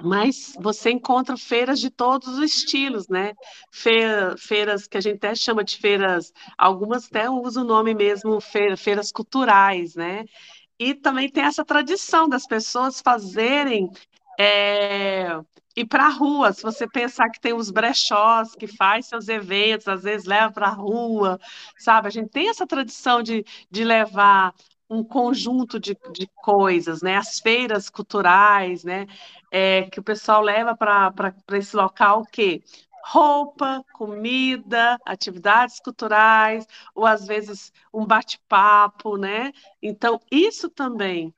Mas 0.02 0.54
você 0.58 0.92
encontra 0.92 1.36
feiras 1.36 1.78
de 1.80 1.90
todos 1.90 2.30
os 2.30 2.40
estilos, 2.40 3.10
né? 3.10 3.34
Feira, 3.70 4.36
feiras 4.38 4.88
que 4.88 4.98
a 4.98 5.02
gente 5.02 5.18
até 5.18 5.36
chama 5.36 5.62
de 5.62 5.76
feiras, 5.78 6.32
algumas 6.58 7.06
até 7.06 7.30
usam 7.30 7.66
o 7.66 7.68
nome 7.68 7.94
mesmo, 7.94 8.40
feira, 8.40 8.78
feiras 8.78 9.12
culturais, 9.12 9.96
né? 9.96 10.24
E 10.80 10.96
também 10.96 11.30
tem 11.30 11.44
essa 11.44 11.66
tradição 11.66 12.30
das 12.30 12.48
pessoas 12.48 13.02
fazerem 13.02 13.92
é, 14.40 15.38
ir 15.76 15.86
para 15.86 16.06
a 16.06 16.10
rua. 16.10 16.54
Se 16.54 16.64
você 16.64 16.88
pensar 16.88 17.30
que 17.30 17.42
tem 17.42 17.54
os 17.54 17.70
brechós 17.70 18.56
que 18.56 18.68
faz 18.68 19.08
seus 19.08 19.28
eventos, 19.28 19.88
às 19.88 20.04
vezes 20.04 20.26
leva 20.26 20.52
para 20.52 20.68
a 20.68 20.74
rua, 20.74 21.38
sabe? 21.78 22.08
A 22.08 22.12
gente 22.12 22.30
tem 22.30 22.50
essa 22.50 22.66
tradição 22.66 23.22
de, 23.22 23.44
de 23.70 23.84
levar 23.84 24.54
um 24.90 25.04
conjunto 25.04 25.80
de, 25.80 25.96
de 26.14 26.28
coisas, 26.38 27.02
né? 27.02 27.18
As 27.18 27.40
feiras 27.40 27.90
culturais, 27.90 28.84
né? 28.86 29.08
É, 29.52 29.84
que 29.84 30.00
o 30.00 30.04
pessoal 30.04 30.42
leva 30.42 30.76
para 30.76 31.14
esse 31.54 31.76
local 31.76 32.22
o 32.22 32.26
quê? 32.26 32.64
Roupa, 33.04 33.84
comida, 33.94 34.98
atividades 35.06 35.80
culturais, 35.80 36.66
ou 36.96 37.06
às 37.06 37.26
vezes 37.28 37.74
um 37.94 38.06
bate-papo, 38.06 39.18
né? 39.18 39.52
Então, 39.82 40.20
isso 40.32 40.70
também 40.70 41.34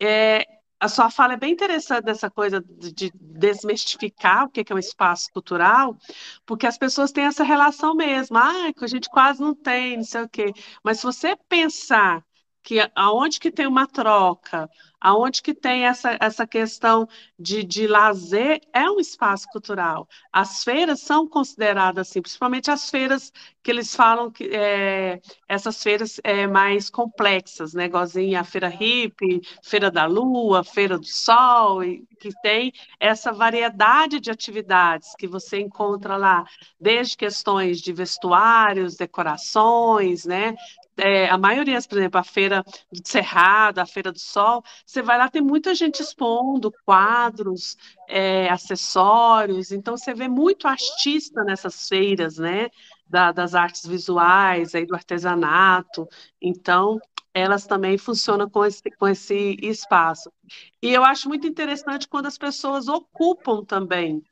é, 0.00 0.44
a 0.82 0.88
sua 0.88 1.08
fala 1.08 1.34
é 1.34 1.36
bem 1.36 1.52
interessante 1.52 2.04
dessa 2.06 2.28
coisa 2.28 2.60
de 2.60 3.12
desmistificar 3.14 4.46
o 4.46 4.50
que 4.50 4.64
é 4.68 4.74
um 4.74 4.78
espaço 4.78 5.30
cultural, 5.32 5.96
porque 6.44 6.66
as 6.66 6.76
pessoas 6.76 7.12
têm 7.12 7.24
essa 7.24 7.44
relação 7.44 7.94
mesmo, 7.94 8.36
ah, 8.36 8.72
a 8.76 8.86
gente 8.88 9.08
quase 9.08 9.40
não 9.40 9.54
tem, 9.54 9.98
não 9.98 10.04
sei 10.04 10.22
o 10.22 10.28
quê. 10.28 10.52
Mas 10.82 10.98
se 10.98 11.04
você 11.04 11.36
pensar 11.48 12.24
que 12.64 12.78
aonde 12.96 13.38
que 13.38 13.52
tem 13.52 13.64
uma 13.64 13.86
troca, 13.86 14.68
aonde 15.02 15.42
que 15.42 15.52
tem 15.52 15.84
essa, 15.84 16.16
essa 16.20 16.46
questão 16.46 17.08
de, 17.36 17.64
de 17.64 17.88
lazer, 17.88 18.60
é 18.72 18.88
um 18.88 19.00
espaço 19.00 19.48
cultural. 19.48 20.08
As 20.32 20.62
feiras 20.62 21.00
são 21.00 21.28
consideradas 21.28 22.08
assim, 22.08 22.22
principalmente 22.22 22.70
as 22.70 22.88
feiras 22.88 23.32
que 23.62 23.70
eles 23.70 23.94
falam 23.94 24.30
que 24.30 24.44
é, 24.52 25.20
essas 25.48 25.82
feiras 25.82 26.20
é, 26.22 26.46
mais 26.46 26.88
complexas, 26.88 27.74
né? 27.74 27.86
Igualzinho 27.86 28.38
a 28.38 28.44
Feira 28.44 28.68
Hippie, 28.68 29.40
Feira 29.62 29.90
da 29.90 30.06
Lua, 30.06 30.62
Feira 30.62 30.96
do 30.98 31.06
Sol, 31.06 31.82
e, 31.82 32.04
que 32.20 32.30
tem 32.40 32.72
essa 33.00 33.32
variedade 33.32 34.20
de 34.20 34.30
atividades 34.30 35.14
que 35.16 35.26
você 35.26 35.60
encontra 35.60 36.16
lá, 36.16 36.44
desde 36.80 37.16
questões 37.16 37.80
de 37.80 37.92
vestuários, 37.92 38.96
decorações, 38.96 40.24
né? 40.24 40.54
É, 41.02 41.28
a 41.28 41.36
maioria, 41.36 41.80
por 41.82 41.98
exemplo, 41.98 42.20
a 42.20 42.22
feira 42.22 42.62
do 42.92 43.00
Cerrado, 43.04 43.80
a 43.80 43.86
Feira 43.86 44.12
do 44.12 44.20
Sol, 44.20 44.62
você 44.86 45.02
vai 45.02 45.18
lá, 45.18 45.28
tem 45.28 45.42
muita 45.42 45.74
gente 45.74 46.00
expondo 46.00 46.72
quadros, 46.84 47.76
é, 48.08 48.48
acessórios, 48.48 49.72
então 49.72 49.96
você 49.96 50.14
vê 50.14 50.28
muito 50.28 50.68
artista 50.68 51.42
nessas 51.42 51.88
feiras, 51.88 52.38
né? 52.38 52.68
Da, 53.08 53.32
das 53.32 53.54
artes 53.54 53.84
visuais, 53.84 54.74
aí 54.74 54.86
do 54.86 54.94
artesanato, 54.94 56.08
então 56.40 57.00
elas 57.34 57.66
também 57.66 57.98
funcionam 57.98 58.48
com 58.48 58.64
esse, 58.64 58.82
com 58.96 59.08
esse 59.08 59.56
espaço. 59.60 60.32
E 60.80 60.92
eu 60.92 61.02
acho 61.04 61.28
muito 61.28 61.46
interessante 61.46 62.06
quando 62.06 62.26
as 62.26 62.38
pessoas 62.38 62.86
ocupam 62.88 63.64
também, 63.64 64.22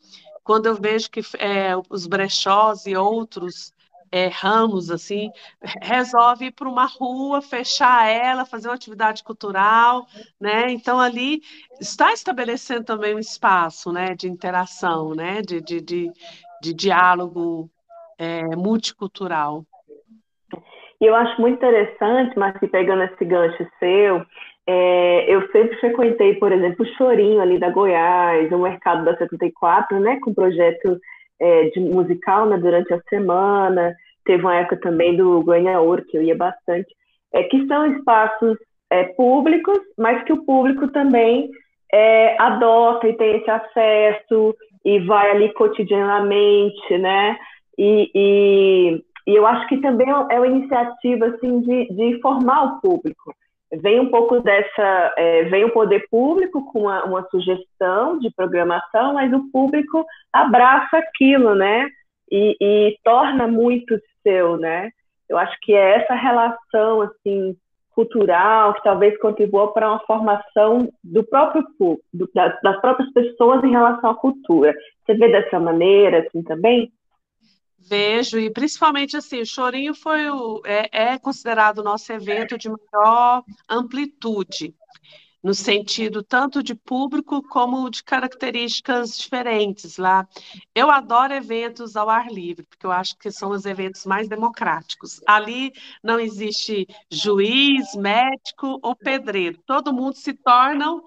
quando 0.44 0.66
eu 0.66 0.76
vejo 0.76 1.10
que 1.10 1.20
é, 1.38 1.72
os 1.90 2.06
brechós 2.06 2.86
e 2.86 2.96
outros 2.96 3.72
é, 4.12 4.28
ramos, 4.28 4.90
assim, 4.90 5.30
resolve 5.80 6.46
ir 6.46 6.50
para 6.52 6.68
uma 6.68 6.86
rua, 6.86 7.40
fechar 7.40 8.08
ela, 8.08 8.44
fazer 8.44 8.68
uma 8.68 8.74
atividade 8.74 9.22
cultural, 9.22 10.06
né? 10.40 10.70
Então, 10.70 10.98
ali 10.98 11.42
está 11.80 12.12
estabelecendo 12.12 12.84
também 12.84 13.14
um 13.14 13.18
espaço, 13.18 13.92
né, 13.92 14.14
de 14.14 14.28
interação, 14.28 15.14
né, 15.14 15.40
de, 15.42 15.60
de, 15.60 15.80
de, 15.80 16.10
de 16.60 16.74
diálogo 16.74 17.70
é, 18.18 18.42
multicultural. 18.56 19.64
E 21.00 21.06
eu 21.06 21.14
acho 21.14 21.40
muito 21.40 21.56
interessante, 21.56 22.38
Marci, 22.38 22.66
pegando 22.66 23.04
esse 23.04 23.24
gancho 23.24 23.66
seu, 23.78 24.22
é, 24.66 25.34
eu 25.34 25.50
sempre 25.50 25.76
frequentei, 25.80 26.34
por 26.34 26.52
exemplo, 26.52 26.84
o 26.84 26.88
Chorinho 26.96 27.40
ali 27.40 27.58
da 27.58 27.70
Goiás, 27.70 28.52
o 28.52 28.58
Mercado 28.58 29.04
da 29.04 29.16
74, 29.16 29.98
né, 29.98 30.20
com 30.20 30.34
projeto 30.34 31.00
é, 31.40 31.70
de 31.70 31.80
musical 31.80 32.46
né, 32.46 32.58
durante 32.58 32.92
a 32.92 33.00
semana. 33.08 33.94
Teve 34.24 34.42
uma 34.42 34.56
época 34.56 34.76
também 34.76 35.16
do 35.16 35.42
Ganha 35.42 35.80
Ouro, 35.80 36.04
que 36.04 36.16
eu 36.16 36.22
ia 36.22 36.36
bastante, 36.36 36.88
é, 37.32 37.42
que 37.44 37.66
são 37.66 37.86
espaços 37.86 38.58
é, 38.90 39.04
públicos, 39.04 39.78
mas 39.96 40.22
que 40.24 40.32
o 40.32 40.44
público 40.44 40.88
também 40.88 41.50
é, 41.92 42.40
adota 42.40 43.08
e 43.08 43.16
tem 43.16 43.36
esse 43.36 43.50
acesso 43.50 44.54
e 44.84 44.98
vai 45.00 45.30
ali 45.30 45.52
cotidianamente, 45.54 46.98
né? 46.98 47.36
E, 47.78 48.10
e, 48.14 49.04
e 49.26 49.34
eu 49.34 49.46
acho 49.46 49.66
que 49.68 49.78
também 49.78 50.08
é 50.08 50.36
uma 50.38 50.46
iniciativa 50.46 51.26
assim 51.26 51.60
de, 51.60 51.88
de 51.94 52.20
formar 52.20 52.64
o 52.64 52.80
público 52.80 53.34
vem 53.72 54.00
um 54.00 54.10
pouco 54.10 54.40
dessa, 54.40 55.14
é, 55.16 55.44
vem 55.44 55.64
o 55.64 55.72
poder 55.72 56.06
público 56.10 56.64
com 56.72 56.82
uma, 56.82 57.04
uma, 57.04 57.28
sugestão 57.30 58.18
de 58.18 58.30
programação, 58.34 59.14
mas 59.14 59.32
o 59.32 59.50
público 59.52 60.04
abraça 60.32 60.98
aquilo, 60.98 61.54
né? 61.54 61.88
E, 62.30 62.56
e, 62.60 62.98
torna 63.04 63.46
muito 63.46 63.98
seu, 64.22 64.56
né? 64.56 64.90
Eu 65.28 65.38
acho 65.38 65.56
que 65.62 65.72
é 65.72 65.98
essa 65.98 66.14
relação 66.14 67.02
assim 67.02 67.56
cultural 67.90 68.74
que 68.74 68.82
talvez 68.82 69.18
contribua 69.18 69.72
para 69.72 69.90
uma 69.90 70.00
formação 70.00 70.88
do 71.02 71.24
próprio 71.24 71.64
público, 71.76 72.30
das, 72.34 72.60
das 72.62 72.80
próprias 72.80 73.12
pessoas 73.12 73.62
em 73.62 73.70
relação 73.70 74.10
à 74.10 74.14
cultura. 74.14 74.74
Você 75.04 75.14
vê 75.14 75.28
dessa 75.28 75.58
maneira 75.58 76.20
assim 76.20 76.42
também? 76.42 76.90
Vejo, 77.88 78.38
e 78.38 78.50
principalmente 78.50 79.16
assim, 79.16 79.40
o 79.40 79.46
Chorinho 79.46 79.94
foi 79.94 80.28
o, 80.30 80.62
é, 80.64 81.12
é 81.12 81.18
considerado 81.18 81.78
o 81.78 81.82
nosso 81.82 82.12
evento 82.12 82.58
de 82.58 82.68
maior 82.68 83.42
amplitude, 83.68 84.74
no 85.42 85.54
sentido 85.54 86.22
tanto 86.22 86.62
de 86.62 86.74
público 86.74 87.42
como 87.42 87.88
de 87.88 88.04
características 88.04 89.16
diferentes 89.16 89.96
lá. 89.96 90.28
Eu 90.74 90.90
adoro 90.90 91.32
eventos 91.32 91.96
ao 91.96 92.10
ar 92.10 92.30
livre, 92.30 92.66
porque 92.66 92.84
eu 92.84 92.92
acho 92.92 93.16
que 93.16 93.30
são 93.30 93.50
os 93.50 93.64
eventos 93.64 94.04
mais 94.04 94.28
democráticos. 94.28 95.20
Ali 95.26 95.72
não 96.02 96.20
existe 96.20 96.86
juiz, 97.10 97.94
médico 97.96 98.78
ou 98.82 98.94
pedreiro, 98.94 99.58
todo 99.66 99.92
mundo 99.92 100.14
se 100.14 100.34
tornam 100.34 101.02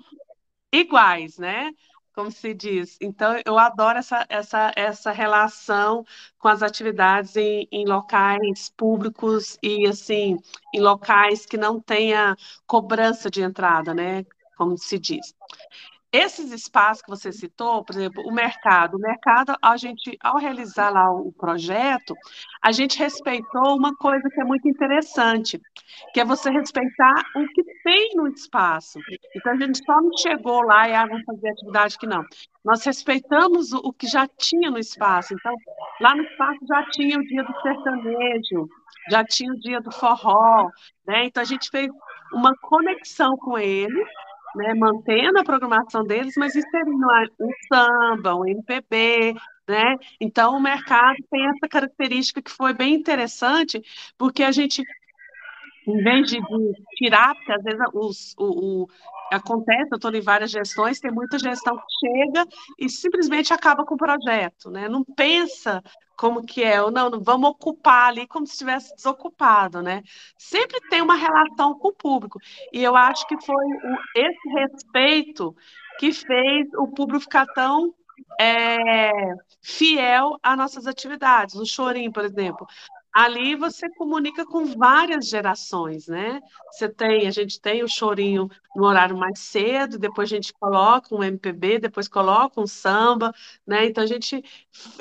iguais, 0.72 1.38
né? 1.38 1.72
Como 2.14 2.32
se 2.32 2.54
diz. 2.54 2.98
Então, 3.02 3.40
eu 3.46 3.58
adoro 3.58 4.00
essa, 4.00 4.26
essa, 4.30 4.72
essa 4.76 5.12
relação 5.12 6.06
com 6.38 6.48
as 6.48 6.62
atividades 6.62 7.36
em, 7.36 7.68
em 7.72 7.86
locais 7.86 8.70
públicos 8.78 9.58
e, 9.62 9.88
assim, 9.88 10.38
em 10.74 10.80
locais 10.80 11.46
que 11.46 11.58
não 11.58 11.80
tenha 11.80 12.36
cobrança 12.68 13.30
de 13.30 13.42
entrada, 13.42 13.94
né? 13.94 14.26
Como 14.56 14.78
se 14.78 15.00
diz. 15.00 15.34
Esses 16.14 16.52
espaços 16.52 17.02
que 17.02 17.10
você 17.10 17.32
citou, 17.32 17.84
por 17.84 17.96
exemplo, 17.96 18.22
o 18.24 18.32
mercado. 18.32 18.98
O 18.98 19.00
mercado, 19.00 19.58
a 19.60 19.76
gente, 19.76 20.16
ao 20.22 20.38
realizar 20.38 20.92
lá 20.92 21.12
o 21.12 21.34
projeto, 21.34 22.14
a 22.62 22.72
gente 22.72 23.00
respeitou 23.00 23.76
uma 23.76 23.96
coisa 23.96 24.30
que 24.30 24.40
é 24.40 24.44
muito 24.44 24.70
interessante, 24.70 25.60
que 26.14 26.20
é 26.20 26.26
você 26.26 26.52
respeitar 26.52 27.16
o 27.36 27.48
que 27.48 27.64
tem 27.84 28.12
no 28.16 28.28
espaço. 28.28 29.00
Então, 29.36 29.54
a 29.54 29.58
gente 29.58 29.84
só 29.84 30.00
não 30.00 30.16
chegou 30.16 30.62
lá 30.62 30.88
e 30.88 30.94
ah, 30.94 31.08
vamos 31.08 31.24
fazer 31.26 31.50
atividade 31.50 31.98
que 31.98 32.06
não. 32.06 32.24
Nós 32.64 32.86
respeitamos 32.86 33.74
o 33.74 33.92
que 33.92 34.06
já 34.06 34.28
tinha 34.28 34.70
no 34.70 34.78
espaço. 34.78 35.34
Então, 35.34 35.56
lá 36.00 36.16
no 36.16 36.22
espaço 36.22 36.60
já 36.68 36.92
tinha 36.92 37.18
o 37.18 37.26
dia 37.26 37.44
do 37.44 37.60
sertanejo, 37.60 38.70
já 39.10 39.26
tinha 39.26 39.52
o 39.52 39.60
dia 39.60 39.82
do 39.82 39.92
forró, 39.92 40.70
né? 41.08 41.26
Então, 41.26 41.42
a 41.42 41.46
gente 41.46 41.72
fez 41.72 41.90
uma 42.32 42.56
conexão 42.62 43.36
com 43.36 43.58
ele 43.58 44.06
né, 44.56 44.74
mantendo 44.76 45.40
a 45.40 45.44
programação 45.44 46.04
deles, 46.04 46.34
mas 46.38 46.56
inserindo 46.56 47.06
um 47.40 47.50
samba, 47.72 48.36
um 48.36 48.46
MPB, 48.48 49.34
né? 49.68 49.96
Então 50.20 50.56
o 50.58 50.62
mercado 50.62 51.18
tem 51.32 51.48
essa 51.48 51.68
característica 51.68 52.42
que 52.42 52.52
foi 52.52 52.74
bem 52.74 52.94
interessante, 52.96 53.82
porque 54.18 54.44
a 54.44 54.52
gente 54.52 54.84
em 55.88 56.04
vez 56.04 56.28
de, 56.28 56.40
tirar, 56.96 57.36
porque 57.36 57.52
às 57.52 57.64
vezes 57.64 57.80
os, 57.94 58.36
o, 58.38 58.84
o, 58.84 58.88
acontece, 59.32 59.90
eu 59.92 59.96
estou 59.96 60.14
em 60.14 60.22
várias 60.22 60.52
gestões, 60.52 61.00
tem 61.00 61.12
muita 61.12 61.38
gestão 61.40 61.78
que 61.78 62.08
chega 62.08 62.48
e 62.80 62.90
simplesmente 62.90 63.54
acaba 63.54 63.86
com 63.86 63.96
o 63.96 63.98
projeto, 63.98 64.70
né? 64.70 64.88
Não 64.88 65.04
pensa 65.04 65.84
como 66.16 66.46
que 66.46 66.64
é, 66.64 66.82
ou 66.82 66.92
não, 66.92 67.10
não 67.10 67.22
vamos 67.22 67.50
ocupar 67.50 68.10
ali 68.10 68.28
como 68.28 68.46
se 68.46 68.54
estivesse 68.54 68.96
desocupado, 68.96 69.82
né? 69.82 70.04
Sempre 70.38 70.80
tem 70.90 71.02
uma 71.02 71.16
relação 71.16 71.78
com 71.78 71.90
o 71.90 71.94
público. 71.94 72.40
E 72.72 72.84
eu 72.84 72.96
acho 72.96 73.28
que 73.28 73.40
foi 73.44 73.66
o, 73.66 73.98
esse 74.16 74.50
respeito 74.50 75.56
que 76.00 76.14
fez 76.14 76.68
o 76.76 76.88
público 76.88 77.22
ficar 77.22 77.46
tão 77.48 77.94
é, 78.40 79.12
fiel 79.62 80.38
às 80.42 80.58
nossas 80.58 80.88
atividades. 80.88 81.56
O 81.56 81.66
Chorinho, 81.66 82.12
por 82.12 82.24
exemplo, 82.24 82.68
ali 83.14 83.56
você 83.56 83.88
comunica 83.92 84.46
com 84.46 84.66
várias 84.66 85.28
gerações, 85.28 86.08
né? 86.08 86.42
Você 86.72 86.90
tem, 86.90 87.28
a 87.28 87.32
gente 87.32 87.62
tem 87.62 87.84
o 87.84 87.88
chorinho 87.88 88.50
no 88.76 88.86
horário 88.86 89.16
mais 89.16 89.40
cedo, 89.40 90.00
depois 90.00 90.32
a 90.32 90.36
gente 90.36 90.52
coloca 90.54 91.16
um 91.16 91.24
MPB, 91.24 91.80
depois 91.80 92.08
coloca 92.08 92.60
um 92.60 92.66
samba, 92.66 93.32
né? 93.68 93.86
Então 93.86 94.04
a 94.04 94.08
gente 94.08 94.44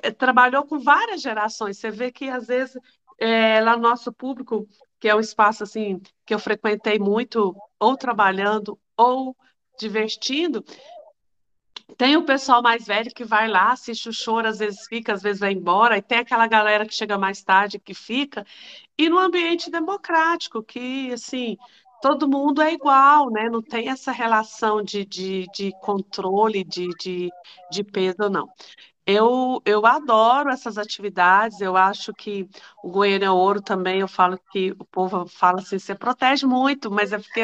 eh, 0.03 0.11
trabalhou 0.11 0.65
com 0.67 0.79
várias 0.79 1.23
gerações. 1.23 1.79
Você 1.79 1.91
vê 1.91 2.13
que 2.13 2.29
às 2.29 2.47
vezes 2.47 2.77
é, 3.19 3.61
lá 3.61 3.77
no 3.77 3.83
nosso 3.83 4.13
público, 4.13 4.69
que 5.01 5.09
é 5.09 5.15
um 5.15 5.21
espaço 5.21 5.63
assim 5.63 6.01
que 6.27 6.35
eu 6.35 6.39
frequentei 6.39 6.99
muito, 6.99 7.57
ou 7.81 7.97
trabalhando 7.97 8.79
ou 8.97 9.35
divertindo, 9.79 10.65
tem 11.97 12.17
o 12.17 12.25
pessoal 12.25 12.63
mais 12.63 12.87
velho 12.87 13.11
que 13.15 13.25
vai 13.25 13.49
lá, 13.49 13.73
assiste 13.73 14.09
o 14.09 14.13
choro, 14.13 14.49
às 14.49 14.59
vezes 14.59 14.87
fica, 14.89 15.13
às 15.13 15.23
vezes 15.23 15.41
vai 15.41 15.53
embora, 15.53 15.97
e 15.99 16.03
tem 16.03 16.19
aquela 16.19 16.47
galera 16.47 16.87
que 16.87 16.95
chega 16.95 17.19
mais 17.19 17.43
tarde 17.43 17.79
que 17.79 17.95
fica, 17.95 18.45
e 18.99 19.09
no 19.09 19.19
ambiente 19.19 19.71
democrático, 19.71 20.63
que 20.63 21.13
assim, 21.13 21.57
todo 22.03 22.29
mundo 22.29 22.63
é 22.63 22.73
igual, 22.75 23.31
né? 23.31 23.49
Não 23.51 23.63
tem 23.63 23.89
essa 23.89 24.13
relação 24.13 24.83
de, 24.83 25.05
de, 25.05 25.47
de 25.55 25.73
controle, 25.81 26.65
de, 26.65 26.89
de, 27.01 27.31
de 27.71 27.85
peso, 27.85 28.29
não. 28.31 28.49
Eu, 29.07 29.61
eu 29.65 29.85
adoro 29.87 30.51
essas 30.51 30.79
atividades, 30.79 31.61
eu 31.61 31.77
acho 31.77 32.13
que 32.15 32.49
o 32.85 32.91
Goiânia 32.91 33.33
Ouro 33.33 33.61
também, 33.61 34.01
eu 34.01 34.09
falo 34.09 34.39
que 34.53 34.73
o 34.79 34.85
povo 34.85 35.27
fala 35.27 35.61
assim, 35.61 35.79
você 35.79 35.95
protege 35.95 36.47
muito, 36.47 36.91
mas 36.91 37.13
é 37.13 37.19
porque 37.19 37.43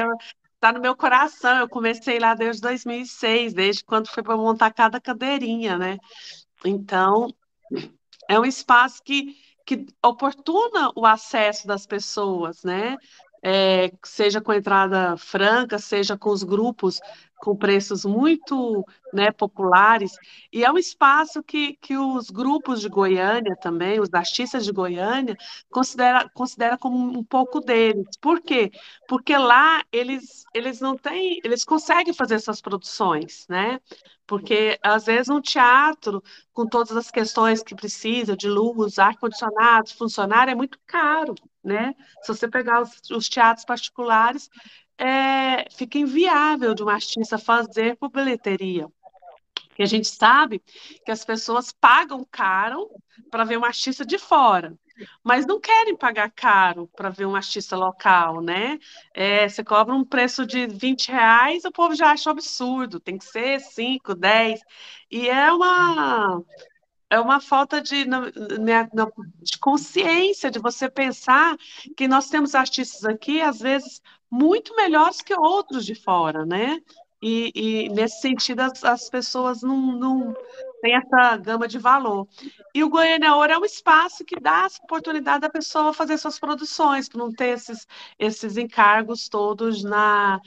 tá 0.61 0.73
no 0.73 0.81
meu 0.81 0.97
coração. 0.97 1.59
Eu 1.59 1.68
comecei 1.68 2.18
lá 2.18 2.35
desde 2.35 2.62
2006, 2.62 3.55
desde 3.55 3.85
quando 3.85 4.09
foi 4.09 4.23
para 4.23 4.37
montar 4.37 4.73
cada 4.73 5.01
cadeirinha, 5.01 5.79
né? 5.79 5.99
Então, 6.64 7.29
é 8.29 8.38
um 8.38 8.44
espaço 8.44 9.03
que, 9.03 9.37
que 9.64 9.87
oportuna 10.05 10.90
o 10.97 11.07
acesso 11.07 11.66
das 11.66 11.87
pessoas, 11.87 12.62
né? 12.62 12.97
É, 13.42 13.92
seja 14.05 14.40
com 14.40 14.53
entrada 14.53 15.16
franca, 15.16 15.79
seja 15.79 16.18
com 16.18 16.31
os 16.31 16.42
grupos 16.42 17.01
com 17.40 17.57
preços 17.57 18.05
muito 18.05 18.85
né, 19.12 19.31
populares, 19.31 20.12
e 20.53 20.64
é 20.64 20.70
um 20.70 20.79
espaço 20.79 21.42
que, 21.42 21.77
que 21.81 21.96
os 21.96 22.31
grupos 22.31 22.81
de 22.81 22.88
Goiânia 22.88 23.57
também, 23.57 24.01
os 24.01 24.12
artistas 24.12 24.64
de 24.64 24.72
Goiânia, 24.72 25.37
considera, 25.70 26.29
considera 26.31 26.77
como 26.77 26.96
um 26.96 27.24
pouco 27.24 27.61
deles. 27.61 28.07
Por 28.20 28.40
quê? 28.40 28.70
Porque 29.09 29.37
lá 29.37 29.83
eles, 29.92 30.44
eles 30.55 30.81
não 30.81 30.96
têm, 30.96 31.40
eles 31.44 31.64
conseguem 31.64 32.12
fazer 32.12 32.35
essas 32.35 32.61
produções, 32.61 33.46
né? 33.48 33.81
Porque 34.27 34.79
às 34.83 35.07
vezes 35.07 35.31
um 35.31 35.40
teatro, 35.40 36.22
com 36.53 36.66
todas 36.66 36.94
as 36.96 37.11
questões 37.11 37.62
que 37.62 37.74
precisa, 37.74 38.37
de 38.37 38.48
luz, 38.48 38.98
ar-condicionado, 38.98 39.94
funcionário, 39.94 40.51
é 40.51 40.55
muito 40.55 40.79
caro, 40.87 41.35
né? 41.64 41.94
Se 42.22 42.29
você 42.29 42.46
pegar 42.46 42.83
os, 42.83 43.01
os 43.11 43.29
teatros 43.29 43.64
particulares, 43.64 44.51
é, 44.98 45.70
fica 45.70 45.98
inviável 45.98 46.74
de 46.74 46.82
um 46.82 46.88
artista 46.88 47.38
fazer 47.38 47.96
por 47.96 48.11
bilheteria. 48.11 48.87
E 49.78 49.82
a 49.82 49.87
gente 49.87 50.08
sabe 50.08 50.61
que 51.04 51.11
as 51.11 51.24
pessoas 51.24 51.72
pagam 51.72 52.26
caro 52.30 52.90
para 53.30 53.44
ver 53.44 53.56
um 53.56 53.64
artista 53.64 54.04
de 54.04 54.18
fora, 54.18 54.76
mas 55.22 55.46
não 55.46 55.61
querem 55.61 55.96
pagar 55.96 56.32
caro 56.32 56.88
para 56.96 57.11
ver 57.11 57.26
um 57.26 57.37
artista 57.37 57.76
local, 57.76 58.40
né? 58.40 58.78
É, 59.14 59.48
você 59.48 59.62
cobra 59.62 59.94
um 59.94 60.04
preço 60.04 60.44
de 60.44 60.66
20 60.66 61.12
reais, 61.12 61.64
o 61.64 61.70
povo 61.70 61.94
já 61.94 62.11
acha 62.11 62.28
um 62.28 62.32
absurdo, 62.32 62.98
tem 62.98 63.16
que 63.16 63.24
ser 63.24 63.61
5, 63.61 64.16
10. 64.16 64.61
E 65.12 65.28
é 65.28 65.52
uma, 65.52 66.42
é 67.08 67.20
uma 67.20 67.40
falta 67.40 67.80
de, 67.80 68.04
de 68.04 69.58
consciência, 69.61 70.50
de 70.50 70.58
você 70.58 70.90
pensar 70.90 71.56
que 71.96 72.08
nós 72.08 72.28
temos 72.28 72.56
artistas 72.56 73.04
aqui, 73.04 73.40
às 73.40 73.61
vezes, 73.61 74.02
muito 74.30 74.74
melhores 74.76 75.20
que 75.22 75.34
outros 75.34 75.84
de 75.84 75.94
fora, 75.94 76.44
né? 76.44 76.80
E, 77.20 77.50
e 77.54 77.88
nesse 77.88 78.20
sentido, 78.20 78.60
as, 78.60 78.84
as, 78.84 79.10
pessoas 79.10 79.62
não, 79.62 79.76
não 79.76 80.34
têm 80.80 80.94
essa 80.94 81.36
gama 81.36 81.66
de 81.66 81.78
valor. 81.78 82.28
E 82.72 82.84
o 82.84 82.88
Goiânia 82.88 83.34
Ouro 83.34 83.52
é 83.52 83.58
um 83.58 83.64
espaço 83.64 84.24
que 84.24 84.38
dá 84.38 84.64
essa 84.66 84.80
oportunidade 84.84 85.40
da 85.40 85.50
pessoa 85.50 85.92
fazer 85.92 86.16
suas 86.16 86.38
produções, 86.38 87.08
para 87.08 87.18
não 87.18 87.32
ter 87.32 87.56
esses, 87.56 87.86
esses 88.18 88.56
encargos 88.56 89.28
todos 89.28 89.82
na, 89.82 90.40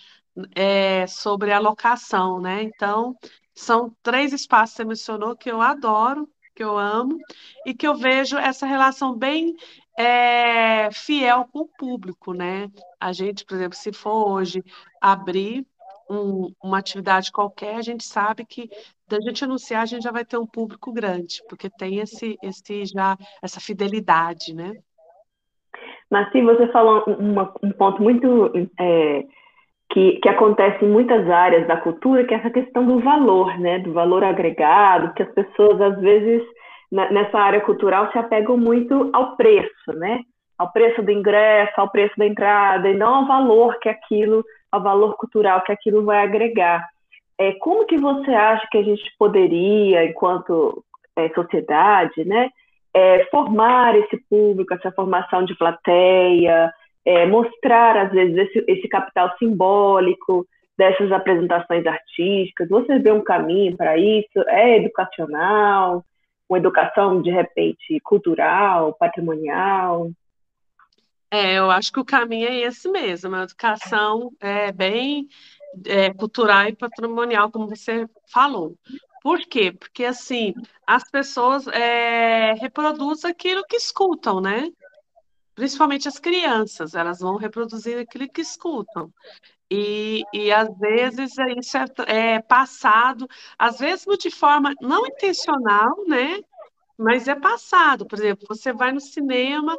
é, 0.56 1.06
sobre 1.08 1.52
a 1.52 1.60
locação, 1.60 2.40
né? 2.40 2.64
Então, 2.64 3.16
são 3.54 3.94
três 4.02 4.32
espaços 4.32 4.76
que 4.76 4.84
você 4.84 4.86
mencionou 4.86 5.36
que 5.36 5.52
eu 5.52 5.62
adoro, 5.62 6.30
que 6.56 6.64
eu 6.64 6.78
amo, 6.78 7.18
e 7.66 7.74
que 7.74 7.88
eu 7.88 7.96
vejo 7.96 8.38
essa 8.38 8.66
relação 8.66 9.18
bem 9.18 9.56
é, 9.98 10.90
fiel 10.92 11.48
com 11.52 11.60
o 11.60 11.68
público, 11.68 12.34
né? 12.34 12.70
A 13.00 13.12
gente, 13.14 13.46
por 13.46 13.56
exemplo, 13.56 13.76
se 13.76 13.92
for 13.92 14.30
hoje 14.30 14.64
abrir 15.00 15.66
um, 16.10 16.54
uma 16.62 16.80
atividade 16.80 17.32
qualquer, 17.32 17.76
a 17.76 17.82
gente 17.82 18.04
sabe 18.04 18.46
que 18.46 18.70
da 19.08 19.20
gente 19.22 19.44
anunciar 19.44 19.84
a 19.84 19.86
gente 19.86 20.04
já 20.04 20.12
vai 20.12 20.26
ter 20.26 20.38
um 20.38 20.46
público 20.46 20.92
grande, 20.92 21.42
porque 21.48 21.70
tem 21.70 22.00
esse, 22.00 22.38
esse 22.42 22.86
já 22.86 23.18
essa 23.42 23.60
fidelidade, 23.60 24.54
né? 24.54 24.74
Se 26.32 26.42
você 26.42 26.68
falou 26.68 27.04
uma, 27.06 27.54
um 27.64 27.72
ponto 27.72 28.02
muito 28.02 28.52
é, 28.78 29.26
que, 29.92 30.20
que 30.20 30.30
acontece 30.30 30.84
em 30.84 30.90
muitas 30.90 31.30
áreas 31.30 31.66
da 31.68 31.78
cultura, 31.78 32.26
que 32.26 32.34
é 32.34 32.38
essa 32.38 32.50
questão 32.50 32.86
do 32.86 33.00
valor, 33.00 33.58
né? 33.58 33.80
Do 33.80 33.94
valor 33.94 34.24
agregado, 34.24 35.14
que 35.14 35.24
as 35.24 35.32
pessoas 35.34 35.80
às 35.80 36.00
vezes 36.02 36.44
nessa 36.92 37.40
área 37.40 37.62
cultural 37.62 38.12
se 38.12 38.18
apegam 38.18 38.58
muito 38.58 39.10
ao 39.14 39.36
preço, 39.38 39.94
né? 39.96 40.22
Ao 40.58 40.72
preço 40.72 41.02
do 41.02 41.12
ingresso, 41.12 41.74
ao 41.78 41.90
preço 41.90 42.14
da 42.18 42.26
entrada, 42.26 42.90
e 42.90 42.98
não 42.98 43.16
ao 43.16 43.28
valor 43.28 43.80
que 43.80 43.90
aquilo, 43.90 44.44
ao 44.72 44.82
valor 44.82 45.16
cultural 45.16 45.62
que 45.62 45.72
aquilo 45.72 46.04
vai 46.04 46.24
agregar. 46.24 46.88
É, 47.40 47.54
como 47.54 47.86
que 47.86 47.98
você 47.98 48.32
acha 48.32 48.68
que 48.70 48.78
a 48.78 48.84
gente 48.84 49.04
poderia, 49.18 50.06
enquanto 50.06 50.84
é, 51.16 51.30
sociedade, 51.30 52.24
né, 52.26 52.50
é, 52.94 53.26
formar 53.32 53.98
esse 53.98 54.18
público, 54.30 54.74
essa 54.74 54.92
formação 54.92 55.44
de 55.44 55.58
plateia, 55.58 56.72
é, 57.06 57.26
mostrar, 57.26 57.98
às 57.98 58.12
vezes, 58.12 58.38
esse, 58.38 58.66
esse 58.68 58.88
capital 58.88 59.34
simbólico 59.40 60.46
dessas 60.78 61.12
apresentações 61.12 61.86
artísticas? 61.86 62.70
Você 62.70 63.00
vê 63.00 63.12
um 63.12 63.24
caminho 63.24 63.76
para 63.76 63.98
isso? 63.98 64.40
É 64.48 64.78
educacional? 64.78 66.04
Uma 66.52 66.58
educação, 66.58 67.22
de 67.22 67.32
repente, 67.32 67.98
cultural, 68.02 68.94
patrimonial? 68.94 70.12
É, 71.32 71.54
eu 71.54 71.72
acho 71.72 71.94
que 71.94 72.00
o 72.00 72.06
caminho 72.06 72.50
é 72.50 72.58
esse 72.58 72.90
mesmo, 72.90 73.30
uma 73.30 73.44
educação 73.44 74.34
é, 74.38 74.70
bem 74.70 75.30
é, 75.86 76.14
cultural 76.14 76.68
e 76.68 76.76
patrimonial, 76.76 77.50
como 77.50 77.70
você 77.70 78.06
falou. 78.28 78.76
Por 79.24 79.40
quê? 79.40 79.72
Porque, 79.72 80.04
assim, 80.04 80.54
as 80.86 81.10
pessoas 81.10 81.68
é, 81.68 82.54
reproduzem 82.56 83.32
aquilo 83.32 83.64
que 83.64 83.78
escutam, 83.78 84.42
né? 84.42 84.70
Principalmente 85.56 86.10
as 86.10 86.20
crianças, 86.20 86.96
elas 86.96 87.20
vão 87.22 87.38
reproduzir 87.38 87.98
aquilo 87.98 88.28
que 88.28 88.42
escutam. 88.42 89.10
E, 89.74 90.26
e 90.34 90.52
às 90.52 90.78
vezes 90.78 91.32
isso 91.58 91.78
é, 91.78 91.86
é 92.36 92.42
passado, 92.42 93.26
às 93.58 93.80
vezes 93.80 94.06
de 94.20 94.30
forma 94.30 94.74
não 94.82 95.08
intencional, 95.08 95.96
né? 96.08 96.42
Mas 96.98 97.30
é 97.30 97.36
passado. 97.36 98.06
Por 98.06 98.20
exemplo, 98.20 98.46
você 98.50 98.74
vai 98.74 98.92
no 98.92 99.00
cinema 99.00 99.78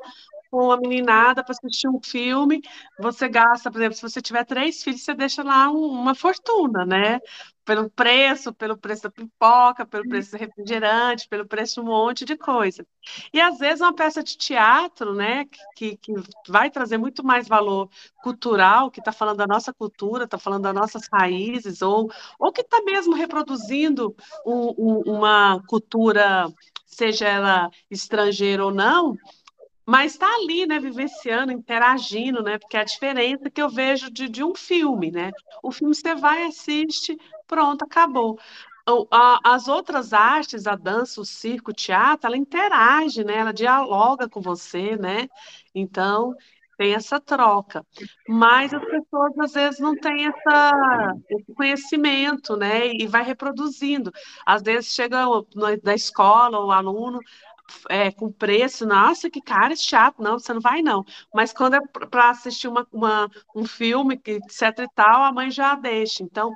com 0.52 0.66
uma 0.66 0.76
meninada 0.76 1.42
para 1.42 1.52
assistir 1.52 1.88
um 1.88 1.98
filme, 2.04 2.60
você 3.00 3.26
gasta, 3.26 3.70
por 3.70 3.78
exemplo, 3.80 3.96
se 3.96 4.02
você 4.02 4.20
tiver 4.20 4.44
três 4.44 4.82
filhos, 4.82 5.02
você 5.02 5.14
deixa 5.14 5.42
lá 5.42 5.70
um, 5.70 5.86
uma 5.86 6.14
fortuna, 6.14 6.84
né? 6.84 7.20
pelo 7.64 7.88
preço, 7.90 8.52
pelo 8.52 8.76
preço 8.76 9.04
da 9.04 9.10
pipoca, 9.10 9.86
pelo 9.86 10.08
preço 10.08 10.32
do 10.32 10.38
refrigerante, 10.38 11.28
pelo 11.28 11.46
preço 11.46 11.74
de 11.74 11.80
um 11.80 11.84
monte 11.84 12.24
de 12.24 12.36
coisa. 12.36 12.84
E 13.32 13.40
às 13.40 13.58
vezes 13.58 13.80
uma 13.80 13.94
peça 13.94 14.22
de 14.22 14.36
teatro, 14.36 15.14
né, 15.14 15.44
que, 15.76 15.96
que 15.96 16.12
vai 16.48 16.70
trazer 16.70 16.98
muito 16.98 17.24
mais 17.24 17.46
valor 17.46 17.88
cultural, 18.22 18.90
que 18.90 19.00
está 19.00 19.12
falando 19.12 19.38
da 19.38 19.46
nossa 19.46 19.72
cultura, 19.72 20.24
está 20.24 20.38
falando 20.38 20.64
das 20.64 20.74
nossas 20.74 21.08
raízes, 21.12 21.82
ou, 21.82 22.10
ou 22.38 22.52
que 22.52 22.62
está 22.62 22.82
mesmo 22.82 23.14
reproduzindo 23.14 24.14
um, 24.44 24.74
um, 24.76 25.02
uma 25.16 25.62
cultura, 25.68 26.48
seja 26.84 27.28
ela 27.28 27.70
estrangeira 27.90 28.64
ou 28.64 28.72
não, 28.74 29.16
mas 29.86 30.12
está 30.12 30.26
ali, 30.36 30.66
né, 30.66 30.78
vivenciando, 30.78 31.52
interagindo, 31.52 32.42
né, 32.42 32.58
porque 32.58 32.76
é 32.76 32.80
a 32.80 32.84
diferença 32.84 33.50
que 33.50 33.60
eu 33.60 33.68
vejo 33.68 34.10
de, 34.10 34.28
de 34.28 34.44
um 34.44 34.54
filme, 34.54 35.10
né, 35.10 35.30
o 35.62 35.70
filme 35.72 35.94
você 35.94 36.14
vai, 36.14 36.44
assiste, 36.44 37.16
pronto, 37.46 37.84
acabou. 37.84 38.38
As 39.44 39.68
outras 39.68 40.12
artes, 40.12 40.66
a 40.66 40.74
dança, 40.74 41.20
o 41.20 41.24
circo, 41.24 41.70
o 41.70 41.74
teatro, 41.74 42.26
ela 42.26 42.36
interage, 42.36 43.22
né, 43.24 43.36
ela 43.38 43.52
dialoga 43.52 44.28
com 44.28 44.40
você, 44.40 44.96
né, 44.96 45.28
então 45.74 46.34
tem 46.78 46.94
essa 46.94 47.20
troca, 47.20 47.86
mas 48.28 48.72
as 48.74 48.84
pessoas 48.84 49.38
às 49.38 49.52
vezes 49.52 49.78
não 49.80 49.94
têm 49.94 50.26
essa, 50.26 50.72
esse 51.30 51.54
conhecimento, 51.54 52.56
né, 52.56 52.88
e 52.88 53.06
vai 53.06 53.22
reproduzindo. 53.22 54.10
Às 54.44 54.62
vezes 54.62 54.92
chega 54.92 55.24
da 55.82 55.94
escola 55.94 56.58
o 56.64 56.72
aluno, 56.72 57.20
é, 57.88 58.10
com 58.10 58.30
preço, 58.32 58.86
nossa, 58.86 59.30
que 59.30 59.40
cara 59.40 59.74
chato, 59.76 60.22
não, 60.22 60.38
você 60.38 60.52
não 60.52 60.60
vai 60.60 60.82
não. 60.82 61.04
Mas 61.34 61.52
quando 61.52 61.74
é 61.74 61.80
para 62.10 62.30
assistir 62.30 62.68
uma, 62.68 62.86
uma, 62.92 63.30
um 63.54 63.64
filme, 63.64 64.20
etc 64.24 64.78
e 64.80 64.88
tal, 64.94 65.22
a 65.24 65.32
mãe 65.32 65.50
já 65.50 65.74
deixa. 65.74 66.22
Então, 66.22 66.54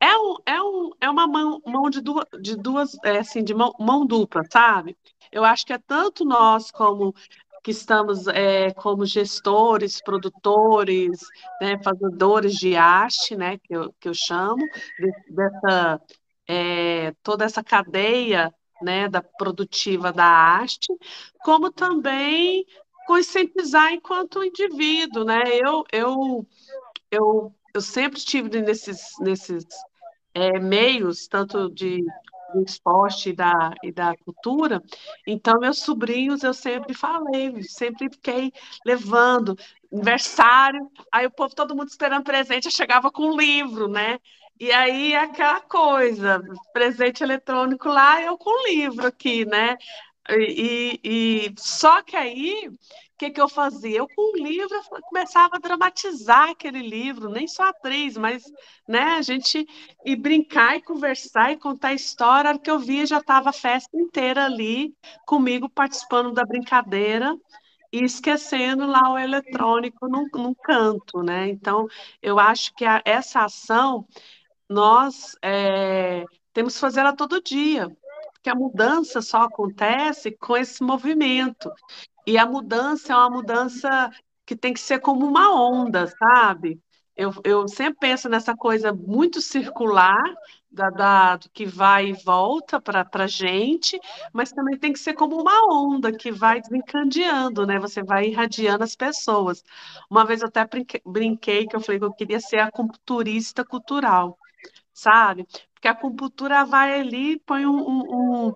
é, 0.00 0.16
um, 0.16 0.36
é, 0.46 0.62
um, 0.62 0.90
é 1.00 1.10
uma 1.10 1.26
mão, 1.26 1.60
mão 1.66 1.90
de 1.90 2.00
duas, 2.00 2.24
de 2.40 2.56
duas 2.56 2.96
é, 3.04 3.18
assim, 3.18 3.42
de 3.42 3.54
mão, 3.54 3.72
mão 3.78 4.06
dupla, 4.06 4.42
sabe? 4.52 4.96
Eu 5.32 5.44
acho 5.44 5.66
que 5.66 5.72
é 5.72 5.78
tanto 5.78 6.24
nós 6.24 6.70
como 6.70 7.14
que 7.62 7.70
estamos 7.72 8.26
é, 8.28 8.72
como 8.72 9.04
gestores, 9.04 10.00
produtores, 10.00 11.18
né, 11.60 11.78
fazedores 11.82 12.54
de 12.54 12.76
arte, 12.76 13.36
né, 13.36 13.58
que 13.58 13.74
eu, 13.74 13.92
que 14.00 14.08
eu 14.08 14.14
chamo, 14.14 14.64
dessa, 15.28 16.00
é, 16.48 17.12
toda 17.22 17.44
essa 17.44 17.62
cadeia 17.62 18.54
né, 18.82 19.08
da 19.08 19.22
produtiva 19.22 20.12
da 20.12 20.24
arte, 20.24 20.88
como 21.44 21.70
também 21.70 22.64
conscientizar 23.06 23.92
enquanto 23.92 24.44
indivíduo, 24.44 25.24
né? 25.24 25.42
Eu, 25.52 25.84
eu, 25.92 26.46
eu, 27.10 27.54
eu 27.74 27.80
sempre 27.80 28.18
estive 28.18 28.60
nesses, 28.60 29.00
nesses 29.20 29.64
é, 30.34 30.58
meios, 30.58 31.26
tanto 31.26 31.70
de 31.70 32.04
do 32.52 32.62
esporte 32.62 33.30
e 33.30 33.32
da, 33.32 33.74
e 33.82 33.92
da 33.92 34.16
cultura. 34.24 34.82
Então, 35.26 35.60
meus 35.60 35.80
sobrinhos, 35.80 36.42
eu 36.42 36.54
sempre 36.54 36.94
falei, 36.94 37.62
sempre 37.62 38.08
fiquei 38.10 38.52
levando. 38.84 39.56
aniversário, 39.92 40.90
aí 41.12 41.26
o 41.26 41.30
povo, 41.30 41.54
todo 41.54 41.76
mundo 41.76 41.88
esperando 41.88 42.24
presente, 42.24 42.66
eu 42.66 42.70
chegava 42.70 43.10
com 43.10 43.22
um 43.24 43.36
livro, 43.36 43.88
né? 43.88 44.18
E 44.60 44.72
aí 44.72 45.14
aquela 45.14 45.60
coisa, 45.60 46.42
presente 46.72 47.22
eletrônico 47.22 47.88
lá, 47.88 48.20
eu 48.22 48.36
com 48.36 48.66
livro 48.68 49.06
aqui, 49.06 49.44
né? 49.44 49.76
E, 50.30 51.00
e, 51.04 51.54
só 51.58 52.02
que 52.02 52.16
aí, 52.16 52.68
o 52.68 52.78
que, 53.16 53.30
que 53.30 53.40
eu 53.40 53.48
fazia? 53.48 53.98
Eu 53.98 54.08
com 54.08 54.32
o 54.32 54.36
livro 54.36 54.74
eu 54.74 55.00
começava 55.02 55.56
a 55.56 55.58
dramatizar 55.58 56.50
aquele 56.50 56.80
livro, 56.82 57.30
nem 57.30 57.46
só 57.48 57.64
atriz, 57.68 58.16
mas 58.16 58.44
né, 58.86 59.02
a 59.16 59.22
gente 59.22 59.66
e 60.04 60.16
brincar 60.16 60.76
e 60.76 60.82
conversar 60.82 61.52
e 61.52 61.56
contar 61.56 61.94
história, 61.94 62.50
a 62.50 62.58
que 62.58 62.70
eu 62.70 62.78
via 62.78 63.06
já 63.06 63.18
estava 63.18 63.50
a 63.50 63.52
festa 63.52 63.96
inteira 63.96 64.44
ali 64.44 64.94
comigo 65.26 65.68
participando 65.70 66.32
da 66.32 66.44
brincadeira 66.44 67.34
e 67.92 68.04
esquecendo 68.04 68.86
lá 68.86 69.12
o 69.12 69.18
eletrônico 69.18 70.08
num, 70.08 70.26
num 70.34 70.54
canto, 70.54 71.22
né? 71.22 71.48
Então, 71.48 71.86
eu 72.22 72.38
acho 72.38 72.74
que 72.74 72.84
a, 72.84 73.00
essa 73.04 73.44
ação 73.44 74.06
nós 74.68 75.36
é, 75.42 76.24
temos 76.52 76.74
que 76.74 76.80
fazer 76.80 77.00
ela 77.00 77.16
todo 77.16 77.42
dia, 77.42 77.88
porque 78.34 78.50
a 78.50 78.54
mudança 78.54 79.22
só 79.22 79.42
acontece 79.42 80.32
com 80.32 80.56
esse 80.56 80.82
movimento. 80.82 81.70
E 82.26 82.36
a 82.38 82.46
mudança 82.46 83.12
é 83.12 83.16
uma 83.16 83.30
mudança 83.30 84.10
que 84.46 84.56
tem 84.56 84.72
que 84.72 84.80
ser 84.80 85.00
como 85.00 85.26
uma 85.26 85.54
onda, 85.54 86.06
sabe? 86.06 86.80
Eu, 87.16 87.32
eu 87.42 87.66
sempre 87.66 87.98
penso 87.98 88.28
nessa 88.28 88.54
coisa 88.56 88.92
muito 88.92 89.40
circular, 89.40 90.22
da, 90.70 90.90
da, 90.90 91.36
do 91.36 91.48
que 91.50 91.64
vai 91.66 92.08
e 92.10 92.12
volta 92.12 92.80
para 92.80 93.06
a 93.12 93.26
gente, 93.26 93.98
mas 94.32 94.52
também 94.52 94.78
tem 94.78 94.92
que 94.92 94.98
ser 94.98 95.14
como 95.14 95.40
uma 95.40 95.66
onda 95.72 96.12
que 96.12 96.30
vai 96.30 96.60
desencadeando, 96.60 97.66
né? 97.66 97.78
Você 97.78 98.02
vai 98.02 98.26
irradiando 98.28 98.84
as 98.84 98.94
pessoas. 98.94 99.64
Uma 100.10 100.24
vez 100.24 100.42
eu 100.42 100.48
até 100.48 100.66
brinquei, 100.66 101.00
brinquei 101.04 101.66
que 101.66 101.74
eu 101.74 101.80
falei 101.80 101.98
que 101.98 102.04
eu 102.04 102.12
queria 102.12 102.40
ser 102.40 102.58
a 102.58 102.70
culturista 102.70 103.64
cultural 103.64 104.38
sabe? 104.98 105.46
Porque 105.72 105.88
a 105.88 105.92
acupuntura 105.92 106.64
vai 106.64 107.00
ali, 107.00 107.38
põe 107.40 107.66
um, 107.66 107.78
um, 107.78 108.52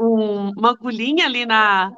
um, 0.00 0.50
uma 0.56 0.70
agulhinha 0.70 1.26
ali 1.26 1.46
na, 1.46 1.92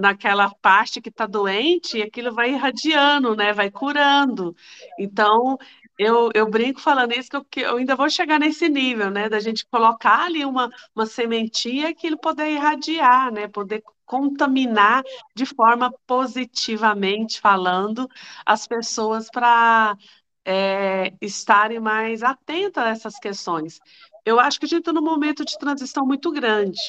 naquela 0.00 0.50
parte 0.62 1.00
que 1.00 1.08
está 1.10 1.26
doente 1.26 1.98
e 1.98 2.02
aquilo 2.02 2.32
vai 2.34 2.50
irradiando, 2.52 3.36
né? 3.36 3.52
Vai 3.52 3.70
curando. 3.70 4.54
Então, 4.98 5.56
eu, 5.98 6.30
eu 6.34 6.48
brinco 6.48 6.80
falando 6.80 7.12
isso 7.12 7.28
que 7.30 7.36
eu, 7.36 7.44
que 7.44 7.60
eu 7.60 7.76
ainda 7.76 7.96
vou 7.96 8.08
chegar 8.10 8.38
nesse 8.38 8.68
nível, 8.68 9.10
né? 9.10 9.28
Da 9.28 9.40
gente 9.40 9.66
colocar 9.66 10.24
ali 10.26 10.44
uma, 10.44 10.70
uma 10.94 11.06
sementinha 11.06 11.88
e 11.88 11.92
aquilo 11.92 12.18
poder 12.18 12.50
irradiar, 12.50 13.32
né? 13.32 13.48
Poder 13.48 13.82
contaminar 14.06 15.02
de 15.34 15.44
forma 15.44 15.92
positivamente 16.06 17.40
falando 17.40 18.08
as 18.46 18.66
pessoas 18.66 19.28
para 19.30 19.96
é, 20.48 21.12
estarem 21.20 21.78
mais 21.78 22.22
atentas 22.22 22.82
a 22.82 22.88
essas 22.88 23.18
questões. 23.18 23.78
Eu 24.24 24.40
acho 24.40 24.58
que 24.58 24.64
a 24.64 24.68
gente 24.68 24.80
está 24.80 24.94
num 24.94 25.04
momento 25.04 25.44
de 25.44 25.58
transição 25.58 26.06
muito 26.06 26.32
grande. 26.32 26.80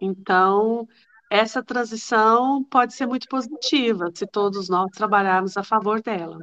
Então, 0.00 0.86
essa 1.30 1.64
transição 1.64 2.62
pode 2.70 2.92
ser 2.92 3.06
muito 3.06 3.26
positiva 3.26 4.10
se 4.14 4.26
todos 4.26 4.68
nós 4.68 4.90
trabalharmos 4.90 5.56
a 5.56 5.64
favor 5.64 6.02
dela. 6.02 6.38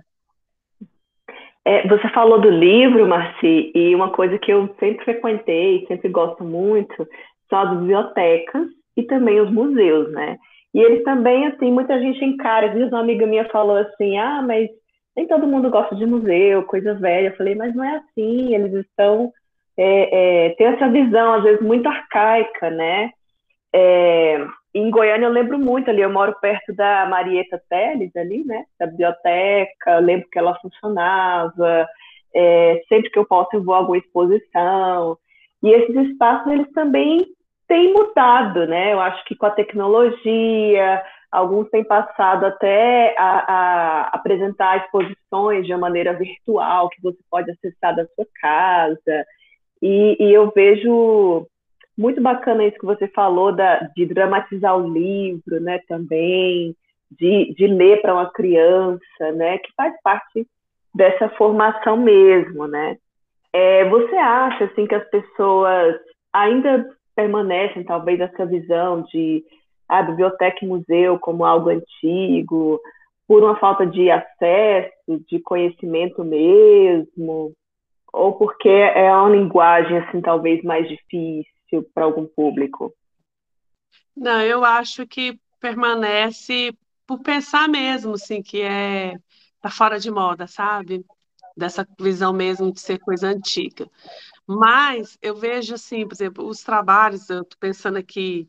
É, 1.63 1.87
você 1.87 2.09
falou 2.09 2.41
do 2.41 2.49
livro, 2.49 3.07
Marci, 3.07 3.71
e 3.75 3.93
uma 3.93 4.11
coisa 4.11 4.39
que 4.39 4.51
eu 4.51 4.67
sempre 4.79 5.05
frequentei, 5.05 5.85
sempre 5.87 6.09
gosto 6.09 6.43
muito, 6.43 7.07
são 7.47 7.59
as 7.59 7.77
bibliotecas 7.77 8.67
e 8.97 9.03
também 9.03 9.39
os 9.39 9.51
museus, 9.51 10.11
né? 10.11 10.37
E 10.73 10.79
eles 10.79 11.03
também, 11.03 11.45
assim, 11.45 11.71
muita 11.71 11.99
gente 11.99 12.23
encara. 12.25 12.67
Às 12.67 12.73
vezes 12.73 12.91
uma 12.91 13.01
amiga 13.01 13.27
minha 13.27 13.47
falou 13.49 13.77
assim, 13.77 14.17
ah, 14.17 14.43
mas 14.45 14.67
nem 15.15 15.27
todo 15.27 15.47
mundo 15.47 15.69
gosta 15.69 15.95
de 15.95 16.05
museu, 16.05 16.63
coisa 16.63 16.93
velha. 16.93 17.27
Eu 17.27 17.35
falei, 17.35 17.55
mas 17.55 17.73
não 17.73 17.83
é 17.83 17.97
assim, 17.97 18.53
eles 18.53 18.73
estão. 18.73 19.31
É, 19.77 20.47
é, 20.47 20.49
tem 20.55 20.67
essa 20.67 20.89
visão, 20.89 21.33
às 21.33 21.43
vezes, 21.43 21.61
muito 21.61 21.87
arcaica, 21.87 22.69
né? 22.69 23.11
É, 23.73 24.45
em 24.73 24.89
Goiânia 24.89 25.25
eu 25.25 25.31
lembro 25.31 25.57
muito 25.57 25.89
ali, 25.89 26.01
eu 26.01 26.09
moro 26.09 26.35
perto 26.39 26.73
da 26.73 27.05
Marieta 27.05 27.61
Teles 27.69 28.15
ali, 28.15 28.43
né? 28.45 28.65
Da 28.79 28.87
biblioteca, 28.87 29.99
lembro 29.99 30.27
que 30.29 30.39
ela 30.39 30.57
funcionava. 30.59 31.87
É, 32.33 32.81
sempre 32.89 33.09
que 33.09 33.17
eu 33.17 33.25
posso 33.25 33.55
eu 33.55 33.63
vou 33.63 33.73
a 33.73 33.77
alguma 33.77 33.97
exposição. 33.97 35.17
E 35.63 35.69
esses 35.69 35.95
espaços, 36.09 36.51
eles 36.51 36.71
também 36.73 37.25
têm 37.67 37.93
mudado, 37.93 38.67
né? 38.67 38.93
Eu 38.93 38.99
acho 38.99 39.23
que 39.25 39.35
com 39.35 39.45
a 39.45 39.51
tecnologia, 39.51 41.03
Alguns 41.35 41.69
têm 41.69 41.83
passado 41.83 42.45
até 42.45 43.13
a, 43.17 43.53
a, 43.53 44.01
apresentar 44.13 44.77
exposições 44.77 45.65
de 45.65 45.73
uma 45.73 45.81
maneira 45.81 46.13
virtual, 46.13 46.89
que 46.89 47.01
você 47.01 47.17
pode 47.29 47.51
acessar 47.51 47.95
da 47.95 48.05
sua 48.07 48.25
casa. 48.39 49.25
E, 49.81 50.15
e 50.19 50.33
eu 50.33 50.51
vejo 50.55 51.45
muito 51.97 52.21
bacana 52.21 52.65
isso 52.65 52.77
que 52.77 52.85
você 52.85 53.07
falou 53.09 53.51
da, 53.51 53.79
de 53.95 54.05
dramatizar 54.05 54.77
o 54.77 54.87
livro, 54.87 55.59
né, 55.59 55.79
também, 55.87 56.75
de, 57.11 57.53
de 57.53 57.67
ler 57.67 58.01
para 58.01 58.13
uma 58.13 58.31
criança, 58.31 59.31
né, 59.33 59.57
que 59.57 59.71
faz 59.75 59.93
parte 60.01 60.47
dessa 60.93 61.29
formação 61.29 61.97
mesmo, 61.97 62.67
né. 62.67 62.97
É, 63.53 63.85
você 63.89 64.15
acha, 64.15 64.65
assim, 64.65 64.85
que 64.85 64.95
as 64.95 65.09
pessoas 65.09 65.95
ainda 66.33 66.89
permanecem, 67.15 67.83
talvez, 67.83 68.19
essa 68.19 68.45
visão 68.45 69.03
de 69.03 69.43
a 69.87 70.01
biblioteca 70.01 70.63
e 70.63 70.67
museu 70.67 71.19
como 71.19 71.45
algo 71.45 71.69
antigo, 71.69 72.79
por 73.27 73.43
uma 73.43 73.57
falta 73.59 73.85
de 73.85 74.09
acesso, 74.09 74.91
de 75.29 75.39
conhecimento 75.39 76.23
mesmo, 76.23 77.53
ou 78.13 78.33
porque 78.33 78.69
é 78.69 79.11
uma 79.11 79.29
linguagem 79.29 79.97
assim 79.97 80.21
talvez 80.21 80.63
mais 80.63 80.87
difícil 80.87 81.83
para 81.93 82.05
algum 82.05 82.25
público? 82.25 82.93
Não, 84.15 84.41
eu 84.41 84.63
acho 84.63 85.05
que 85.05 85.37
permanece 85.59 86.73
por 87.05 87.19
pensar 87.19 87.67
mesmo, 87.67 88.13
assim, 88.13 88.41
que 88.41 88.61
é 88.61 89.15
tá 89.61 89.69
fora 89.69 89.99
de 89.99 90.11
moda, 90.11 90.47
sabe? 90.47 91.03
Dessa 91.57 91.87
visão 91.99 92.31
mesmo 92.31 92.71
de 92.71 92.79
ser 92.79 92.99
coisa 92.99 93.27
antiga. 93.27 93.89
Mas 94.47 95.17
eu 95.21 95.35
vejo 95.35 95.73
assim, 95.73 96.07
por 96.07 96.13
exemplo, 96.13 96.47
os 96.47 96.61
trabalhos, 96.61 97.29
eu 97.29 97.41
estou 97.41 97.57
pensando 97.59 97.97
aqui 97.97 98.47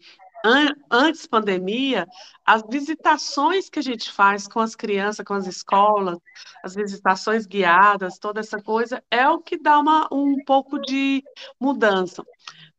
antes 0.91 1.27
pandemia, 1.27 2.07
as 2.45 2.63
visitações 2.69 3.69
que 3.69 3.79
a 3.79 3.83
gente 3.83 4.13
faz 4.13 4.47
com 4.47 4.61
as 4.61 4.75
crianças, 4.75 5.25
com 5.25 5.35
as 5.35 5.47
escolas, 5.47 6.19
as 6.63 6.75
visitações 6.75 7.47
guiadas, 7.47 8.19
toda 8.19 8.41
essa 8.41 8.61
coisa, 8.63 9.03
é 9.11 9.29
o 9.29 9.41
que 9.41 9.59
dá 9.59 9.79
uma, 9.79 10.09
um 10.13 10.37
pouco 10.45 10.79
de 10.81 11.23
mudança. 11.61 12.25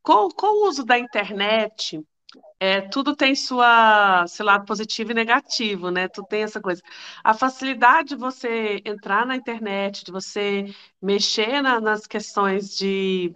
Com, 0.01 0.30
com 0.30 0.47
o 0.47 0.68
uso 0.70 0.86
da 0.86 0.97
internet, 0.97 2.01
é, 2.60 2.82
tudo 2.82 3.16
tem 3.16 3.36
sua, 3.36 4.26
seu 4.28 4.45
lado 4.45 4.66
positivo 4.66 5.12
e 5.12 5.14
negativo, 5.14 5.91
né? 5.91 6.08
Tu 6.08 6.24
tem 6.24 6.43
essa 6.43 6.60
coisa. 6.60 6.82
A 7.24 7.34
facilidade 7.34 8.10
de 8.10 8.16
você 8.16 8.82
entrar 8.86 9.26
na 9.26 9.36
internet, 9.36 10.03
de 10.03 10.12
você 10.12 10.66
mexer 11.01 11.62
na, 11.62 11.80
nas 11.80 12.08
questões 12.08 12.76
de 12.76 13.32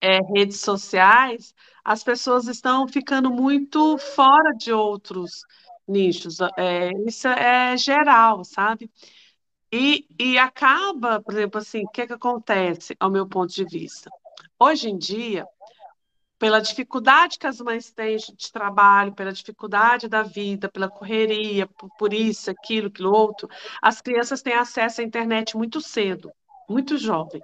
é, 0.00 0.18
redes 0.34 0.60
sociais, 0.60 1.54
as 1.88 2.04
pessoas 2.04 2.46
estão 2.46 2.86
ficando 2.86 3.30
muito 3.30 3.96
fora 3.96 4.52
de 4.52 4.70
outros 4.70 5.40
nichos. 5.88 6.36
É, 6.58 6.90
isso 7.06 7.26
é 7.28 7.78
geral, 7.78 8.44
sabe? 8.44 8.90
E, 9.72 10.06
e 10.18 10.36
acaba, 10.36 11.18
por 11.22 11.32
exemplo, 11.32 11.58
assim, 11.58 11.84
o 11.84 11.88
que, 11.88 12.06
que 12.06 12.12
acontece, 12.12 12.94
ao 13.00 13.10
meu 13.10 13.26
ponto 13.26 13.54
de 13.54 13.64
vista? 13.64 14.10
Hoje 14.58 14.90
em 14.90 14.98
dia, 14.98 15.46
pela 16.38 16.60
dificuldade 16.60 17.38
que 17.38 17.46
as 17.46 17.58
mães 17.58 17.90
têm 17.90 18.18
de 18.18 18.52
trabalho, 18.52 19.14
pela 19.14 19.32
dificuldade 19.32 20.08
da 20.08 20.22
vida, 20.22 20.68
pela 20.68 20.90
correria, 20.90 21.66
por, 21.66 21.88
por 21.98 22.12
isso, 22.12 22.50
aquilo, 22.50 22.88
aquilo 22.88 23.16
outro, 23.16 23.48
as 23.80 24.02
crianças 24.02 24.42
têm 24.42 24.52
acesso 24.52 25.00
à 25.00 25.04
internet 25.04 25.56
muito 25.56 25.80
cedo, 25.80 26.30
muito 26.68 26.98
jovem 26.98 27.40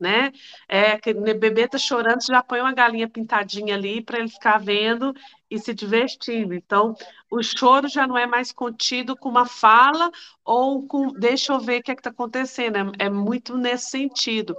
né? 0.00 0.32
É 0.68 0.98
que 0.98 1.12
bebê 1.14 1.68
tá 1.68 1.78
chorando, 1.78 2.22
você 2.22 2.32
já 2.32 2.42
põe 2.42 2.60
uma 2.60 2.72
galinha 2.72 3.08
pintadinha 3.08 3.74
ali 3.74 4.02
para 4.02 4.18
ele 4.18 4.28
ficar 4.28 4.58
vendo 4.58 5.14
e 5.50 5.58
se 5.58 5.72
divertindo. 5.74 6.54
Então, 6.54 6.94
o 7.30 7.42
choro 7.42 7.88
já 7.88 8.06
não 8.06 8.16
é 8.16 8.26
mais 8.26 8.52
contido 8.52 9.16
com 9.16 9.28
uma 9.28 9.46
fala 9.46 10.10
ou 10.44 10.86
com 10.86 11.08
deixa 11.12 11.52
eu 11.52 11.60
ver 11.60 11.80
o 11.80 11.82
que 11.82 11.90
é 11.90 11.94
está 11.94 12.10
acontecendo. 12.10 12.76
É, 12.76 13.06
é, 13.06 13.10
muito 13.10 13.56
nesse 13.56 13.90
sentido. 13.90 14.56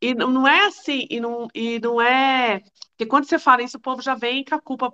E 0.00 0.14
não 0.14 0.46
é 0.46 0.66
assim, 0.66 1.06
e 1.10 1.20
não, 1.20 1.48
e 1.54 1.78
não 1.80 2.00
é. 2.00 2.60
Porque 2.90 3.06
quando 3.06 3.24
você 3.26 3.38
fala 3.38 3.62
isso, 3.62 3.76
o 3.78 3.80
povo 3.80 4.02
já 4.02 4.14
vem 4.14 4.44
com 4.44 4.54
a 4.54 4.60
culpa 4.60 4.92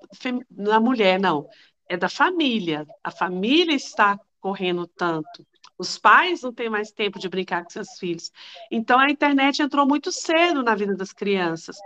na 0.50 0.80
mulher, 0.80 1.18
não. 1.20 1.48
É 1.88 1.96
da 1.96 2.08
família. 2.08 2.86
A 3.02 3.10
família 3.10 3.74
está 3.74 4.18
correndo 4.40 4.86
tanto. 4.86 5.46
Os 5.78 5.96
pais 5.96 6.42
não 6.42 6.52
têm 6.52 6.68
mais 6.68 6.90
tempo 6.90 7.18
de 7.18 7.28
brincar 7.28 7.62
com 7.62 7.70
seus 7.70 7.98
filhos. 7.98 8.32
Então, 8.70 8.98
a 8.98 9.10
internet 9.10 9.62
entrou 9.62 9.86
muito 9.86 10.10
cedo 10.10 10.62
na 10.62 10.74
vida 10.74 10.96
das 10.96 11.12
crianças. 11.12 11.76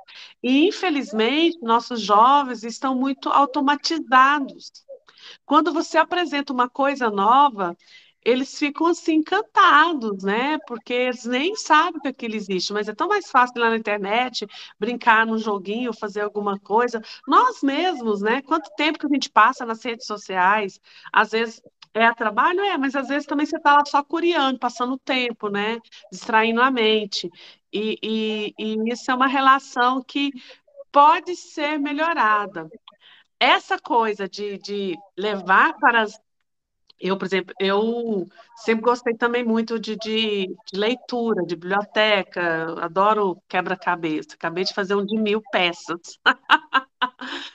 E, 0.42 0.66
infelizmente, 0.66 1.58
nossos 1.60 2.00
jovens 2.00 2.62
estão 2.64 2.94
muito 2.94 3.28
automatizados. 3.28 4.72
Quando 5.44 5.72
você 5.72 5.98
apresenta 5.98 6.52
uma 6.52 6.68
coisa 6.70 7.10
nova, 7.10 7.76
eles 8.24 8.56
ficam 8.58 8.86
assim 8.86 9.16
encantados, 9.16 10.22
né? 10.22 10.58
Porque 10.66 10.92
eles 10.92 11.24
nem 11.24 11.54
sabem 11.56 12.00
que 12.00 12.08
aquilo 12.08 12.34
existe, 12.34 12.72
mas 12.72 12.88
é 12.88 12.94
tão 12.94 13.08
mais 13.08 13.28
fácil 13.30 13.60
lá 13.60 13.70
na 13.70 13.76
internet, 13.76 14.46
brincar 14.78 15.26
num 15.26 15.38
joguinho, 15.38 15.92
fazer 15.92 16.20
alguma 16.20 16.58
coisa. 16.58 17.00
Nós 17.26 17.62
mesmos, 17.62 18.22
né? 18.22 18.40
Quanto 18.42 18.70
tempo 18.76 18.98
que 18.98 19.06
a 19.06 19.10
gente 19.12 19.28
passa 19.30 19.66
nas 19.66 19.82
redes 19.84 20.06
sociais, 20.06 20.80
às 21.12 21.30
vezes 21.32 21.60
é 21.94 22.04
a 22.06 22.14
trabalho, 22.14 22.60
é, 22.60 22.78
mas 22.78 22.94
às 22.96 23.08
vezes 23.08 23.26
também 23.26 23.46
você 23.46 23.56
está 23.56 23.74
lá 23.74 23.84
só 23.86 24.02
curiando, 24.02 24.58
passando 24.58 24.94
o 24.94 24.98
tempo, 24.98 25.48
né? 25.48 25.78
Distraindo 26.10 26.60
a 26.62 26.70
mente. 26.70 27.30
E, 27.72 27.98
e, 28.02 28.54
e 28.58 28.92
isso 28.92 29.10
é 29.10 29.14
uma 29.14 29.26
relação 29.26 30.02
que 30.02 30.30
pode 30.92 31.36
ser 31.36 31.78
melhorada. 31.78 32.68
Essa 33.40 33.78
coisa 33.78 34.28
de, 34.28 34.58
de 34.58 34.96
levar 35.18 35.74
para 35.78 36.02
as 36.02 36.20
eu, 37.00 37.18
por 37.18 37.26
exemplo, 37.26 37.52
eu 37.60 38.28
sempre 38.56 38.84
gostei 38.84 39.14
também 39.16 39.44
muito 39.44 39.78
de, 39.78 39.96
de, 39.96 40.46
de 40.46 40.78
leitura, 40.78 41.44
de 41.44 41.56
biblioteca, 41.56 42.76
adoro 42.84 43.42
quebra-cabeça. 43.48 44.34
Acabei 44.34 44.62
de 44.64 44.72
fazer 44.72 44.94
um 44.94 45.04
de 45.04 45.18
mil 45.18 45.42
peças. 45.50 46.00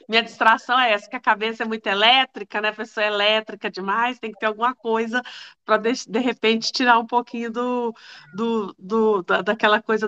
Minha 0.07 0.24
distração 0.24 0.80
é 0.80 0.91
essa, 0.91 1.09
que 1.09 1.15
a 1.15 1.20
cabeça 1.20 1.63
é 1.63 1.65
muito 1.65 1.88
elétrica, 1.88 2.61
né? 2.61 2.70
A 2.70 2.74
pessoa 2.74 3.03
é 3.03 3.07
elétrica 3.07 3.70
demais, 3.70 4.20
tem 4.20 4.32
que 4.32 4.39
ter 4.39 4.45
alguma 4.45 4.76
coisa 4.76 5.22
para, 5.65 5.78
de, 5.78 5.93
de, 6.07 6.20
repente, 6.20 6.72
tirar 6.72 6.99
um 6.99 7.05
pouquinho 7.05 7.51
do, 7.51 7.93
do, 8.34 8.76
do 8.78 9.24
da, 9.24 9.41
daquela 9.41 9.82
coisa 9.82 10.07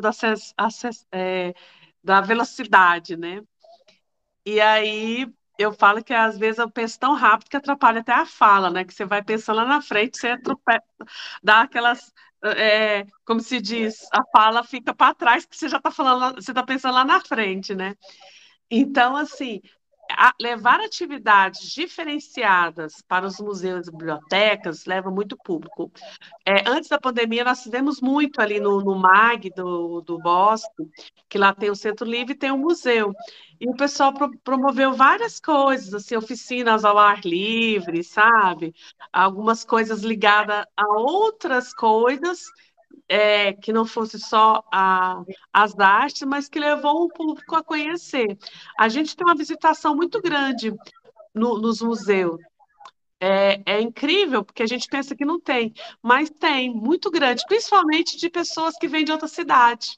acesso, 0.57 1.05
é, 1.11 1.53
da 2.03 2.21
velocidade, 2.21 3.17
né? 3.17 3.41
E 4.45 4.59
aí, 4.59 5.27
eu 5.59 5.73
falo 5.73 6.03
que 6.03 6.13
às 6.13 6.37
vezes 6.37 6.57
eu 6.59 6.71
penso 6.71 6.97
tão 6.97 7.13
rápido 7.13 7.49
que 7.49 7.57
atrapalha 7.57 7.99
até 7.99 8.13
a 8.13 8.25
fala, 8.25 8.69
né? 8.69 8.85
Que 8.85 8.93
você 8.93 9.05
vai 9.05 9.21
pensando 9.21 9.57
lá 9.57 9.65
na 9.65 9.81
frente, 9.81 10.17
você 10.17 10.29
atrope... 10.29 10.63
dá 11.43 11.61
aquelas. 11.61 12.13
É, 12.41 13.05
como 13.25 13.41
se 13.41 13.59
diz, 13.59 14.07
a 14.13 14.23
fala 14.31 14.63
fica 14.63 14.93
para 14.93 15.13
trás, 15.13 15.45
que 15.45 15.57
você 15.57 15.67
já 15.67 15.75
está 15.77 15.91
falando, 15.91 16.35
você 16.35 16.51
está 16.51 16.63
pensando 16.63 16.93
lá 16.95 17.03
na 17.03 17.19
frente, 17.19 17.75
né? 17.75 17.95
Então, 18.69 19.15
assim, 19.15 19.61
a, 20.11 20.33
levar 20.39 20.79
atividades 20.79 21.71
diferenciadas 21.71 23.01
para 23.07 23.25
os 23.25 23.39
museus 23.39 23.87
e 23.87 23.91
bibliotecas 23.91 24.85
leva 24.85 25.11
muito 25.11 25.37
público. 25.37 25.91
É, 26.45 26.67
antes 26.67 26.89
da 26.89 26.99
pandemia, 26.99 27.43
nós 27.43 27.63
fizemos 27.63 28.01
muito 28.01 28.41
ali 28.41 28.59
no, 28.59 28.81
no 28.81 28.95
MAG 28.95 29.51
do, 29.51 30.01
do 30.01 30.17
Bosque, 30.17 30.89
que 31.27 31.37
lá 31.37 31.53
tem 31.53 31.69
o 31.69 31.75
Centro 31.75 32.05
Livre 32.05 32.33
e 32.33 32.37
tem 32.37 32.51
o 32.51 32.57
museu. 32.57 33.13
E 33.59 33.69
o 33.69 33.75
pessoal 33.75 34.13
pro, 34.13 34.35
promoveu 34.39 34.93
várias 34.93 35.39
coisas, 35.39 35.93
assim, 35.93 36.15
oficinas 36.15 36.83
ao 36.83 36.97
ar 36.97 37.21
livre, 37.23 38.03
sabe? 38.03 38.73
Algumas 39.11 39.63
coisas 39.63 40.01
ligadas 40.01 40.65
a 40.75 40.87
outras 40.87 41.73
coisas 41.73 42.45
é, 43.09 43.53
que 43.53 43.73
não 43.73 43.85
fosse 43.85 44.19
só 44.19 44.63
a, 44.71 45.23
as 45.51 45.77
artes, 45.79 46.21
mas 46.21 46.47
que 46.47 46.59
levou 46.59 47.05
o 47.05 47.09
público 47.09 47.55
a 47.55 47.63
conhecer. 47.63 48.37
A 48.77 48.87
gente 48.87 49.15
tem 49.15 49.25
uma 49.25 49.35
visitação 49.35 49.95
muito 49.95 50.21
grande 50.21 50.71
no, 51.33 51.57
nos 51.57 51.81
museus. 51.81 52.39
É, 53.19 53.61
é, 53.65 53.81
incrível, 53.81 54.45
porque 54.45 54.63
a 54.63 54.67
gente 54.67 54.87
pensa 54.87 55.13
que 55.13 55.25
não 55.25 55.41
tem, 55.41 55.73
mas 56.01 56.29
tem, 56.29 56.73
muito 56.73 57.11
grande, 57.11 57.43
principalmente 57.49 58.15
de 58.15 58.29
pessoas 58.29 58.77
que 58.77 58.87
vêm 58.87 59.03
de 59.03 59.11
outra 59.11 59.27
cidade. 59.27 59.97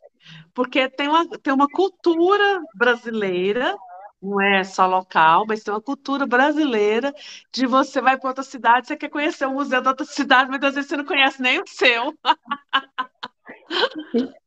Porque 0.56 0.90
tem 0.90 1.08
uma, 1.08 1.28
tem 1.28 1.54
uma 1.54 1.68
cultura 1.68 2.64
brasileira 2.74 3.78
não 4.22 4.40
é 4.40 4.64
só 4.64 4.86
local, 4.86 5.46
mas 5.48 5.64
tem 5.64 5.74
uma 5.74 5.82
cultura 5.82 6.28
brasileira 6.28 7.14
de 7.52 7.66
você 7.66 8.00
vai 8.00 8.18
para 8.18 8.30
outra 8.30 8.44
cidade, 8.44 8.88
você 8.88 8.96
quer 8.96 9.10
conhecer 9.10 9.46
o 9.46 9.52
museu 9.52 9.82
da 9.82 9.90
outra 9.90 10.06
cidade, 10.06 10.50
mas 10.50 10.64
às 10.64 10.76
vezes 10.76 10.90
você 10.90 10.98
não 10.98 11.06
conhece 11.06 11.42
nem 11.42 11.60
o 11.60 11.68
seu. 11.68 12.14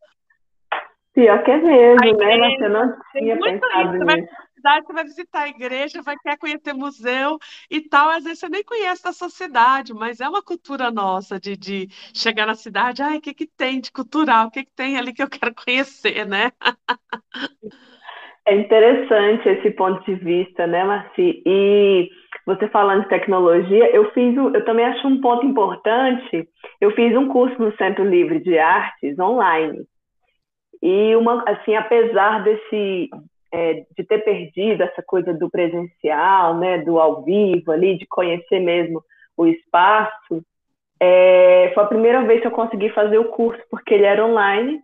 Pior 1.14 1.42
que 1.44 1.50
é 1.52 1.58
mesmo, 1.58 2.18
né? 2.18 2.56
Você 2.58 2.68
não 2.68 2.92
tinha 3.12 3.38
pensado 3.38 3.96
isso. 3.96 4.04
nisso. 4.04 4.28
Cidade, 4.56 4.86
você 4.86 4.92
vai 4.94 5.04
visitar 5.04 5.42
a 5.42 5.48
igreja, 5.48 6.02
vai 6.02 6.16
querer 6.16 6.38
conhecer 6.38 6.72
museu 6.72 7.38
e 7.70 7.82
tal. 7.82 8.08
Às 8.08 8.24
vezes 8.24 8.38
você 8.38 8.48
nem 8.48 8.64
conhece 8.64 9.06
a 9.06 9.12
sua 9.12 9.28
cidade, 9.28 9.92
mas 9.92 10.20
é 10.20 10.28
uma 10.28 10.42
cultura 10.42 10.90
nossa 10.90 11.38
de, 11.38 11.54
de 11.54 11.88
chegar 12.14 12.46
na 12.46 12.54
cidade, 12.54 13.02
ai, 13.02 13.18
o 13.18 13.20
que, 13.20 13.34
que 13.34 13.46
tem 13.46 13.78
de 13.80 13.92
cultural, 13.92 14.46
o 14.46 14.50
que, 14.50 14.64
que 14.64 14.72
tem 14.72 14.96
ali 14.96 15.12
que 15.12 15.22
eu 15.22 15.28
quero 15.28 15.54
conhecer, 15.54 16.26
né? 16.26 16.50
É 18.46 18.54
interessante 18.54 19.48
esse 19.48 19.70
ponto 19.70 20.04
de 20.04 20.14
vista, 20.16 20.66
né, 20.66 20.84
Marci? 20.84 21.42
E 21.46 22.10
você 22.44 22.68
falando 22.68 23.04
de 23.04 23.08
tecnologia, 23.08 23.90
eu 23.90 24.10
fiz, 24.12 24.36
eu 24.36 24.64
também 24.66 24.84
acho 24.84 25.06
um 25.08 25.20
ponto 25.20 25.46
importante. 25.46 26.46
Eu 26.78 26.90
fiz 26.90 27.16
um 27.16 27.28
curso 27.28 27.60
no 27.62 27.74
Centro 27.76 28.04
Livre 28.04 28.40
de 28.40 28.58
Artes 28.58 29.18
online. 29.18 29.86
E 30.82 31.16
uma, 31.16 31.42
assim, 31.48 31.74
apesar 31.74 32.44
desse 32.44 33.08
é, 33.50 33.84
de 33.96 34.04
ter 34.04 34.18
perdido 34.18 34.82
essa 34.82 35.02
coisa 35.02 35.32
do 35.32 35.48
presencial, 35.48 36.58
né, 36.58 36.78
do 36.78 37.00
ao 37.00 37.24
vivo 37.24 37.72
ali, 37.72 37.96
de 37.96 38.04
conhecer 38.06 38.60
mesmo 38.60 39.02
o 39.38 39.46
espaço, 39.46 40.44
é, 41.00 41.70
foi 41.72 41.82
a 41.82 41.86
primeira 41.86 42.22
vez 42.24 42.42
que 42.42 42.46
eu 42.46 42.50
consegui 42.50 42.90
fazer 42.90 43.16
o 43.16 43.30
curso 43.30 43.62
porque 43.70 43.94
ele 43.94 44.04
era 44.04 44.26
online 44.26 44.82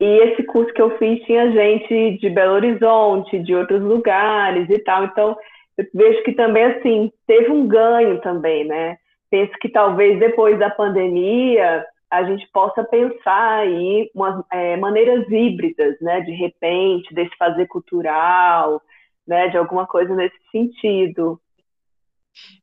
e 0.00 0.04
esse 0.04 0.42
curso 0.44 0.72
que 0.72 0.80
eu 0.80 0.96
fiz 0.96 1.22
tinha 1.24 1.52
gente 1.52 2.18
de 2.18 2.30
Belo 2.30 2.54
Horizonte, 2.54 3.38
de 3.38 3.54
outros 3.54 3.82
lugares 3.82 4.68
e 4.70 4.78
tal. 4.78 5.04
Então, 5.04 5.36
eu 5.76 5.86
vejo 5.92 6.22
que 6.22 6.32
também, 6.32 6.64
assim, 6.64 7.12
teve 7.26 7.50
um 7.50 7.68
ganho 7.68 8.18
também, 8.22 8.64
né? 8.64 8.96
Penso 9.30 9.52
que 9.60 9.68
talvez 9.68 10.18
depois 10.18 10.58
da 10.58 10.70
pandemia 10.70 11.84
a 12.10 12.24
gente 12.24 12.48
possa 12.50 12.82
pensar 12.82 13.58
aí 13.58 14.10
umas 14.14 14.42
é, 14.50 14.76
maneiras 14.78 15.30
híbridas, 15.30 16.00
né? 16.00 16.22
De 16.22 16.32
repente, 16.32 17.14
desse 17.14 17.36
fazer 17.36 17.66
cultural, 17.66 18.82
né? 19.26 19.48
De 19.48 19.58
alguma 19.58 19.86
coisa 19.86 20.14
nesse 20.14 20.36
sentido. 20.50 21.38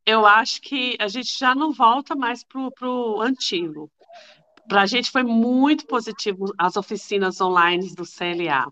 Eu 0.04 0.26
acho 0.26 0.60
que 0.62 0.98
a 1.00 1.08
gente 1.08 1.38
já 1.38 1.54
não 1.54 1.72
volta 1.72 2.16
mais 2.16 2.44
para 2.44 2.90
o 2.90 3.22
antigo. 3.22 3.92
Para 4.68 4.82
a 4.82 4.86
gente 4.86 5.11
foi 5.11 5.24
muito 5.24 5.86
positivo 5.86 6.53
as 6.57 6.76
oficinas 6.76 7.39
online 7.39 7.93
do 7.95 8.03
CLA. 8.03 8.72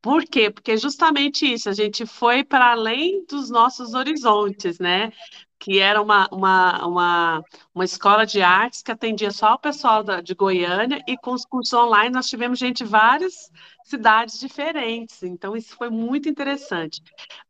Por 0.00 0.24
quê? 0.24 0.50
Porque 0.50 0.76
justamente 0.76 1.50
isso, 1.50 1.68
a 1.68 1.74
gente 1.74 2.06
foi 2.06 2.42
para 2.42 2.72
além 2.72 3.24
dos 3.26 3.50
nossos 3.50 3.92
horizontes, 3.94 4.78
né? 4.78 5.12
Que 5.60 5.78
era 5.78 6.00
uma, 6.00 6.26
uma, 6.32 6.86
uma, 6.86 7.44
uma 7.74 7.84
escola 7.84 8.24
de 8.26 8.40
artes 8.42 8.82
que 8.82 8.90
atendia 8.90 9.30
só 9.30 9.54
o 9.54 9.58
pessoal 9.58 10.02
da, 10.02 10.20
de 10.20 10.34
Goiânia, 10.34 11.02
e 11.06 11.16
com 11.18 11.32
os 11.32 11.44
cursos 11.44 11.74
online 11.74 12.10
nós 12.10 12.28
tivemos 12.28 12.58
gente 12.58 12.78
de 12.78 12.84
várias 12.84 13.50
cidades 13.84 14.38
diferentes. 14.40 15.22
Então, 15.22 15.56
isso 15.56 15.76
foi 15.76 15.90
muito 15.90 16.28
interessante. 16.28 17.02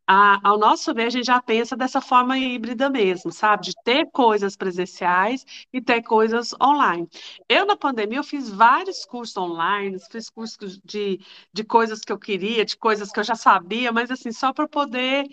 A, 0.07 0.39
ao 0.43 0.57
nosso 0.57 0.93
ver, 0.93 1.05
a 1.05 1.09
gente 1.09 1.25
já 1.25 1.41
pensa 1.41 1.77
dessa 1.77 2.01
forma 2.01 2.37
híbrida 2.37 2.89
mesmo, 2.89 3.31
sabe? 3.31 3.63
De 3.67 3.73
ter 3.83 4.09
coisas 4.11 4.57
presenciais 4.57 5.45
e 5.71 5.81
ter 5.81 6.01
coisas 6.01 6.53
online. 6.61 7.07
Eu, 7.47 7.65
na 7.65 7.77
pandemia, 7.77 8.19
eu 8.19 8.23
fiz 8.23 8.49
vários 8.49 9.05
cursos 9.05 9.37
online, 9.37 9.97
fiz 10.11 10.29
cursos 10.29 10.79
de, 10.83 11.19
de 11.53 11.63
coisas 11.63 12.01
que 12.01 12.11
eu 12.11 12.19
queria, 12.19 12.65
de 12.65 12.75
coisas 12.77 13.09
que 13.11 13.19
eu 13.19 13.23
já 13.23 13.35
sabia, 13.35 13.91
mas 13.91 14.11
assim, 14.11 14.31
só 14.33 14.51
para 14.51 14.67
poder 14.67 15.25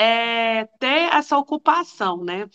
é, 0.00 0.64
ter 0.78 1.12
essa 1.12 1.36
ocupação, 1.36 2.24
né? 2.24 2.48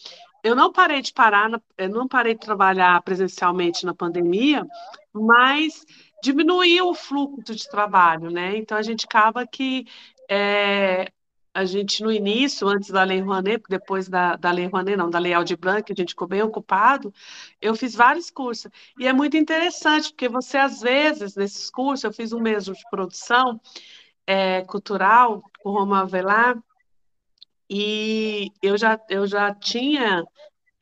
Eu 0.44 0.56
não 0.56 0.72
parei 0.72 1.00
de 1.00 1.14
parar, 1.14 1.48
não 1.92 2.08
parei 2.08 2.34
de 2.34 2.40
trabalhar 2.40 3.00
presencialmente 3.04 3.86
na 3.86 3.94
pandemia, 3.94 4.66
mas 5.14 5.86
diminuiu 6.24 6.90
o 6.90 6.96
fluxo 6.96 7.54
de 7.54 7.70
trabalho, 7.70 8.32
né? 8.32 8.58
Então 8.58 8.76
a 8.76 8.82
gente 8.82 9.06
acaba 9.06 9.46
que 9.46 9.86
é, 10.28 11.12
a 11.54 11.66
gente 11.66 12.02
no 12.02 12.12
início, 12.12 12.68
antes 12.68 12.90
da 12.90 13.04
Lei 13.04 13.22
Rouanet, 13.22 13.64
depois 13.70 14.10
da, 14.10 14.36
da 14.36 14.50
Lei 14.50 14.66
Rouanet, 14.66 14.98
não, 14.98 15.12
da 15.12 15.20
Lei 15.20 15.34
Aldir 15.34 15.60
Blanc, 15.60 15.92
a 15.92 15.96
gente 15.96 16.10
ficou 16.10 16.28
bem 16.28 16.42
ocupado, 16.42 17.14
eu 17.62 17.76
fiz 17.76 17.94
vários 17.94 18.32
cursos. 18.32 18.72
E 19.00 19.08
é 19.08 19.14
muito 19.14 19.38
interessante, 19.38 20.10
porque 20.10 20.28
você, 20.28 20.58
às 20.58 20.82
vezes, 20.82 21.36
nesses 21.36 21.70
cursos, 21.70 22.04
eu 22.06 22.12
fiz 22.12 22.34
um 22.34 22.42
mesmo 22.42 22.74
de 22.74 22.84
produção 22.90 23.62
é, 24.26 24.64
cultural 24.64 25.44
com 25.60 25.70
Roma 25.72 26.02
Avelar, 26.02 26.58
e 27.70 28.52
eu 28.62 28.78
já, 28.78 29.00
eu 29.10 29.28
já 29.28 29.54
tinha 29.54 30.24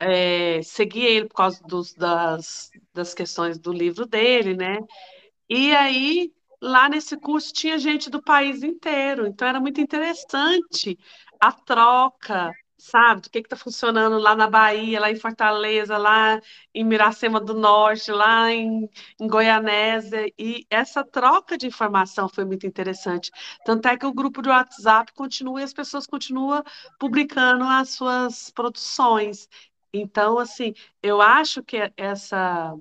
é, 0.00 0.62
seguia 0.62 1.08
ele 1.10 1.28
por 1.28 1.36
causa 1.36 1.62
dos, 1.64 1.94
das, 1.94 2.70
das 2.94 3.14
questões 3.14 3.58
do 3.58 3.72
livro 3.72 4.06
dele, 4.06 4.56
né? 4.56 4.78
E 5.48 5.74
aí, 5.74 6.32
lá 6.62 6.88
nesse 6.88 7.16
curso, 7.18 7.52
tinha 7.52 7.78
gente 7.78 8.10
do 8.10 8.22
país 8.22 8.62
inteiro, 8.62 9.26
então 9.26 9.46
era 9.48 9.60
muito 9.60 9.80
interessante 9.80 10.98
a 11.40 11.52
troca, 11.52 12.50
sabe, 12.76 13.22
do 13.22 13.30
que 13.30 13.38
está 13.38 13.56
funcionando 13.56 14.18
lá 14.18 14.34
na 14.34 14.48
Bahia, 14.48 15.00
lá 15.00 15.10
em 15.10 15.16
Fortaleza, 15.16 15.96
lá 15.96 16.40
em 16.74 16.84
Miracema 16.84 17.40
do 17.40 17.54
Norte, 17.54 18.10
lá 18.12 18.50
em, 18.52 18.88
em 19.20 19.26
Goianésia, 19.28 20.26
e 20.38 20.66
essa 20.70 21.04
troca 21.04 21.56
de 21.56 21.66
informação 21.66 22.28
foi 22.28 22.44
muito 22.44 22.66
interessante. 22.66 23.30
Tanto 23.64 23.86
é 23.88 23.96
que 23.96 24.06
o 24.06 24.12
grupo 24.12 24.42
do 24.42 24.50
WhatsApp 24.50 25.12
continua 25.14 25.60
e 25.60 25.64
as 25.64 25.72
pessoas 25.72 26.06
continuam 26.06 26.62
publicando 26.98 27.64
as 27.64 27.90
suas 27.90 28.50
produções. 28.50 29.48
Então, 29.92 30.38
assim, 30.38 30.74
eu 31.02 31.20
acho 31.22 31.62
que 31.62 31.92
essa, 31.96 32.74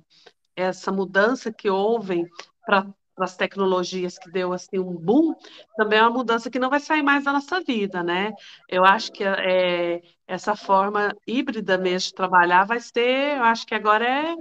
essa 0.56 0.92
mudança 0.92 1.52
que 1.54 1.70
houve 1.70 2.26
para 2.66 2.88
as 3.18 3.36
tecnologias 3.38 4.18
que 4.18 4.32
deu 4.32 4.54
assim 4.54 4.80
um 4.80 4.94
boom, 4.96 5.34
também 5.76 6.00
é 6.00 6.02
uma 6.02 6.10
mudança 6.12 6.50
que 6.50 6.60
não 6.60 6.70
vai 6.70 6.80
sair 6.80 7.04
mais 7.04 7.24
da 7.24 7.34
nossa 7.34 7.62
vida, 7.62 8.02
né? 8.04 8.34
Eu 8.70 8.84
acho 8.84 9.12
que 9.12 9.24
é, 9.24 10.02
essa 10.28 10.56
forma 10.56 11.16
híbrida 11.28 11.78
mesmo 11.78 12.10
de 12.10 12.16
trabalhar 12.16 12.66
vai 12.66 12.80
ser, 12.80 13.38
eu 13.38 13.44
acho 13.44 13.66
que 13.66 13.76
agora 13.76 14.06
é 14.06 14.36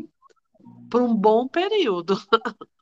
por 0.91 1.03
um 1.03 1.15
bom 1.15 1.47
período. 1.49 2.15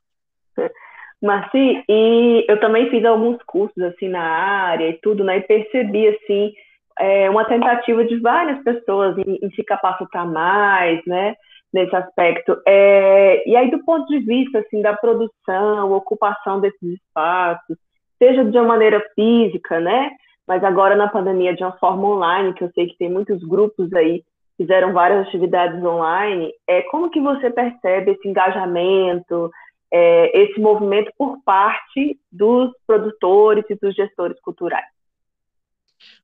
Marci, 1.21 1.83
e 1.87 2.45
eu 2.49 2.59
também 2.59 2.89
fiz 2.89 3.05
alguns 3.05 3.37
cursos 3.43 3.81
assim 3.83 4.09
na 4.09 4.23
área 4.23 4.89
e 4.89 4.99
tudo, 5.01 5.23
né? 5.23 5.37
E 5.37 5.41
percebi 5.41 6.07
assim 6.07 6.51
é, 6.99 7.29
uma 7.29 7.45
tentativa 7.45 8.03
de 8.03 8.19
várias 8.19 8.63
pessoas 8.63 9.17
em, 9.19 9.37
em 9.41 9.51
se 9.51 9.63
capacitar 9.63 10.27
mais, 10.27 10.99
né? 11.05 11.35
Nesse 11.73 11.95
aspecto. 11.95 12.61
É, 12.67 13.47
e 13.47 13.55
aí, 13.55 13.71
do 13.71 13.83
ponto 13.85 14.05
de 14.07 14.19
vista 14.19 14.59
assim 14.59 14.81
da 14.81 14.93
produção, 14.93 15.93
ocupação 15.93 16.59
desses 16.59 16.81
espaços, 16.81 17.77
seja 18.19 18.43
de 18.43 18.57
uma 18.57 18.67
maneira 18.67 19.01
física, 19.15 19.79
né? 19.79 20.11
Mas 20.45 20.63
agora 20.63 20.95
na 20.95 21.07
pandemia 21.07 21.55
de 21.55 21.63
uma 21.63 21.77
forma 21.77 22.09
online, 22.09 22.53
que 22.53 22.63
eu 22.63 22.71
sei 22.75 22.87
que 22.87 22.97
tem 22.97 23.09
muitos 23.09 23.41
grupos 23.43 23.91
aí 23.93 24.23
fizeram 24.57 24.91
várias 24.93 25.27
atividades 25.27 25.81
online. 25.83 26.51
É 26.67 26.81
como 26.83 27.09
que 27.09 27.21
você 27.21 27.49
percebe 27.49 28.11
esse 28.11 28.27
engajamento? 28.27 29.49
é, 29.91 30.43
esse 30.43 30.59
movimento 30.59 31.11
por 31.17 31.43
parte 31.43 32.17
dos 32.31 32.71
produtores 32.87 33.65
e 33.69 33.75
dos 33.75 33.93
gestores 33.93 34.39
culturais? 34.39 34.85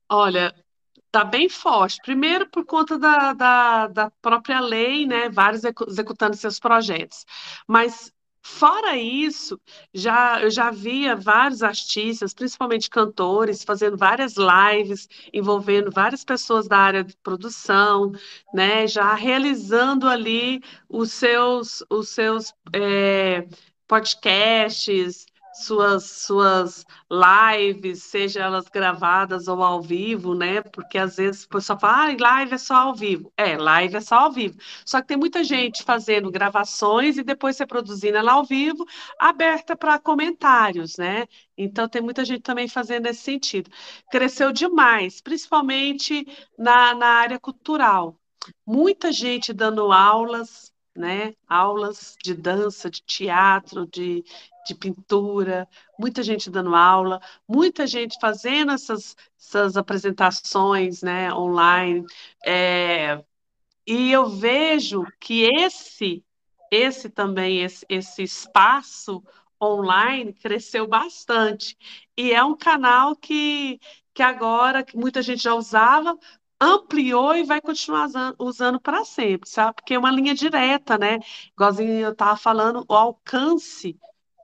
Olha, 0.08 0.54
está 1.08 1.24
bem 1.24 1.48
forte. 1.48 2.00
Primeiro, 2.02 2.48
por 2.48 2.64
conta 2.64 2.98
da, 2.98 3.32
da, 3.32 3.86
da 3.88 4.10
própria 4.22 4.60
lei, 4.60 5.06
né? 5.06 5.28
Vários 5.28 5.62
executando 5.64 6.36
seus 6.36 6.58
projetos. 6.60 7.24
Mas 7.66 8.12
Fora 8.42 8.96
isso, 8.96 9.60
já 9.92 10.40
eu 10.40 10.50
já 10.50 10.70
via 10.70 11.14
vários 11.14 11.62
artistas, 11.62 12.32
principalmente 12.32 12.88
cantores, 12.88 13.62
fazendo 13.62 13.96
várias 13.96 14.34
lives 14.36 15.06
envolvendo 15.32 15.90
várias 15.90 16.24
pessoas 16.24 16.66
da 16.66 16.78
área 16.78 17.04
de 17.04 17.16
produção, 17.18 18.10
né? 18.54 18.86
Já 18.86 19.14
realizando 19.14 20.08
ali 20.08 20.62
os 20.88 21.12
seus 21.12 21.84
os 21.90 22.08
seus 22.08 22.54
é, 22.72 23.46
podcasts, 23.86 25.26
suas, 25.52 26.04
suas 26.04 26.84
lives, 27.10 28.04
seja 28.04 28.40
elas 28.40 28.68
gravadas 28.68 29.48
ou 29.48 29.62
ao 29.62 29.82
vivo, 29.82 30.34
né? 30.34 30.62
Porque 30.62 30.98
às 30.98 31.16
vezes 31.16 31.44
o 31.44 31.48
pessoal 31.48 31.78
fala, 31.78 32.10
ah, 32.10 32.16
live 32.18 32.54
é 32.54 32.58
só 32.58 32.74
ao 32.74 32.94
vivo. 32.94 33.32
É, 33.36 33.56
live 33.56 33.96
é 33.96 34.00
só 34.00 34.16
ao 34.20 34.32
vivo. 34.32 34.58
Só 34.84 35.00
que 35.00 35.08
tem 35.08 35.16
muita 35.16 35.42
gente 35.44 35.82
fazendo 35.82 36.30
gravações 36.30 37.18
e 37.18 37.22
depois 37.22 37.58
reproduzindo 37.58 38.16
ela 38.16 38.32
ao 38.32 38.44
vivo, 38.44 38.84
aberta 39.18 39.76
para 39.76 39.98
comentários, 39.98 40.96
né? 40.96 41.26
Então 41.56 41.88
tem 41.88 42.02
muita 42.02 42.24
gente 42.24 42.42
também 42.42 42.68
fazendo 42.68 43.04
nesse 43.04 43.22
sentido. 43.22 43.70
Cresceu 44.10 44.52
demais, 44.52 45.20
principalmente 45.20 46.26
na, 46.58 46.94
na 46.94 47.06
área 47.06 47.38
cultural. 47.38 48.16
Muita 48.66 49.12
gente 49.12 49.52
dando 49.52 49.92
aulas, 49.92 50.72
né? 50.96 51.34
Aulas 51.48 52.16
de 52.22 52.34
dança, 52.34 52.90
de 52.90 53.02
teatro, 53.02 53.86
de, 53.86 54.24
de 54.68 54.74
pintura, 54.74 55.66
muita 55.98 56.22
gente 56.22 56.50
dando 56.50 56.74
aula, 56.74 57.20
muita 57.48 57.86
gente 57.86 58.18
fazendo 58.20 58.72
essas, 58.72 59.16
essas 59.38 59.76
apresentações, 59.76 61.02
né, 61.02 61.32
online. 61.32 62.04
É, 62.44 63.24
e 63.86 64.12
eu 64.12 64.28
vejo 64.28 65.04
que 65.18 65.44
esse, 65.44 66.22
esse 66.70 67.08
também, 67.08 67.62
esse, 67.62 67.86
esse 67.88 68.22
espaço 68.22 69.22
online 69.62 70.32
cresceu 70.34 70.86
bastante. 70.86 71.76
E 72.16 72.32
é 72.32 72.44
um 72.44 72.56
canal 72.56 73.16
que, 73.16 73.80
que 74.14 74.22
agora 74.22 74.84
que 74.84 74.96
muita 74.96 75.22
gente 75.22 75.42
já 75.42 75.54
usava, 75.54 76.16
ampliou 76.60 77.36
e 77.36 77.44
vai 77.44 77.60
continuar 77.60 78.08
usando 78.38 78.80
para 78.80 79.04
sempre, 79.04 79.48
sabe? 79.48 79.76
Porque 79.76 79.94
é 79.94 79.98
uma 79.98 80.10
linha 80.10 80.34
direta, 80.34 80.98
né? 80.98 81.20
Igualzinho 81.52 81.92
eu 81.92 82.12
estava 82.12 82.36
falando, 82.36 82.84
o 82.88 82.94
alcance 82.94 83.98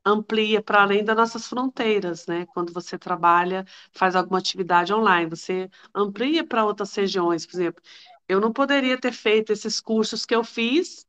amplia 0.04 0.62
para 0.62 0.82
além 0.82 1.04
das 1.04 1.16
nossas 1.16 1.46
fronteiras, 1.48 2.26
né? 2.26 2.46
Quando 2.46 2.72
você 2.72 2.98
trabalha, 2.98 3.64
faz 3.92 4.14
alguma 4.16 4.38
atividade 4.38 4.92
online, 4.92 5.30
você 5.30 5.70
amplia 5.94 6.44
para 6.46 6.64
outras 6.64 6.94
regiões, 6.94 7.46
por 7.46 7.56
exemplo. 7.56 7.82
Eu 8.28 8.40
não 8.40 8.52
poderia 8.52 8.98
ter 8.98 9.12
feito 9.12 9.52
esses 9.52 9.80
cursos 9.80 10.24
que 10.26 10.34
eu 10.34 10.44
fiz 10.44 11.06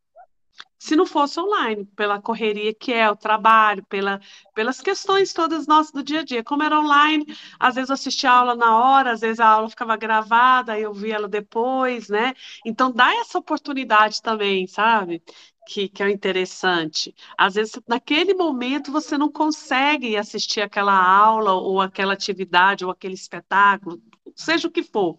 se 0.78 0.96
não 0.96 1.06
fosse 1.06 1.40
online, 1.40 1.86
pela 1.96 2.22
correria 2.22 2.74
que 2.74 2.94
é 2.94 3.10
o 3.10 3.16
trabalho, 3.16 3.84
pela, 3.86 4.20
pelas 4.54 4.82
questões 4.82 5.34
todas 5.34 5.68
nossas 5.68 5.92
do 5.92 6.04
dia 6.04 6.20
a 6.22 6.24
dia. 6.24 6.44
Como 6.44 6.64
era 6.64 6.80
online, 6.80 7.26
às 7.60 7.76
vezes 7.76 7.90
eu 7.90 7.94
assistia 7.96 8.30
a 8.32 8.34
aula 8.40 8.56
na 8.56 8.78
hora, 8.78 9.12
às 9.12 9.22
vezes 9.22 9.40
a 9.40 9.48
aula 9.48 9.70
ficava 9.70 9.96
gravada, 9.98 10.80
eu 10.80 10.94
via 10.94 11.16
ela 11.16 11.28
depois, 11.28 12.10
né? 12.10 12.34
Então 12.66 12.92
dá 12.92 13.12
essa 13.16 13.38
oportunidade 13.40 14.22
também, 14.22 14.68
sabe? 14.68 15.24
Que, 15.68 15.90
que 15.90 16.04
é 16.04 16.12
interessante. 16.12 17.16
Às 17.38 17.56
vezes, 17.56 17.74
naquele 17.88 18.34
momento, 18.36 18.92
você 18.92 19.18
não 19.18 19.32
consegue 19.32 20.16
assistir 20.16 20.62
aquela 20.62 20.94
aula, 20.94 21.54
ou 21.54 21.82
aquela 21.82 22.14
atividade, 22.14 22.86
ou 22.86 22.92
aquele 22.92 23.16
espetáculo, 23.16 24.00
seja 24.36 24.68
o 24.68 24.72
que 24.72 24.84
for 24.84 25.18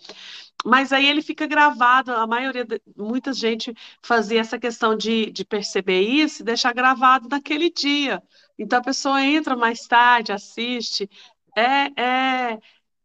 mas 0.66 0.92
aí 0.92 1.06
ele 1.06 1.22
fica 1.22 1.46
gravado. 1.46 2.12
A 2.12 2.26
maioria, 2.26 2.66
muita 2.96 3.32
gente 3.32 3.72
fazia 4.02 4.40
essa 4.40 4.58
questão 4.58 4.96
de, 4.96 5.30
de 5.30 5.44
perceber 5.44 6.00
isso 6.00 6.42
e 6.42 6.44
deixar 6.44 6.74
gravado 6.74 7.28
naquele 7.28 7.70
dia. 7.70 8.22
Então 8.58 8.80
a 8.80 8.82
pessoa 8.82 9.22
entra 9.22 9.56
mais 9.56 9.86
tarde, 9.86 10.32
assiste, 10.32 11.08
é, 11.56 12.02
é, 12.02 12.58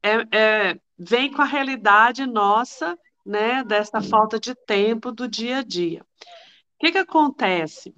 é, 0.04 0.28
é 0.32 0.80
vem 0.98 1.32
com 1.32 1.42
a 1.42 1.46
realidade 1.46 2.26
nossa, 2.26 2.98
né, 3.26 3.64
dessa 3.64 4.02
falta 4.02 4.40
de 4.40 4.56
tempo 4.56 5.12
do 5.12 5.28
dia 5.28 5.60
a 5.60 5.64
dia. 5.64 6.04
Que 6.82 6.92
que 6.92 6.98
acontece? 6.98 7.94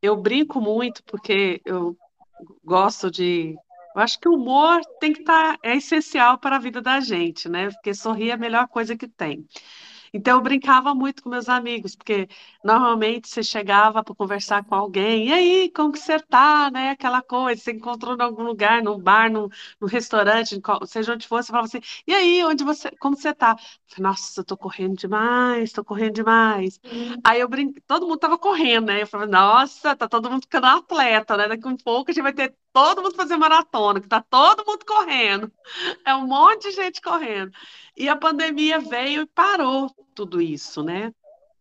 Eu 0.00 0.16
brinco 0.16 0.60
muito 0.60 1.02
porque 1.02 1.60
eu 1.64 1.96
gosto 2.64 3.10
de 3.10 3.56
eu 3.96 4.00
acho 4.00 4.20
que 4.20 4.28
o 4.28 4.34
humor 4.34 4.80
tem 5.00 5.12
que 5.12 5.20
estar, 5.20 5.54
tá, 5.54 5.58
é 5.64 5.76
essencial 5.76 6.38
para 6.38 6.56
a 6.56 6.60
vida 6.60 6.80
da 6.80 7.00
gente, 7.00 7.48
né? 7.48 7.70
Porque 7.70 7.92
sorrir 7.92 8.30
é 8.30 8.32
a 8.34 8.36
melhor 8.36 8.68
coisa 8.68 8.96
que 8.96 9.08
tem. 9.08 9.44
Então 10.16 10.36
eu 10.38 10.42
brincava 10.42 10.94
muito 10.94 11.22
com 11.22 11.28
meus 11.30 11.48
amigos, 11.48 11.96
porque 11.96 12.28
normalmente 12.62 13.28
você 13.28 13.42
chegava 13.42 14.02
para 14.04 14.14
conversar 14.14 14.64
com 14.64 14.74
alguém, 14.74 15.28
e 15.28 15.32
aí, 15.32 15.70
como 15.72 15.92
que 15.92 15.98
você 15.98 16.20
tá, 16.20 16.70
né? 16.70 16.90
Aquela 16.90 17.20
coisa, 17.22 17.60
você 17.60 17.72
encontrou 17.72 18.16
em 18.16 18.22
algum 18.22 18.44
lugar, 18.44 18.82
num 18.82 18.98
bar, 18.98 19.30
num, 19.30 19.48
num 19.80 19.88
restaurante, 19.88 20.60
seja 20.86 21.12
onde 21.14 21.26
for, 21.26 21.42
você 21.42 21.48
falava 21.48 21.66
assim, 21.66 21.80
e 22.06 22.14
aí, 22.14 22.44
onde 22.44 22.62
você, 22.64 22.90
como 22.98 23.16
você 23.16 23.34
tá? 23.34 23.56
Eu 23.58 23.94
falei, 23.96 24.10
Nossa, 24.10 24.40
eu 24.40 24.44
tô 24.44 24.56
correndo 24.56 24.96
demais, 24.96 25.72
tô 25.72 25.84
correndo 25.84 26.14
demais. 26.14 26.78
Uhum. 26.84 27.20
Aí 27.24 27.40
eu 27.40 27.48
brinco, 27.48 27.80
todo 27.86 28.06
mundo 28.06 28.18
tava 28.18 28.38
correndo, 28.38 28.86
né? 28.86 29.02
Eu 29.02 29.06
falei, 29.06 29.28
nossa, 29.28 29.96
tá 29.96 30.08
todo 30.08 30.30
mundo 30.30 30.42
ficando 30.42 30.66
atleta, 30.66 31.36
né? 31.36 31.48
Daqui 31.48 31.66
um 31.68 31.76
pouco 31.76 32.10
a 32.10 32.14
gente 32.14 32.22
vai 32.22 32.32
ter 32.32 32.54
todo 32.74 33.02
mundo 33.02 33.14
fazer 33.14 33.36
maratona, 33.36 34.00
que 34.00 34.08
tá 34.08 34.20
todo 34.20 34.66
mundo 34.66 34.84
correndo. 34.84 35.50
É 36.04 36.12
um 36.14 36.26
monte 36.26 36.68
de 36.68 36.72
gente 36.72 37.00
correndo. 37.00 37.52
E 37.96 38.08
a 38.08 38.16
pandemia 38.16 38.80
veio 38.80 39.22
e 39.22 39.26
parou 39.26 39.88
tudo 40.12 40.42
isso, 40.42 40.82
né? 40.82 41.14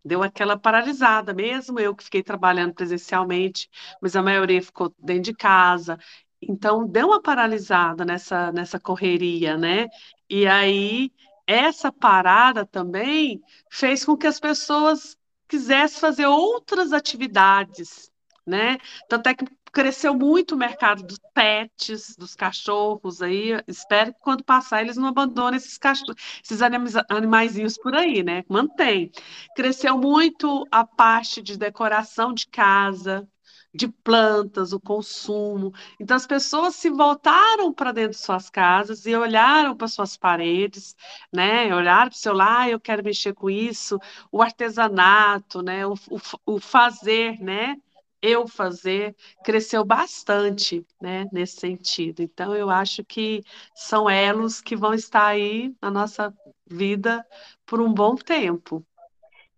Deu 0.03 0.24
aquela 0.24 0.57
paralisada, 0.57 1.32
mesmo 1.32 1.80
eu 1.80 1.95
que 1.95 2.03
fiquei 2.03 2.24
trabalhando 2.24 2.74
presencialmente, 2.74 3.70
mas 4.01 4.16
a 4.16 4.24
maioria 4.24 4.61
ficou 4.61 4.93
dentro 4.97 5.24
de 5.24 5.36
casa. 5.36 5.99
Então, 6.41 6.86
deu 6.88 7.07
uma 7.07 7.22
paralisada 7.22 8.03
nessa, 8.03 8.51
nessa 8.51 8.80
correria, 8.80 9.55
né? 9.55 9.88
E 10.28 10.47
aí, 10.47 11.11
essa 11.45 11.91
parada 11.91 12.66
também 12.66 13.39
fez 13.70 14.03
com 14.03 14.18
que 14.18 14.26
as 14.26 14.39
pessoas 14.39 15.16
quisessem 15.47 15.99
fazer 15.99 16.26
outras 16.26 16.91
atividades, 16.91 18.11
né? 18.45 18.80
Tanto 19.07 19.30
é 19.30 19.36
que 19.36 19.45
cresceu 19.74 20.13
muito 20.13 20.53
o 20.55 20.57
mercado 20.57 21.03
dos 21.03 21.19
pets, 21.34 22.15
dos 22.15 22.36
cachorros 22.36 23.21
aí. 23.21 23.59
Espero 23.67 24.13
que 24.13 24.19
quando 24.21 24.43
passar 24.43 24.82
eles 24.82 24.97
não 24.97 25.07
abandonem 25.07 25.57
esses 25.57 25.78
cachorros, 25.78 26.15
esses 26.43 26.61
animaizinhos 27.09 27.78
por 27.78 27.95
aí, 27.95 28.24
né? 28.24 28.43
Mantém. 28.47 29.11
Cresceu 29.55 29.97
muito 29.97 30.65
a 30.71 30.86
parte 30.86 31.41
de 31.41 31.57
decoração 31.57 32.34
de 32.34 32.47
casa, 32.47 33.28
de 33.74 33.88
plantas, 33.88 34.74
o 34.74 34.80
consumo. 34.80 35.74
Então, 35.99 36.15
as 36.15 36.28
pessoas 36.28 36.76
se 36.76 36.89
voltaram 36.89 37.74
para 37.74 37.91
dentro 37.91 38.11
de 38.11 38.17
suas 38.17 38.49
casas 38.49 39.05
e 39.07 39.15
olharam 39.15 39.76
para 39.76 39.88
suas 39.88 40.15
paredes, 40.15 40.95
né? 41.34 41.74
Olharam 41.74 42.09
para 42.09 42.15
o 42.15 42.19
seu 42.19 42.34
lá, 42.34 42.61
ah, 42.61 42.69
eu 42.69 42.80
quero 42.80 43.03
mexer 43.03 43.34
com 43.34 43.49
isso, 43.49 43.99
o 44.32 44.41
artesanato, 44.43 45.63
né? 45.63 45.86
O, 45.88 45.93
o, 46.11 46.19
o 46.45 46.59
fazer, 46.59 47.39
né? 47.41 47.76
Eu 48.24 48.47
fazer 48.47 49.13
cresceu 49.43 49.84
bastante, 49.84 50.86
né, 51.01 51.28
nesse 51.32 51.59
sentido. 51.59 52.21
Então, 52.21 52.55
eu 52.55 52.69
acho 52.69 53.03
que 53.03 53.41
são 53.76 54.09
elos 54.09 54.61
que 54.61 54.78
vão 54.78 54.93
estar 54.93 55.28
aí 55.28 55.74
na 55.82 55.91
nossa 55.91 56.34
vida 56.65 57.24
por 57.65 57.82
um 57.82 57.93
bom 57.93 58.15
tempo. 58.15 58.82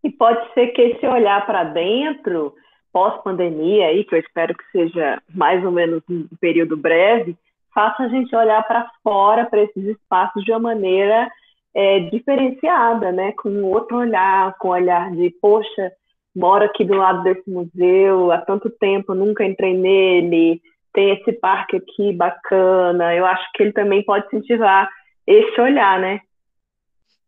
E 0.03 0.09
pode 0.09 0.51
ser 0.53 0.67
que 0.69 0.81
esse 0.81 1.05
olhar 1.05 1.45
para 1.45 1.63
dentro, 1.63 2.55
pós-pandemia, 2.91 3.87
aí, 3.87 4.03
que 4.03 4.15
eu 4.15 4.19
espero 4.19 4.55
que 4.55 4.63
seja 4.71 5.21
mais 5.33 5.63
ou 5.63 5.71
menos 5.71 6.01
um 6.09 6.27
período 6.39 6.75
breve, 6.75 7.37
faça 7.73 8.03
a 8.03 8.07
gente 8.07 8.35
olhar 8.35 8.65
para 8.67 8.89
fora, 9.03 9.45
para 9.45 9.61
esses 9.61 9.83
espaços 9.83 10.43
de 10.43 10.51
uma 10.51 10.59
maneira 10.59 11.29
é, 11.73 11.99
diferenciada, 11.99 13.11
né? 13.11 13.33
com 13.33 13.63
outro 13.63 13.97
olhar, 13.97 14.55
com 14.57 14.69
o 14.69 14.71
olhar 14.71 15.11
de, 15.11 15.29
poxa, 15.41 15.91
moro 16.35 16.65
aqui 16.65 16.83
do 16.83 16.95
lado 16.95 17.23
desse 17.23 17.49
museu 17.49 18.31
há 18.31 18.39
tanto 18.39 18.69
tempo, 18.69 19.13
nunca 19.13 19.45
entrei 19.45 19.73
nele, 19.75 20.61
tem 20.93 21.11
esse 21.11 21.31
parque 21.33 21.77
aqui 21.77 22.13
bacana. 22.13 23.15
Eu 23.15 23.25
acho 23.25 23.43
que 23.53 23.63
ele 23.63 23.71
também 23.71 24.03
pode 24.03 24.27
incentivar 24.27 24.89
esse 25.25 25.59
olhar, 25.59 25.99
né? 25.99 26.21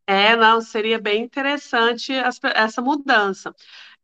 É, 0.06 0.36
não, 0.36 0.62
seria 0.62 1.00
bem 1.00 1.24
interessante 1.24 2.14
essa 2.14 2.82
mudança. 2.82 3.54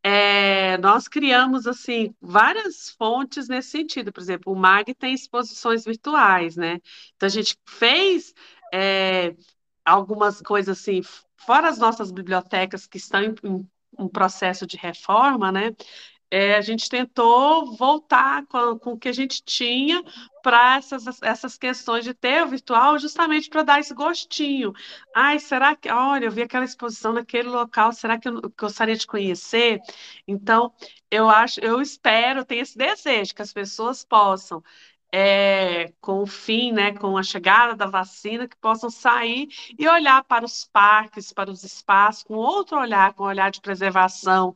É, 0.05 0.77
nós 0.79 1.07
criamos 1.07 1.65
assim 1.65 2.13
várias 2.21 2.89
fontes 2.89 3.47
nesse 3.47 3.69
sentido. 3.69 4.11
Por 4.11 4.19
exemplo, 4.19 4.51
o 4.51 4.55
MAG 4.55 4.93
tem 4.93 5.13
exposições 5.13 5.85
virtuais, 5.85 6.57
né? 6.57 6.79
Então 7.15 7.27
a 7.27 7.29
gente 7.29 7.55
fez 7.65 8.33
é, 8.73 9.33
algumas 9.85 10.41
coisas 10.41 10.77
assim, 10.77 11.01
fora 11.37 11.69
as 11.69 11.77
nossas 11.77 12.11
bibliotecas 12.11 12.85
que 12.85 12.97
estão 12.97 13.23
em, 13.23 13.65
um 13.97 14.07
processo 14.07 14.65
de 14.67 14.77
reforma, 14.77 15.51
né? 15.51 15.71
É, 16.35 16.55
a 16.55 16.61
gente 16.61 16.89
tentou 16.89 17.75
voltar 17.75 18.47
com, 18.47 18.79
com 18.79 18.93
o 18.93 18.97
que 18.97 19.07
a 19.07 19.13
gente 19.13 19.43
tinha 19.43 20.03
para 20.41 20.77
essas, 20.77 21.21
essas 21.21 21.57
questões 21.59 22.03
de 22.03 22.11
ter 22.13 22.43
o 22.43 22.47
virtual, 22.47 22.97
justamente 22.97 23.49
para 23.49 23.61
dar 23.61 23.79
esse 23.79 23.93
gostinho. 23.93 24.73
Ai, 25.15 25.37
será 25.37 25.75
que, 25.75 25.91
olha, 25.91 26.25
eu 26.25 26.31
vi 26.31 26.41
aquela 26.41 26.65
exposição 26.65 27.13
naquele 27.13 27.49
local, 27.49 27.91
será 27.93 28.17
que 28.19 28.27
eu, 28.27 28.41
eu 28.41 28.53
gostaria 28.59 28.95
de 28.95 29.05
conhecer? 29.05 29.79
Então, 30.27 30.73
eu 31.11 31.29
acho, 31.29 31.59
eu 31.59 31.79
espero, 31.79 32.43
tenho 32.43 32.63
esse 32.63 32.75
desejo 32.77 33.35
que 33.35 33.41
as 33.43 33.53
pessoas 33.53 34.03
possam 34.03 34.63
é, 35.15 35.93
com 36.01 36.23
o 36.23 36.25
fim, 36.25 36.71
né, 36.71 36.91
com 36.91 37.15
a 37.15 37.21
chegada 37.21 37.75
da 37.75 37.85
vacina, 37.85 38.47
que 38.47 38.57
possam 38.57 38.89
sair 38.89 39.47
e 39.77 39.87
olhar 39.87 40.23
para 40.23 40.43
os 40.43 40.65
parques, 40.65 41.31
para 41.31 41.51
os 41.51 41.63
espaços, 41.63 42.23
com 42.23 42.33
outro 42.33 42.79
olhar, 42.79 43.13
com 43.13 43.23
um 43.23 43.27
olhar 43.27 43.51
de 43.51 43.61
preservação, 43.61 44.55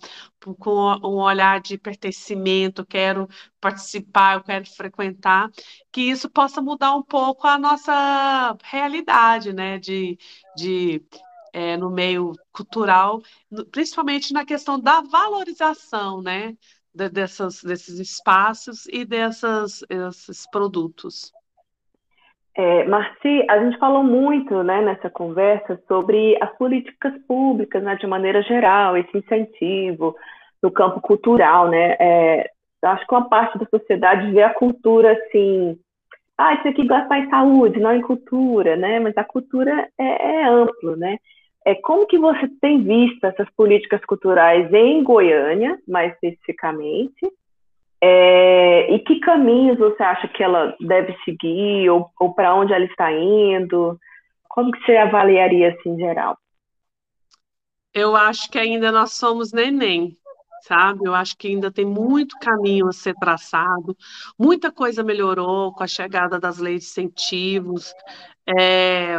com 0.59 0.95
um 1.03 1.17
olhar 1.19 1.61
de 1.61 1.77
pertencimento, 1.77 2.83
quero 2.83 3.27
participar, 3.61 4.37
eu 4.37 4.43
quero 4.43 4.65
frequentar, 4.65 5.47
que 5.91 6.01
isso 6.01 6.27
possa 6.27 6.59
mudar 6.59 6.95
um 6.95 7.03
pouco 7.03 7.45
a 7.45 7.59
nossa 7.59 8.57
realidade, 8.63 9.53
né, 9.53 9.77
de, 9.77 10.17
de 10.55 11.05
é, 11.53 11.77
no 11.77 11.91
meio 11.91 12.33
cultural, 12.51 13.21
principalmente 13.71 14.33
na 14.33 14.43
questão 14.45 14.79
da 14.79 15.01
valorização, 15.01 16.21
né, 16.21 16.55
de, 16.97 17.09
dessas, 17.09 17.63
desses 17.63 17.99
espaços 17.99 18.87
e 18.87 19.05
desses 19.05 20.49
produtos. 20.51 21.31
É, 22.55 22.85
Marci, 22.85 23.45
a 23.47 23.63
gente 23.63 23.77
falou 23.77 24.03
muito 24.03 24.63
né, 24.63 24.81
nessa 24.81 25.11
conversa 25.11 25.79
sobre 25.87 26.35
as 26.41 26.51
políticas 26.57 27.13
públicas, 27.27 27.83
né, 27.83 27.95
de 27.97 28.07
maneira 28.07 28.41
geral, 28.41 28.97
esse 28.97 29.15
incentivo 29.15 30.15
no 30.61 30.71
campo 30.71 30.99
cultural. 30.99 31.69
Né? 31.69 31.95
É, 31.99 32.49
acho 32.81 33.05
que 33.05 33.13
uma 33.13 33.29
parte 33.29 33.59
da 33.59 33.67
sociedade 33.67 34.31
vê 34.31 34.41
a 34.41 34.53
cultura 34.55 35.13
assim, 35.13 35.77
ah, 36.35 36.55
isso 36.55 36.67
aqui 36.67 36.87
gastar 36.87 37.19
em 37.19 37.29
saúde, 37.29 37.79
não 37.79 37.93
em 37.93 38.01
cultura, 38.01 38.75
né? 38.75 38.99
mas 38.99 39.15
a 39.15 39.23
cultura 39.23 39.87
é, 39.95 40.41
é 40.41 40.47
amplo, 40.47 40.95
né? 40.95 41.19
É, 41.67 41.75
como 41.75 42.07
que 42.07 42.17
você 42.17 42.47
tem 42.61 42.81
visto 42.81 43.25
essas 43.25 43.49
políticas 43.49 43.99
culturais 44.05 44.73
em 44.73 45.03
Goiânia, 45.03 45.77
mais 45.85 46.13
especificamente? 46.13 47.29
É, 47.99 48.89
e 48.93 48.99
que 48.99 49.19
caminhos 49.19 49.77
você 49.77 50.01
acha 50.01 50.29
que 50.29 50.41
ela 50.41 50.73
deve 50.79 51.13
seguir, 51.25 51.89
ou, 51.89 52.09
ou 52.21 52.33
para 52.33 52.55
onde 52.55 52.71
ela 52.71 52.85
está 52.85 53.11
indo? 53.11 53.99
Como 54.47 54.71
que 54.71 54.79
você 54.85 54.95
avaliaria 54.95 55.73
assim 55.73 55.89
em 55.89 55.97
geral? 55.97 56.37
Eu 57.93 58.15
acho 58.15 58.49
que 58.49 58.57
ainda 58.57 58.89
nós 58.89 59.11
somos 59.11 59.51
neném, 59.51 60.15
sabe? 60.61 61.01
Eu 61.03 61.13
acho 61.13 61.37
que 61.37 61.49
ainda 61.49 61.69
tem 61.69 61.83
muito 61.83 62.39
caminho 62.39 62.87
a 62.87 62.93
ser 62.93 63.13
traçado, 63.15 63.93
muita 64.39 64.71
coisa 64.71 65.03
melhorou 65.03 65.73
com 65.73 65.83
a 65.83 65.87
chegada 65.87 66.39
das 66.39 66.59
leis 66.59 66.83
de 66.83 66.87
incentivos, 66.87 67.93
é, 68.57 69.17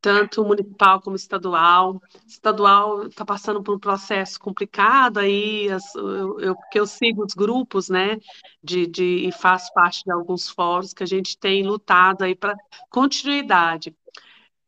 tanto 0.00 0.44
municipal 0.44 1.00
como 1.00 1.16
estadual. 1.16 2.00
Estadual 2.26 3.06
está 3.06 3.24
passando 3.24 3.62
por 3.62 3.74
um 3.74 3.78
processo 3.78 4.38
complicado 4.40 5.18
aí, 5.18 5.66
eu, 5.66 6.40
eu, 6.40 6.56
porque 6.56 6.80
eu 6.80 6.86
sigo 6.86 7.24
os 7.24 7.34
grupos, 7.34 7.88
né, 7.88 8.18
de, 8.62 8.86
de, 8.86 9.28
e 9.28 9.32
faço 9.32 9.72
parte 9.74 10.04
de 10.04 10.12
alguns 10.12 10.48
fóruns 10.48 10.92
que 10.92 11.02
a 11.02 11.06
gente 11.06 11.38
tem 11.38 11.62
lutado 11.62 12.22
aí 12.22 12.34
para 12.34 12.56
continuidade. 12.88 13.94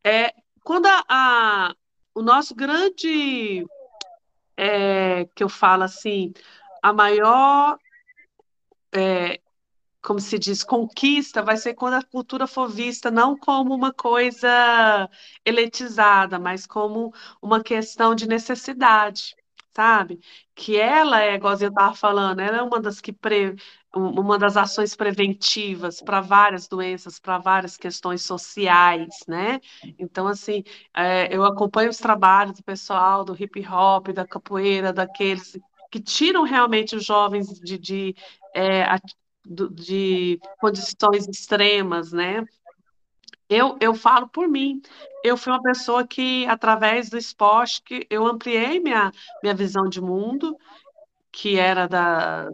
É, 0.04 0.32
quando 0.62 0.86
a, 0.86 1.04
a, 1.08 1.74
o 2.14 2.22
nosso 2.22 2.54
grande, 2.54 3.64
é, 4.56 5.26
que 5.34 5.42
eu 5.42 5.48
falo 5.48 5.84
assim, 5.84 6.32
a 6.82 6.92
maior 6.92 7.78
é, 8.92 9.40
como 10.02 10.20
se 10.20 10.38
diz, 10.38 10.64
conquista 10.64 11.42
vai 11.42 11.56
ser 11.56 11.74
quando 11.74 11.94
a 11.94 12.02
cultura 12.02 12.46
for 12.46 12.68
vista 12.68 13.10
não 13.10 13.36
como 13.36 13.74
uma 13.74 13.92
coisa 13.92 15.08
elitizada, 15.44 16.38
mas 16.38 16.66
como 16.66 17.12
uma 17.40 17.62
questão 17.62 18.14
de 18.14 18.26
necessidade, 18.28 19.36
sabe? 19.74 20.20
Que 20.54 20.76
ela 20.78 21.22
é, 21.22 21.34
igual 21.34 21.54
eu 21.60 21.68
estava 21.68 21.94
falando, 21.94 22.40
ela 22.40 22.58
é 22.58 22.62
uma 22.62 22.80
das 22.80 23.00
que 23.00 23.12
pre, 23.12 23.54
uma 23.94 24.38
das 24.38 24.56
ações 24.56 24.96
preventivas 24.96 26.00
para 26.00 26.20
várias 26.20 26.66
doenças, 26.66 27.18
para 27.20 27.38
várias 27.38 27.76
questões 27.76 28.22
sociais, 28.22 29.24
né? 29.28 29.60
Então, 29.98 30.26
assim, 30.26 30.64
é, 30.94 31.34
eu 31.34 31.44
acompanho 31.44 31.90
os 31.90 31.98
trabalhos 31.98 32.56
do 32.56 32.64
pessoal 32.64 33.24
do 33.24 33.40
hip 33.40 33.64
hop, 33.68 34.08
da 34.08 34.26
capoeira, 34.26 34.92
daqueles 34.92 35.56
que 35.90 36.00
tiram 36.00 36.42
realmente 36.42 36.96
os 36.96 37.04
jovens 37.04 37.48
de, 37.60 37.78
de 37.78 38.16
é, 38.54 38.82
de 39.44 40.38
condições 40.60 41.26
extremas, 41.28 42.12
né? 42.12 42.44
Eu, 43.48 43.76
eu 43.80 43.94
falo 43.94 44.28
por 44.28 44.48
mim. 44.48 44.80
Eu 45.22 45.36
fui 45.36 45.52
uma 45.52 45.62
pessoa 45.62 46.06
que, 46.06 46.46
através 46.46 47.10
do 47.10 47.18
esporte, 47.18 47.82
que 47.82 48.06
eu 48.08 48.26
ampliei 48.26 48.80
minha, 48.80 49.12
minha 49.42 49.54
visão 49.54 49.88
de 49.88 50.00
mundo, 50.00 50.56
que 51.30 51.58
era 51.58 51.86
da 51.86 52.50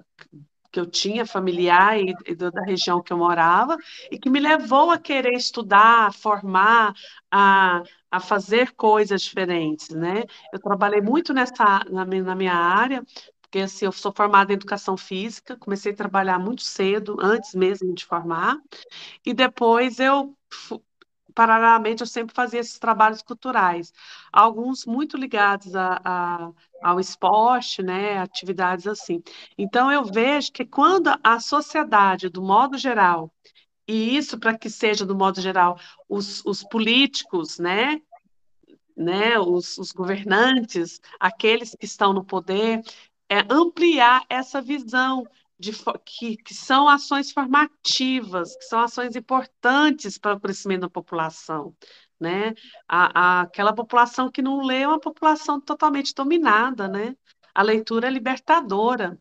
que 0.70 0.78
eu 0.78 0.86
tinha 0.86 1.24
familiar 1.24 1.98
e, 1.98 2.14
e 2.26 2.34
da 2.34 2.50
região 2.66 3.02
que 3.02 3.12
eu 3.12 3.16
morava, 3.16 3.76
e 4.10 4.18
que 4.18 4.28
me 4.28 4.38
levou 4.38 4.90
a 4.90 4.98
querer 4.98 5.32
estudar, 5.32 6.08
a 6.08 6.12
formar, 6.12 6.92
a, 7.30 7.82
a 8.10 8.20
fazer 8.20 8.72
coisas 8.72 9.22
diferentes, 9.22 9.88
né? 9.90 10.24
Eu 10.52 10.60
trabalhei 10.60 11.00
muito 11.00 11.32
nessa 11.32 11.84
na, 11.90 12.04
na 12.04 12.34
minha 12.34 12.54
área, 12.54 13.02
porque 13.48 13.60
assim, 13.60 13.86
eu 13.86 13.92
sou 13.92 14.12
formada 14.12 14.52
em 14.52 14.56
educação 14.56 14.96
física, 14.96 15.56
comecei 15.56 15.92
a 15.92 15.96
trabalhar 15.96 16.38
muito 16.38 16.62
cedo, 16.62 17.16
antes 17.18 17.54
mesmo 17.54 17.94
de 17.94 18.04
formar, 18.04 18.58
e 19.24 19.32
depois 19.32 19.98
eu, 19.98 20.36
paralelamente, 21.34 22.02
eu 22.02 22.06
sempre 22.06 22.34
fazia 22.34 22.60
esses 22.60 22.78
trabalhos 22.78 23.22
culturais, 23.22 23.92
alguns 24.30 24.84
muito 24.84 25.16
ligados 25.16 25.74
a, 25.74 26.00
a, 26.04 26.50
ao 26.82 27.00
esporte, 27.00 27.82
né, 27.82 28.18
atividades 28.18 28.86
assim. 28.86 29.22
Então, 29.56 29.90
eu 29.90 30.04
vejo 30.04 30.52
que 30.52 30.66
quando 30.66 31.10
a 31.24 31.40
sociedade, 31.40 32.28
do 32.28 32.42
modo 32.42 32.76
geral, 32.76 33.32
e 33.88 34.16
isso 34.16 34.38
para 34.38 34.58
que 34.58 34.68
seja 34.68 35.06
do 35.06 35.16
modo 35.16 35.40
geral, 35.40 35.78
os, 36.06 36.44
os 36.44 36.62
políticos, 36.64 37.58
né, 37.58 38.02
né, 38.98 39.38
os, 39.38 39.78
os, 39.78 39.92
governantes, 39.92 41.00
aqueles 41.20 41.74
que 41.78 41.86
estão 41.86 42.12
no 42.12 42.24
poder, 42.24 42.82
é 43.28 43.40
ampliar 43.50 44.24
essa 44.28 44.60
visão 44.60 45.26
de 45.58 45.72
que, 46.04 46.36
que 46.36 46.54
são 46.54 46.88
ações 46.88 47.32
formativas, 47.32 48.56
que 48.56 48.64
são 48.64 48.80
ações 48.80 49.16
importantes 49.16 50.16
para 50.16 50.36
o 50.36 50.40
crescimento 50.40 50.82
da 50.82 50.90
população. 50.90 51.74
Né? 52.20 52.54
A, 52.88 53.40
a, 53.40 53.40
aquela 53.42 53.72
população 53.74 54.30
que 54.30 54.42
não 54.42 54.62
lê 54.64 54.82
é 54.82 54.88
uma 54.88 55.00
população 55.00 55.60
totalmente 55.60 56.14
dominada, 56.14 56.88
né? 56.88 57.16
A 57.54 57.62
leitura 57.62 58.08
é 58.08 58.10
libertadora, 58.10 59.20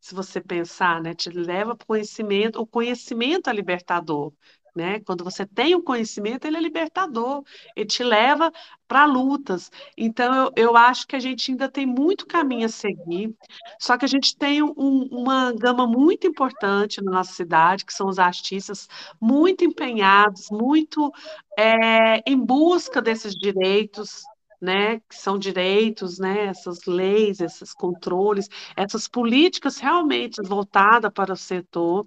se 0.00 0.14
você 0.14 0.40
pensar, 0.40 1.02
né? 1.02 1.14
Te 1.14 1.30
leva 1.30 1.74
para 1.76 1.84
o 1.84 1.86
conhecimento, 1.86 2.60
o 2.60 2.66
conhecimento 2.66 3.50
é 3.50 3.52
libertador. 3.52 4.32
Né? 4.78 5.00
Quando 5.00 5.24
você 5.24 5.44
tem 5.44 5.74
o 5.74 5.82
conhecimento, 5.82 6.44
ele 6.46 6.56
é 6.56 6.60
libertador, 6.60 7.42
ele 7.74 7.84
te 7.84 8.04
leva 8.04 8.52
para 8.86 9.06
lutas. 9.06 9.72
Então, 9.96 10.32
eu, 10.32 10.52
eu 10.68 10.76
acho 10.76 11.04
que 11.04 11.16
a 11.16 11.18
gente 11.18 11.50
ainda 11.50 11.68
tem 11.68 11.84
muito 11.84 12.24
caminho 12.24 12.66
a 12.66 12.68
seguir, 12.68 13.34
só 13.80 13.98
que 13.98 14.04
a 14.04 14.08
gente 14.08 14.36
tem 14.36 14.62
um, 14.62 15.08
uma 15.10 15.52
gama 15.52 15.84
muito 15.84 16.28
importante 16.28 17.02
na 17.02 17.10
nossa 17.10 17.32
cidade, 17.32 17.84
que 17.84 17.92
são 17.92 18.06
os 18.06 18.20
artistas 18.20 18.88
muito 19.20 19.64
empenhados, 19.64 20.48
muito 20.48 21.12
é, 21.58 22.22
em 22.24 22.36
busca 22.36 23.02
desses 23.02 23.34
direitos, 23.34 24.22
né, 24.60 25.00
que 25.08 25.16
são 25.16 25.38
direitos, 25.38 26.20
né, 26.20 26.46
essas 26.46 26.84
leis, 26.86 27.40
esses 27.40 27.72
controles, 27.72 28.48
essas 28.76 29.08
políticas 29.08 29.78
realmente 29.78 30.40
voltadas 30.42 31.10
para 31.12 31.32
o 31.32 31.36
setor. 31.36 32.06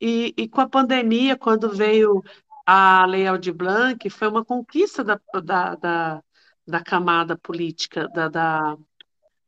E, 0.00 0.34
e 0.36 0.48
com 0.48 0.60
a 0.60 0.68
pandemia, 0.68 1.36
quando 1.36 1.70
veio 1.70 2.22
a 2.66 3.04
Lei 3.06 3.26
Aldir 3.26 3.54
Blanc, 3.54 4.08
foi 4.10 4.28
uma 4.28 4.44
conquista 4.44 5.04
da, 5.04 5.20
da, 5.42 5.74
da, 5.76 6.22
da 6.66 6.82
camada 6.82 7.36
política, 7.36 8.08
da, 8.08 8.28
da 8.28 8.76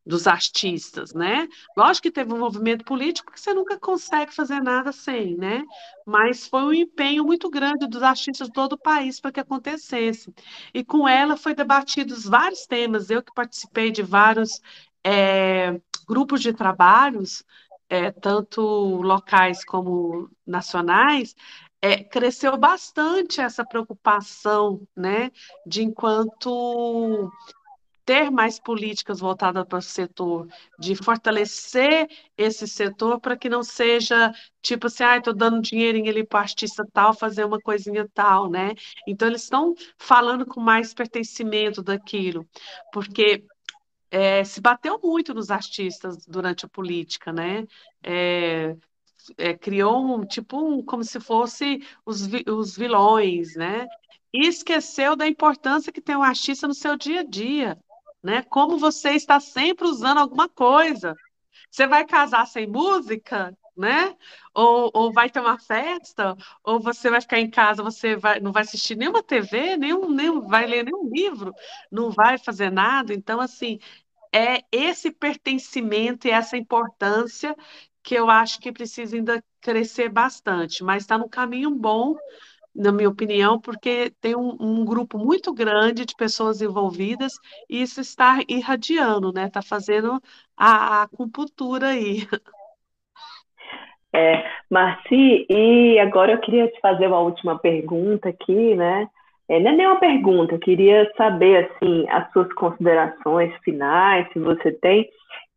dos 0.07 0.29
artistas, 0.29 1.13
né? 1.13 1.49
Lógico 1.77 2.05
que 2.05 2.13
teve 2.13 2.33
um 2.33 2.39
movimento 2.39 2.85
político 2.85 3.33
que 3.33 3.41
você 3.41 3.53
nunca 3.53 3.77
consegue 3.77 4.33
fazer 4.33 4.61
nada 4.61 4.93
sem, 4.93 5.37
né? 5.37 5.65
Mas 6.07 6.47
foi 6.47 6.63
um 6.63 6.73
empenho 6.73 7.25
muito 7.25 7.51
grande 7.51 7.89
dos 7.89 8.03
artistas 8.05 8.47
de 8.47 8.53
todo 8.53 8.75
o 8.75 8.79
país 8.79 9.19
para 9.19 9.33
que 9.33 9.41
acontecesse. 9.41 10.33
E 10.73 10.85
com 10.85 11.09
ela 11.09 11.37
foi 11.37 11.55
debatidos 11.57 12.25
vários 12.25 12.67
temas. 12.67 13.11
Eu 13.11 13.21
que 13.21 13.35
participei 13.35 13.91
de 13.91 14.03
vários 14.03 14.61
é, 15.05 15.81
grupos 16.07 16.41
de 16.41 16.53
trabalhos, 16.53 17.43
é, 17.89 18.11
tanto 18.11 18.63
locais 19.03 19.65
como 19.65 20.29
nacionais, 20.47 21.35
é, 21.81 22.03
cresceu 22.03 22.57
bastante 22.57 23.41
essa 23.41 23.65
preocupação, 23.65 24.81
né, 24.97 25.31
de 25.67 25.83
enquanto 25.83 27.31
ter 28.07 28.31
mais 28.31 28.59
políticas 28.61 29.19
voltadas 29.19 29.67
para 29.67 29.79
o 29.79 29.83
setor, 29.83 30.47
de 30.79 30.95
fortalecer 30.95 32.09
esse 32.39 32.67
setor 32.69 33.21
para 33.21 33.37
que 33.37 33.49
não 33.49 33.65
seja 33.65 34.33
tipo 34.63 34.87
assim, 34.87 35.03
ah, 35.03 35.17
estou 35.17 35.35
dando 35.35 35.61
dinheirinho 35.61 36.09
ali 36.09 36.25
para 36.25 36.39
o 36.39 36.43
artista 36.43 36.87
tal 36.93 37.13
fazer 37.13 37.45
uma 37.45 37.61
coisinha 37.61 38.09
tal, 38.15 38.49
né? 38.49 38.75
Então 39.09 39.27
eles 39.29 39.43
estão 39.43 39.75
falando 39.99 40.47
com 40.47 40.61
mais 40.61 40.95
pertencimento 40.95 41.83
daquilo, 41.83 42.47
porque 42.93 43.45
é, 44.11 44.45
se 44.45 44.61
bateu 44.61 44.99
muito 45.03 45.35
nos 45.35 45.51
artistas 45.51 46.27
durante 46.27 46.65
a 46.65 46.69
política, 46.69 47.33
né? 47.33 47.67
É, 48.03 48.77
é, 49.39 49.55
criou 49.55 50.05
um 50.05 50.25
tipo 50.25 50.59
um, 50.59 50.83
como 50.83 51.03
se 51.05 51.21
fosse 51.21 51.83
os, 52.05 52.29
os 52.47 52.77
vilões, 52.77 53.57
né? 53.57 53.87
E 54.33 54.47
esqueceu 54.47 55.17
da 55.17 55.27
importância 55.27 55.93
que 55.93 56.01
tem 56.01 56.17
o 56.17 56.23
artista 56.23 56.69
no 56.69 56.75
seu 56.75 56.97
dia 56.97 57.21
a 57.21 57.25
dia 57.25 57.79
né? 58.27 58.43
Como 58.43 58.77
você 58.77 59.11
está 59.11 59.39
sempre 59.39 59.87
usando 59.87 60.19
alguma 60.19 60.49
coisa. 60.49 61.15
Você 61.71 61.87
vai 61.87 62.05
casar 62.05 62.45
sem 62.47 62.67
música, 62.67 63.57
né? 63.77 64.17
Ou, 64.55 64.91
ou 64.95 65.13
vai 65.13 65.31
ter 65.31 65.41
uma 65.41 65.59
festa, 65.59 66.37
ou 66.65 66.81
você 66.81 67.11
vai 67.11 67.21
ficar 67.21 67.39
em 67.41 67.51
casa, 67.51 67.83
você 67.83 68.17
vai, 68.17 68.41
não 68.41 68.53
vai 68.53 68.63
assistir 68.63 68.97
nenhuma 68.97 69.23
TV, 69.23 69.77
nenhum, 69.77 70.11
nem 70.11 70.41
vai 70.41 70.67
ler 70.67 70.85
nenhum 70.85 71.09
livro, 71.13 71.53
não 71.91 72.11
vai 72.11 72.39
fazer 72.39 72.71
nada. 72.71 73.13
Então, 73.15 73.41
assim, 73.41 73.79
é 74.33 74.63
esse 74.73 75.11
pertencimento 75.11 76.27
e 76.29 76.31
essa 76.31 76.57
importância 76.57 77.57
que 78.03 78.15
eu 78.15 78.31
acho 78.31 78.61
que 78.61 78.73
precisa 78.73 79.17
ainda 79.17 79.43
crescer 79.61 80.09
bastante, 80.09 80.85
mas 80.85 81.03
está 81.03 81.19
no 81.19 81.29
caminho 81.29 81.71
bom 81.75 82.17
na 82.77 82.93
minha 82.93 83.09
opinião, 83.09 83.61
porque 83.61 84.11
tem 84.21 84.37
um, 84.37 84.57
um, 84.61 84.85
grupo 84.85 85.19
muito 85.19 85.53
grande 85.53 86.05
de 86.05 86.15
pessoas 86.15 86.61
envolvidas 86.61 87.33
e 87.69 87.81
isso 87.83 88.01
está 88.01 88.41
irradiando, 88.49 89.33
né? 89.33 89.47
Está 89.47 89.63
fazendo 89.63 90.23
a, 90.57 91.01
a 91.01 91.03
acupuntura 91.05 91.89
aí. 91.89 92.29
É, 94.15 94.45
Marci, 94.71 95.47
e 95.51 95.99
agora 95.99 96.33
eu 96.33 96.39
queria 96.39 96.69
te 96.69 96.81
fazer 96.81 97.07
uma 97.07 97.21
última 97.21 97.59
pergunta 97.59 98.29
aqui, 98.29 98.75
né? 98.75 99.09
É, 99.49 99.61
não 99.61 99.71
é 99.71 99.75
nem 99.75 99.87
uma 99.87 100.01
pergunta, 100.01 100.55
eu 100.55 100.59
queria 100.59 101.11
saber, 101.17 101.71
assim, 101.71 102.05
as 102.09 102.31
suas 102.33 102.53
considerações 102.55 103.55
finais, 103.63 104.27
se 104.33 104.41
você 104.41 104.73
tem, 104.73 105.09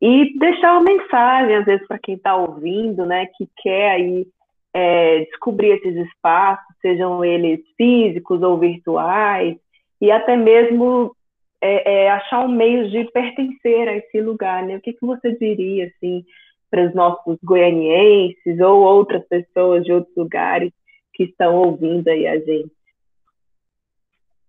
e 0.02 0.38
deixar 0.38 0.74
uma 0.74 0.82
mensagem, 0.82 1.56
às 1.56 1.66
vezes, 1.66 1.88
para 1.88 1.98
quem 1.98 2.16
está 2.16 2.36
ouvindo, 2.36 3.06
né, 3.06 3.26
que 3.36 3.50
quer 3.58 3.92
aí 3.92 4.28
é, 4.74 5.22
descobrir 5.22 5.72
esses 5.72 5.96
espaços, 6.08 6.76
sejam 6.82 7.26
eles 7.26 7.62
físicos 7.76 8.44
ou 8.44 8.58
virtuais, 8.58 9.58
e 10.00 10.12
até 10.12 10.38
mesmo 10.38 11.16
é, 11.62 12.04
é, 12.06 12.12
achar 12.12 12.46
um 12.46 12.48
meio 12.48 12.90
de 12.90 13.04
pertencer 13.12 13.88
a 13.88 13.98
esse 13.98 14.22
lugar, 14.22 14.64
né? 14.64 14.78
O 14.78 14.82
que, 14.82 14.94
que 14.94 15.06
você 15.06 15.36
diria, 15.38 15.88
assim, 15.88 16.24
para 16.70 16.88
os 16.88 16.94
nossos 16.94 17.38
goianienses 17.44 18.60
ou 18.60 18.82
outras 18.82 19.26
pessoas 19.28 19.84
de 19.84 19.92
outros 19.92 20.16
lugares 20.16 20.72
que 21.14 21.24
estão 21.24 21.56
ouvindo 21.56 22.08
aí 22.08 22.28
a 22.28 22.38
gente? 22.40 22.72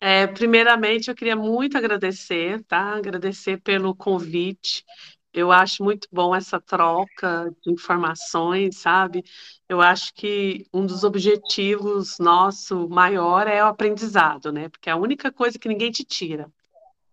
É, 0.00 0.26
primeiramente, 0.26 1.08
eu 1.08 1.14
queria 1.14 1.36
muito 1.36 1.76
agradecer, 1.76 2.62
tá? 2.64 2.96
Agradecer 2.96 3.60
pelo 3.60 3.94
convite. 3.94 4.84
Eu 5.32 5.52
acho 5.52 5.84
muito 5.84 6.08
bom 6.10 6.34
essa 6.34 6.60
troca 6.60 7.54
de 7.62 7.70
informações, 7.70 8.78
sabe? 8.78 9.22
Eu 9.68 9.80
acho 9.80 10.12
que 10.14 10.66
um 10.72 10.86
dos 10.86 11.04
objetivos 11.04 12.18
nosso 12.18 12.88
maior 12.88 13.46
é 13.46 13.62
o 13.62 13.68
aprendizado, 13.68 14.50
né? 14.50 14.68
Porque 14.68 14.88
é 14.88 14.92
a 14.92 14.96
única 14.96 15.30
coisa 15.30 15.58
que 15.58 15.68
ninguém 15.68 15.90
te 15.90 16.02
tira. 16.02 16.50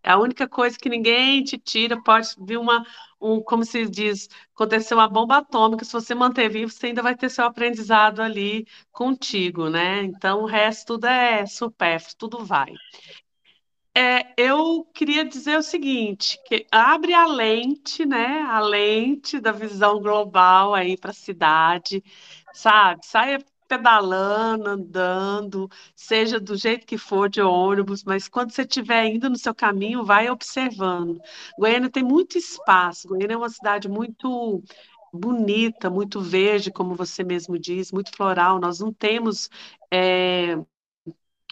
É 0.02 0.12
a 0.12 0.18
única 0.18 0.48
coisa 0.48 0.78
que 0.80 0.90
ninguém 0.90 1.44
te 1.44 1.58
tira. 1.58 2.02
Pode 2.02 2.30
vir 2.40 2.58
uma, 2.58 2.86
um, 3.20 3.42
como 3.42 3.64
se 3.66 3.86
diz, 3.88 4.30
acontecer 4.54 4.94
uma 4.94 5.08
bomba 5.08 5.38
atômica. 5.38 5.86
Se 5.86 5.94
você 5.94 6.14
manter 6.16 6.50
vivo, 6.50 6.72
você 6.72 6.88
ainda 6.88 7.02
vai 7.02 7.16
ter 7.16 7.30
seu 7.30 7.46
aprendizado 7.46 8.22
ali 8.22 8.66
contigo, 8.92 9.70
né? 9.70 10.04
Então, 10.04 10.44
o 10.44 10.46
resto 10.46 10.94
tudo 10.94 11.08
é 11.08 11.46
supérfluo, 11.46 12.16
tudo 12.18 12.46
vai. 12.46 12.74
É, 13.96 14.32
eu 14.38 14.86
queria 14.94 15.26
dizer 15.26 15.58
o 15.58 15.64
seguinte, 15.64 16.38
que 16.46 16.68
abre 16.72 17.14
a 17.16 17.26
lente, 17.26 18.06
né? 18.06 18.42
A 18.42 18.60
lente 18.60 19.40
da 19.40 19.52
visão 19.52 20.00
global 20.00 20.76
aí 20.76 20.96
para 20.96 21.10
a 21.10 21.14
cidade, 21.14 22.04
sabe? 22.54 23.04
Saia 23.06 23.44
pedalando, 23.68 24.70
andando, 24.70 25.70
seja 25.96 26.40
do 26.40 26.56
jeito 26.56 26.86
que 26.86 26.98
for 26.98 27.30
de 27.30 27.42
ônibus, 27.42 28.04
mas 28.04 28.28
quando 28.28 28.52
você 28.52 28.62
estiver 28.64 29.06
indo 29.06 29.30
no 29.30 29.38
seu 29.38 29.54
caminho, 29.54 30.04
vai 30.06 30.30
observando. 30.30 31.20
Goiânia 31.60 31.90
tem 31.90 32.04
muito 32.04 32.38
espaço, 32.38 33.08
Goiânia 33.08 33.34
é 33.36 33.38
uma 33.38 33.50
cidade 33.50 33.90
muito 33.90 34.64
bonita, 35.14 35.90
muito 35.90 36.20
verde, 36.22 36.72
como 36.72 36.96
você 36.96 37.24
mesmo 37.24 37.58
diz, 37.60 37.92
muito 37.92 38.16
floral. 38.16 38.60
Nós 38.60 38.80
não 38.80 38.94
temos 38.94 39.50
é, 39.92 40.58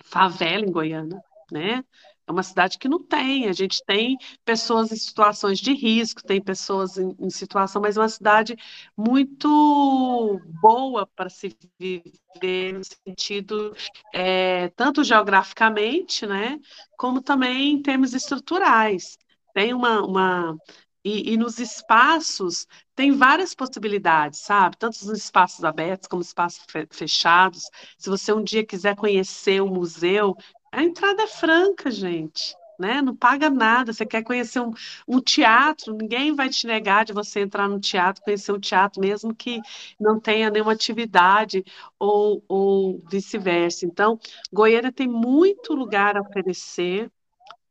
favela 0.03 0.66
em 0.66 0.72
Goiânia, 0.72 1.22
né? 1.51 1.84
É 2.28 2.32
uma 2.32 2.44
cidade 2.44 2.78
que 2.80 2.88
não 2.88 3.04
tem. 3.04 3.48
A 3.48 3.54
gente 3.54 3.84
tem 3.86 4.18
pessoas 4.44 4.92
em 4.92 4.96
situações 4.96 5.60
de 5.60 5.74
risco, 5.74 6.24
tem 6.24 6.42
pessoas 6.42 6.98
em, 6.98 7.16
em 7.20 7.30
situação, 7.30 7.82
mas 7.82 7.98
é 7.98 8.00
uma 8.00 8.10
cidade 8.10 8.56
muito 8.98 10.42
boa 10.62 11.06
para 11.16 11.30
se 11.30 11.56
viver 11.80 12.74
no 12.74 12.82
sentido 12.84 13.76
é, 14.14 14.70
tanto 14.70 15.04
geograficamente, 15.04 16.26
né, 16.26 16.60
como 16.98 17.22
também 17.22 17.74
em 17.74 17.82
termos 17.82 18.14
estruturais. 18.14 19.18
Tem 19.54 19.74
uma, 19.74 20.02
uma 20.02 20.58
e, 21.06 21.34
e, 21.34 21.38
nos 21.38 21.60
espaços 21.60 22.66
tem 22.96 23.12
várias 23.12 23.54
possibilidades, 23.54 24.40
sabe? 24.40 24.76
Tanto 24.76 25.06
nos 25.06 25.20
espaços 25.20 25.64
abertos 25.64 26.08
como 26.08 26.22
espaços 26.24 26.66
fechados. 26.92 27.70
Se 27.98 28.10
você 28.10 28.34
um 28.34 28.44
dia 28.44 28.66
quiser 28.66 28.96
conhecer 28.96 29.62
o 29.62 29.68
museu, 29.68 30.36
a 30.76 30.84
entrada 30.84 31.24
é 31.24 31.28
franca, 31.28 31.90
gente. 31.90 32.56
Né? 32.78 33.02
Não 33.02 33.16
paga 33.16 33.50
nada. 33.50 33.94
Você 33.94 34.06
quer 34.06 34.24
conhecer 34.24 34.60
um, 34.60 34.74
um, 35.08 35.22
teatro, 35.22 35.96
ninguém 35.96 36.36
vai 36.36 36.50
te 36.50 36.68
negar 36.68 37.06
de 37.06 37.14
você 37.14 37.40
entrar 37.40 37.70
no 37.70 37.80
teatro, 37.80 38.22
conhecer 38.22 38.52
um 38.52 38.60
teatro, 38.60 39.00
mesmo 39.00 39.34
que 39.34 39.62
não 39.98 40.20
tenha 40.20 40.50
nenhuma 40.50 40.74
atividade 40.74 41.64
ou, 41.98 42.44
ou 42.50 43.02
vice-versa. 43.10 43.86
Então, 43.86 44.20
Goiânia 44.52 44.92
tem 44.92 45.08
muito 45.08 45.74
lugar 45.74 46.18
a 46.18 46.22
oferecer, 46.22 47.10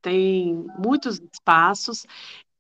tem 0.01 0.67
muitos 0.79 1.21
espaços, 1.33 2.07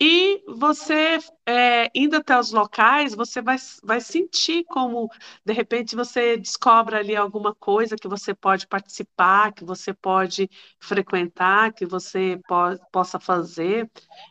e 0.00 0.42
você, 0.48 1.18
é, 1.46 1.90
indo 1.94 2.16
até 2.16 2.38
os 2.38 2.50
locais, 2.50 3.14
você 3.14 3.40
vai, 3.40 3.56
vai 3.82 4.00
sentir 4.00 4.64
como, 4.64 5.08
de 5.44 5.52
repente, 5.52 5.94
você 5.94 6.36
descobre 6.36 6.96
ali 6.96 7.14
alguma 7.14 7.54
coisa 7.54 7.96
que 7.96 8.08
você 8.08 8.34
pode 8.34 8.66
participar, 8.66 9.52
que 9.52 9.64
você 9.64 9.94
pode 9.94 10.50
frequentar, 10.80 11.72
que 11.72 11.86
você 11.86 12.40
po 12.46 12.54
possa 12.92 13.20
fazer. 13.20 13.88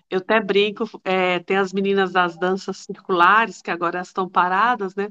Eu 0.09 0.20
até 0.20 0.41
brinco, 0.41 0.84
é, 1.03 1.39
tem 1.39 1.57
as 1.57 1.72
meninas 1.74 2.11
das 2.11 2.38
danças 2.38 2.78
circulares, 2.80 3.61
que 3.61 3.72
agora 3.72 4.01
estão 4.01 4.30
paradas, 4.30 4.95
né? 4.95 5.09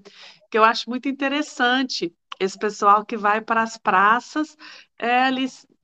Que 0.51 0.59
eu 0.59 0.65
acho 0.65 0.89
muito 0.91 1.09
interessante 1.09 2.15
esse 2.39 2.59
pessoal 2.59 3.05
que 3.05 3.17
vai 3.17 3.41
para 3.41 3.63
as 3.63 3.79
praças 3.79 4.57
é, 4.99 5.31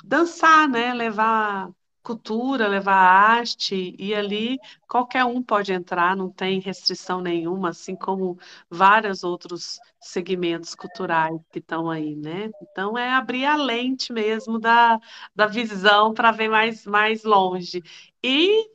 dançar, 0.05 0.69
né? 0.69 0.93
Levar 0.95 1.71
cultura, 2.09 2.66
levar 2.66 2.94
arte, 2.94 3.94
e 3.98 4.14
ali 4.14 4.59
qualquer 4.88 5.24
um 5.26 5.42
pode 5.42 5.72
entrar, 5.74 6.16
não 6.16 6.30
tem 6.30 6.59
restrição 6.59 7.20
nenhuma, 7.20 7.68
assim 7.70 7.94
como 7.94 8.38
vários 8.70 9.22
outros 9.24 9.78
segmentos 10.00 10.74
culturais 10.74 11.38
que 11.52 11.59
estão 11.59 11.90
aí, 11.90 12.16
né? 12.16 12.50
Então 12.62 12.96
é 12.96 13.12
abrir 13.12 13.44
a 13.44 13.56
lente 13.56 14.11
mesmo 14.11 14.59
da, 14.59 14.98
da 15.36 15.46
visão 15.46 16.14
para 16.14 16.30
ver 16.32 16.48
mais, 16.48 16.86
mais 16.86 17.24
longe. 17.24 17.82
E 18.24 18.70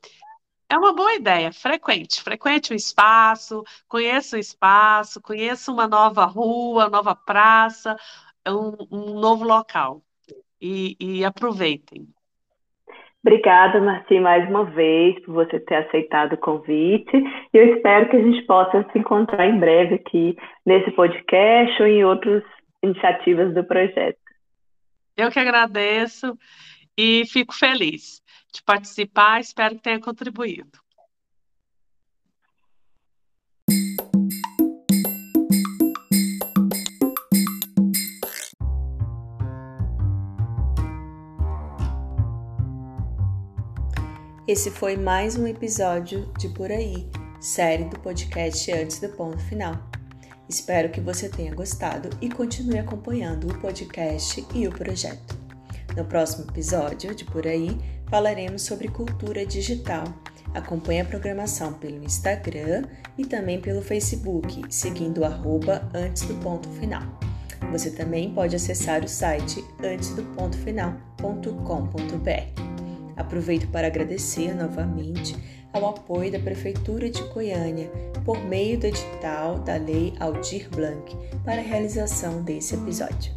é 0.70 0.78
uma 0.78 0.94
boa 0.94 1.16
ideia, 1.16 1.52
frequente, 1.54 2.22
frequente 2.22 2.72
o 2.74 2.76
espaço, 2.76 3.64
conheça 3.88 4.38
o 4.38 4.40
espaço, 4.40 5.22
conheça 5.22 5.72
uma 5.72 5.88
nova 5.88 6.26
rua, 6.26 6.90
nova 6.90 7.16
praça, 7.16 7.96
um, 8.48 8.88
um 8.92 9.20
novo 9.20 9.44
local. 9.44 10.04
E, 10.62 10.96
e 11.00 11.26
aproveitem. 11.26 12.08
Obrigada, 13.26 13.80
Martim, 13.80 14.20
mais 14.20 14.50
uma 14.50 14.66
vez, 14.66 15.18
por 15.24 15.34
você 15.34 15.58
ter 15.58 15.76
aceitado 15.76 16.34
o 16.34 16.38
convite. 16.38 17.16
E 17.54 17.58
eu 17.58 17.76
espero 17.76 18.10
que 18.10 18.18
a 18.18 18.22
gente 18.22 18.46
possa 18.46 18.86
se 18.92 19.00
encontrar 19.00 19.48
em 19.48 19.58
breve 19.58 19.96
aqui 19.96 20.36
nesse 20.66 20.92
podcast 20.92 21.82
ou 21.82 21.88
em 21.88 22.04
outras 22.04 22.44
iniciativas 22.84 23.54
do 23.54 23.64
projeto. 23.64 24.20
Eu 25.16 25.32
que 25.32 25.40
agradeço 25.40 26.38
e 26.98 27.24
fico 27.28 27.54
feliz 27.54 28.22
de 28.54 28.62
participar, 28.62 29.40
espero 29.40 29.76
que 29.76 29.82
tenha 29.84 30.02
contribuído. 30.02 30.83
Esse 44.54 44.70
foi 44.70 44.96
mais 44.96 45.36
um 45.36 45.48
episódio 45.48 46.32
de 46.38 46.48
Por 46.48 46.72
Aí, 46.72 47.10
série 47.42 47.86
do 47.86 48.00
podcast 48.00 48.72
Antes 48.72 49.00
do 49.00 49.10
Ponto 49.10 49.40
Final. 49.40 49.90
Espero 50.48 50.92
que 50.92 51.02
você 51.02 51.28
tenha 51.28 51.56
gostado 51.56 52.08
e 52.22 52.30
continue 52.30 52.78
acompanhando 52.78 53.48
o 53.48 53.60
podcast 53.60 54.46
e 54.54 54.68
o 54.68 54.72
projeto. 54.72 55.36
No 55.98 56.06
próximo 56.06 56.46
episódio 56.52 57.16
de 57.16 57.26
Por 57.26 57.48
Aí, 57.48 57.76
falaremos 58.12 58.62
sobre 58.62 58.90
cultura 58.90 59.44
digital. 59.44 60.04
Acompanhe 60.54 61.02
a 61.02 61.06
programação 61.06 61.74
pelo 61.74 62.04
Instagram 62.04 62.84
e 63.18 63.26
também 63.26 63.60
pelo 63.60 63.82
Facebook, 63.82 64.62
seguindo 64.70 65.22
o 65.22 65.26
arroba 65.26 65.90
antes 65.96 66.28
do 66.28 66.36
ponto 66.36 66.70
final. 66.74 67.02
Você 67.72 67.90
também 67.90 68.32
pode 68.32 68.56
acessar 68.56 69.04
o 69.04 69.08
site 69.08 69.66
antesdopontofinal.com.br. 69.80 72.73
Aproveito 73.16 73.68
para 73.70 73.88
agradecer 73.88 74.54
novamente 74.54 75.36
ao 75.74 75.90
apoio 75.90 76.32
da 76.32 76.40
Prefeitura 76.40 77.10
de 77.10 77.22
Goiânia 77.24 77.90
por 78.24 78.44
meio 78.46 78.80
do 78.80 78.86
edital 78.86 79.60
da 79.60 79.76
Lei 79.76 80.14
Aldir 80.20 80.70
Blanc 80.70 81.16
para 81.44 81.60
a 81.60 81.64
realização 81.64 82.44
desse 82.44 82.76
episódio. 82.76 83.34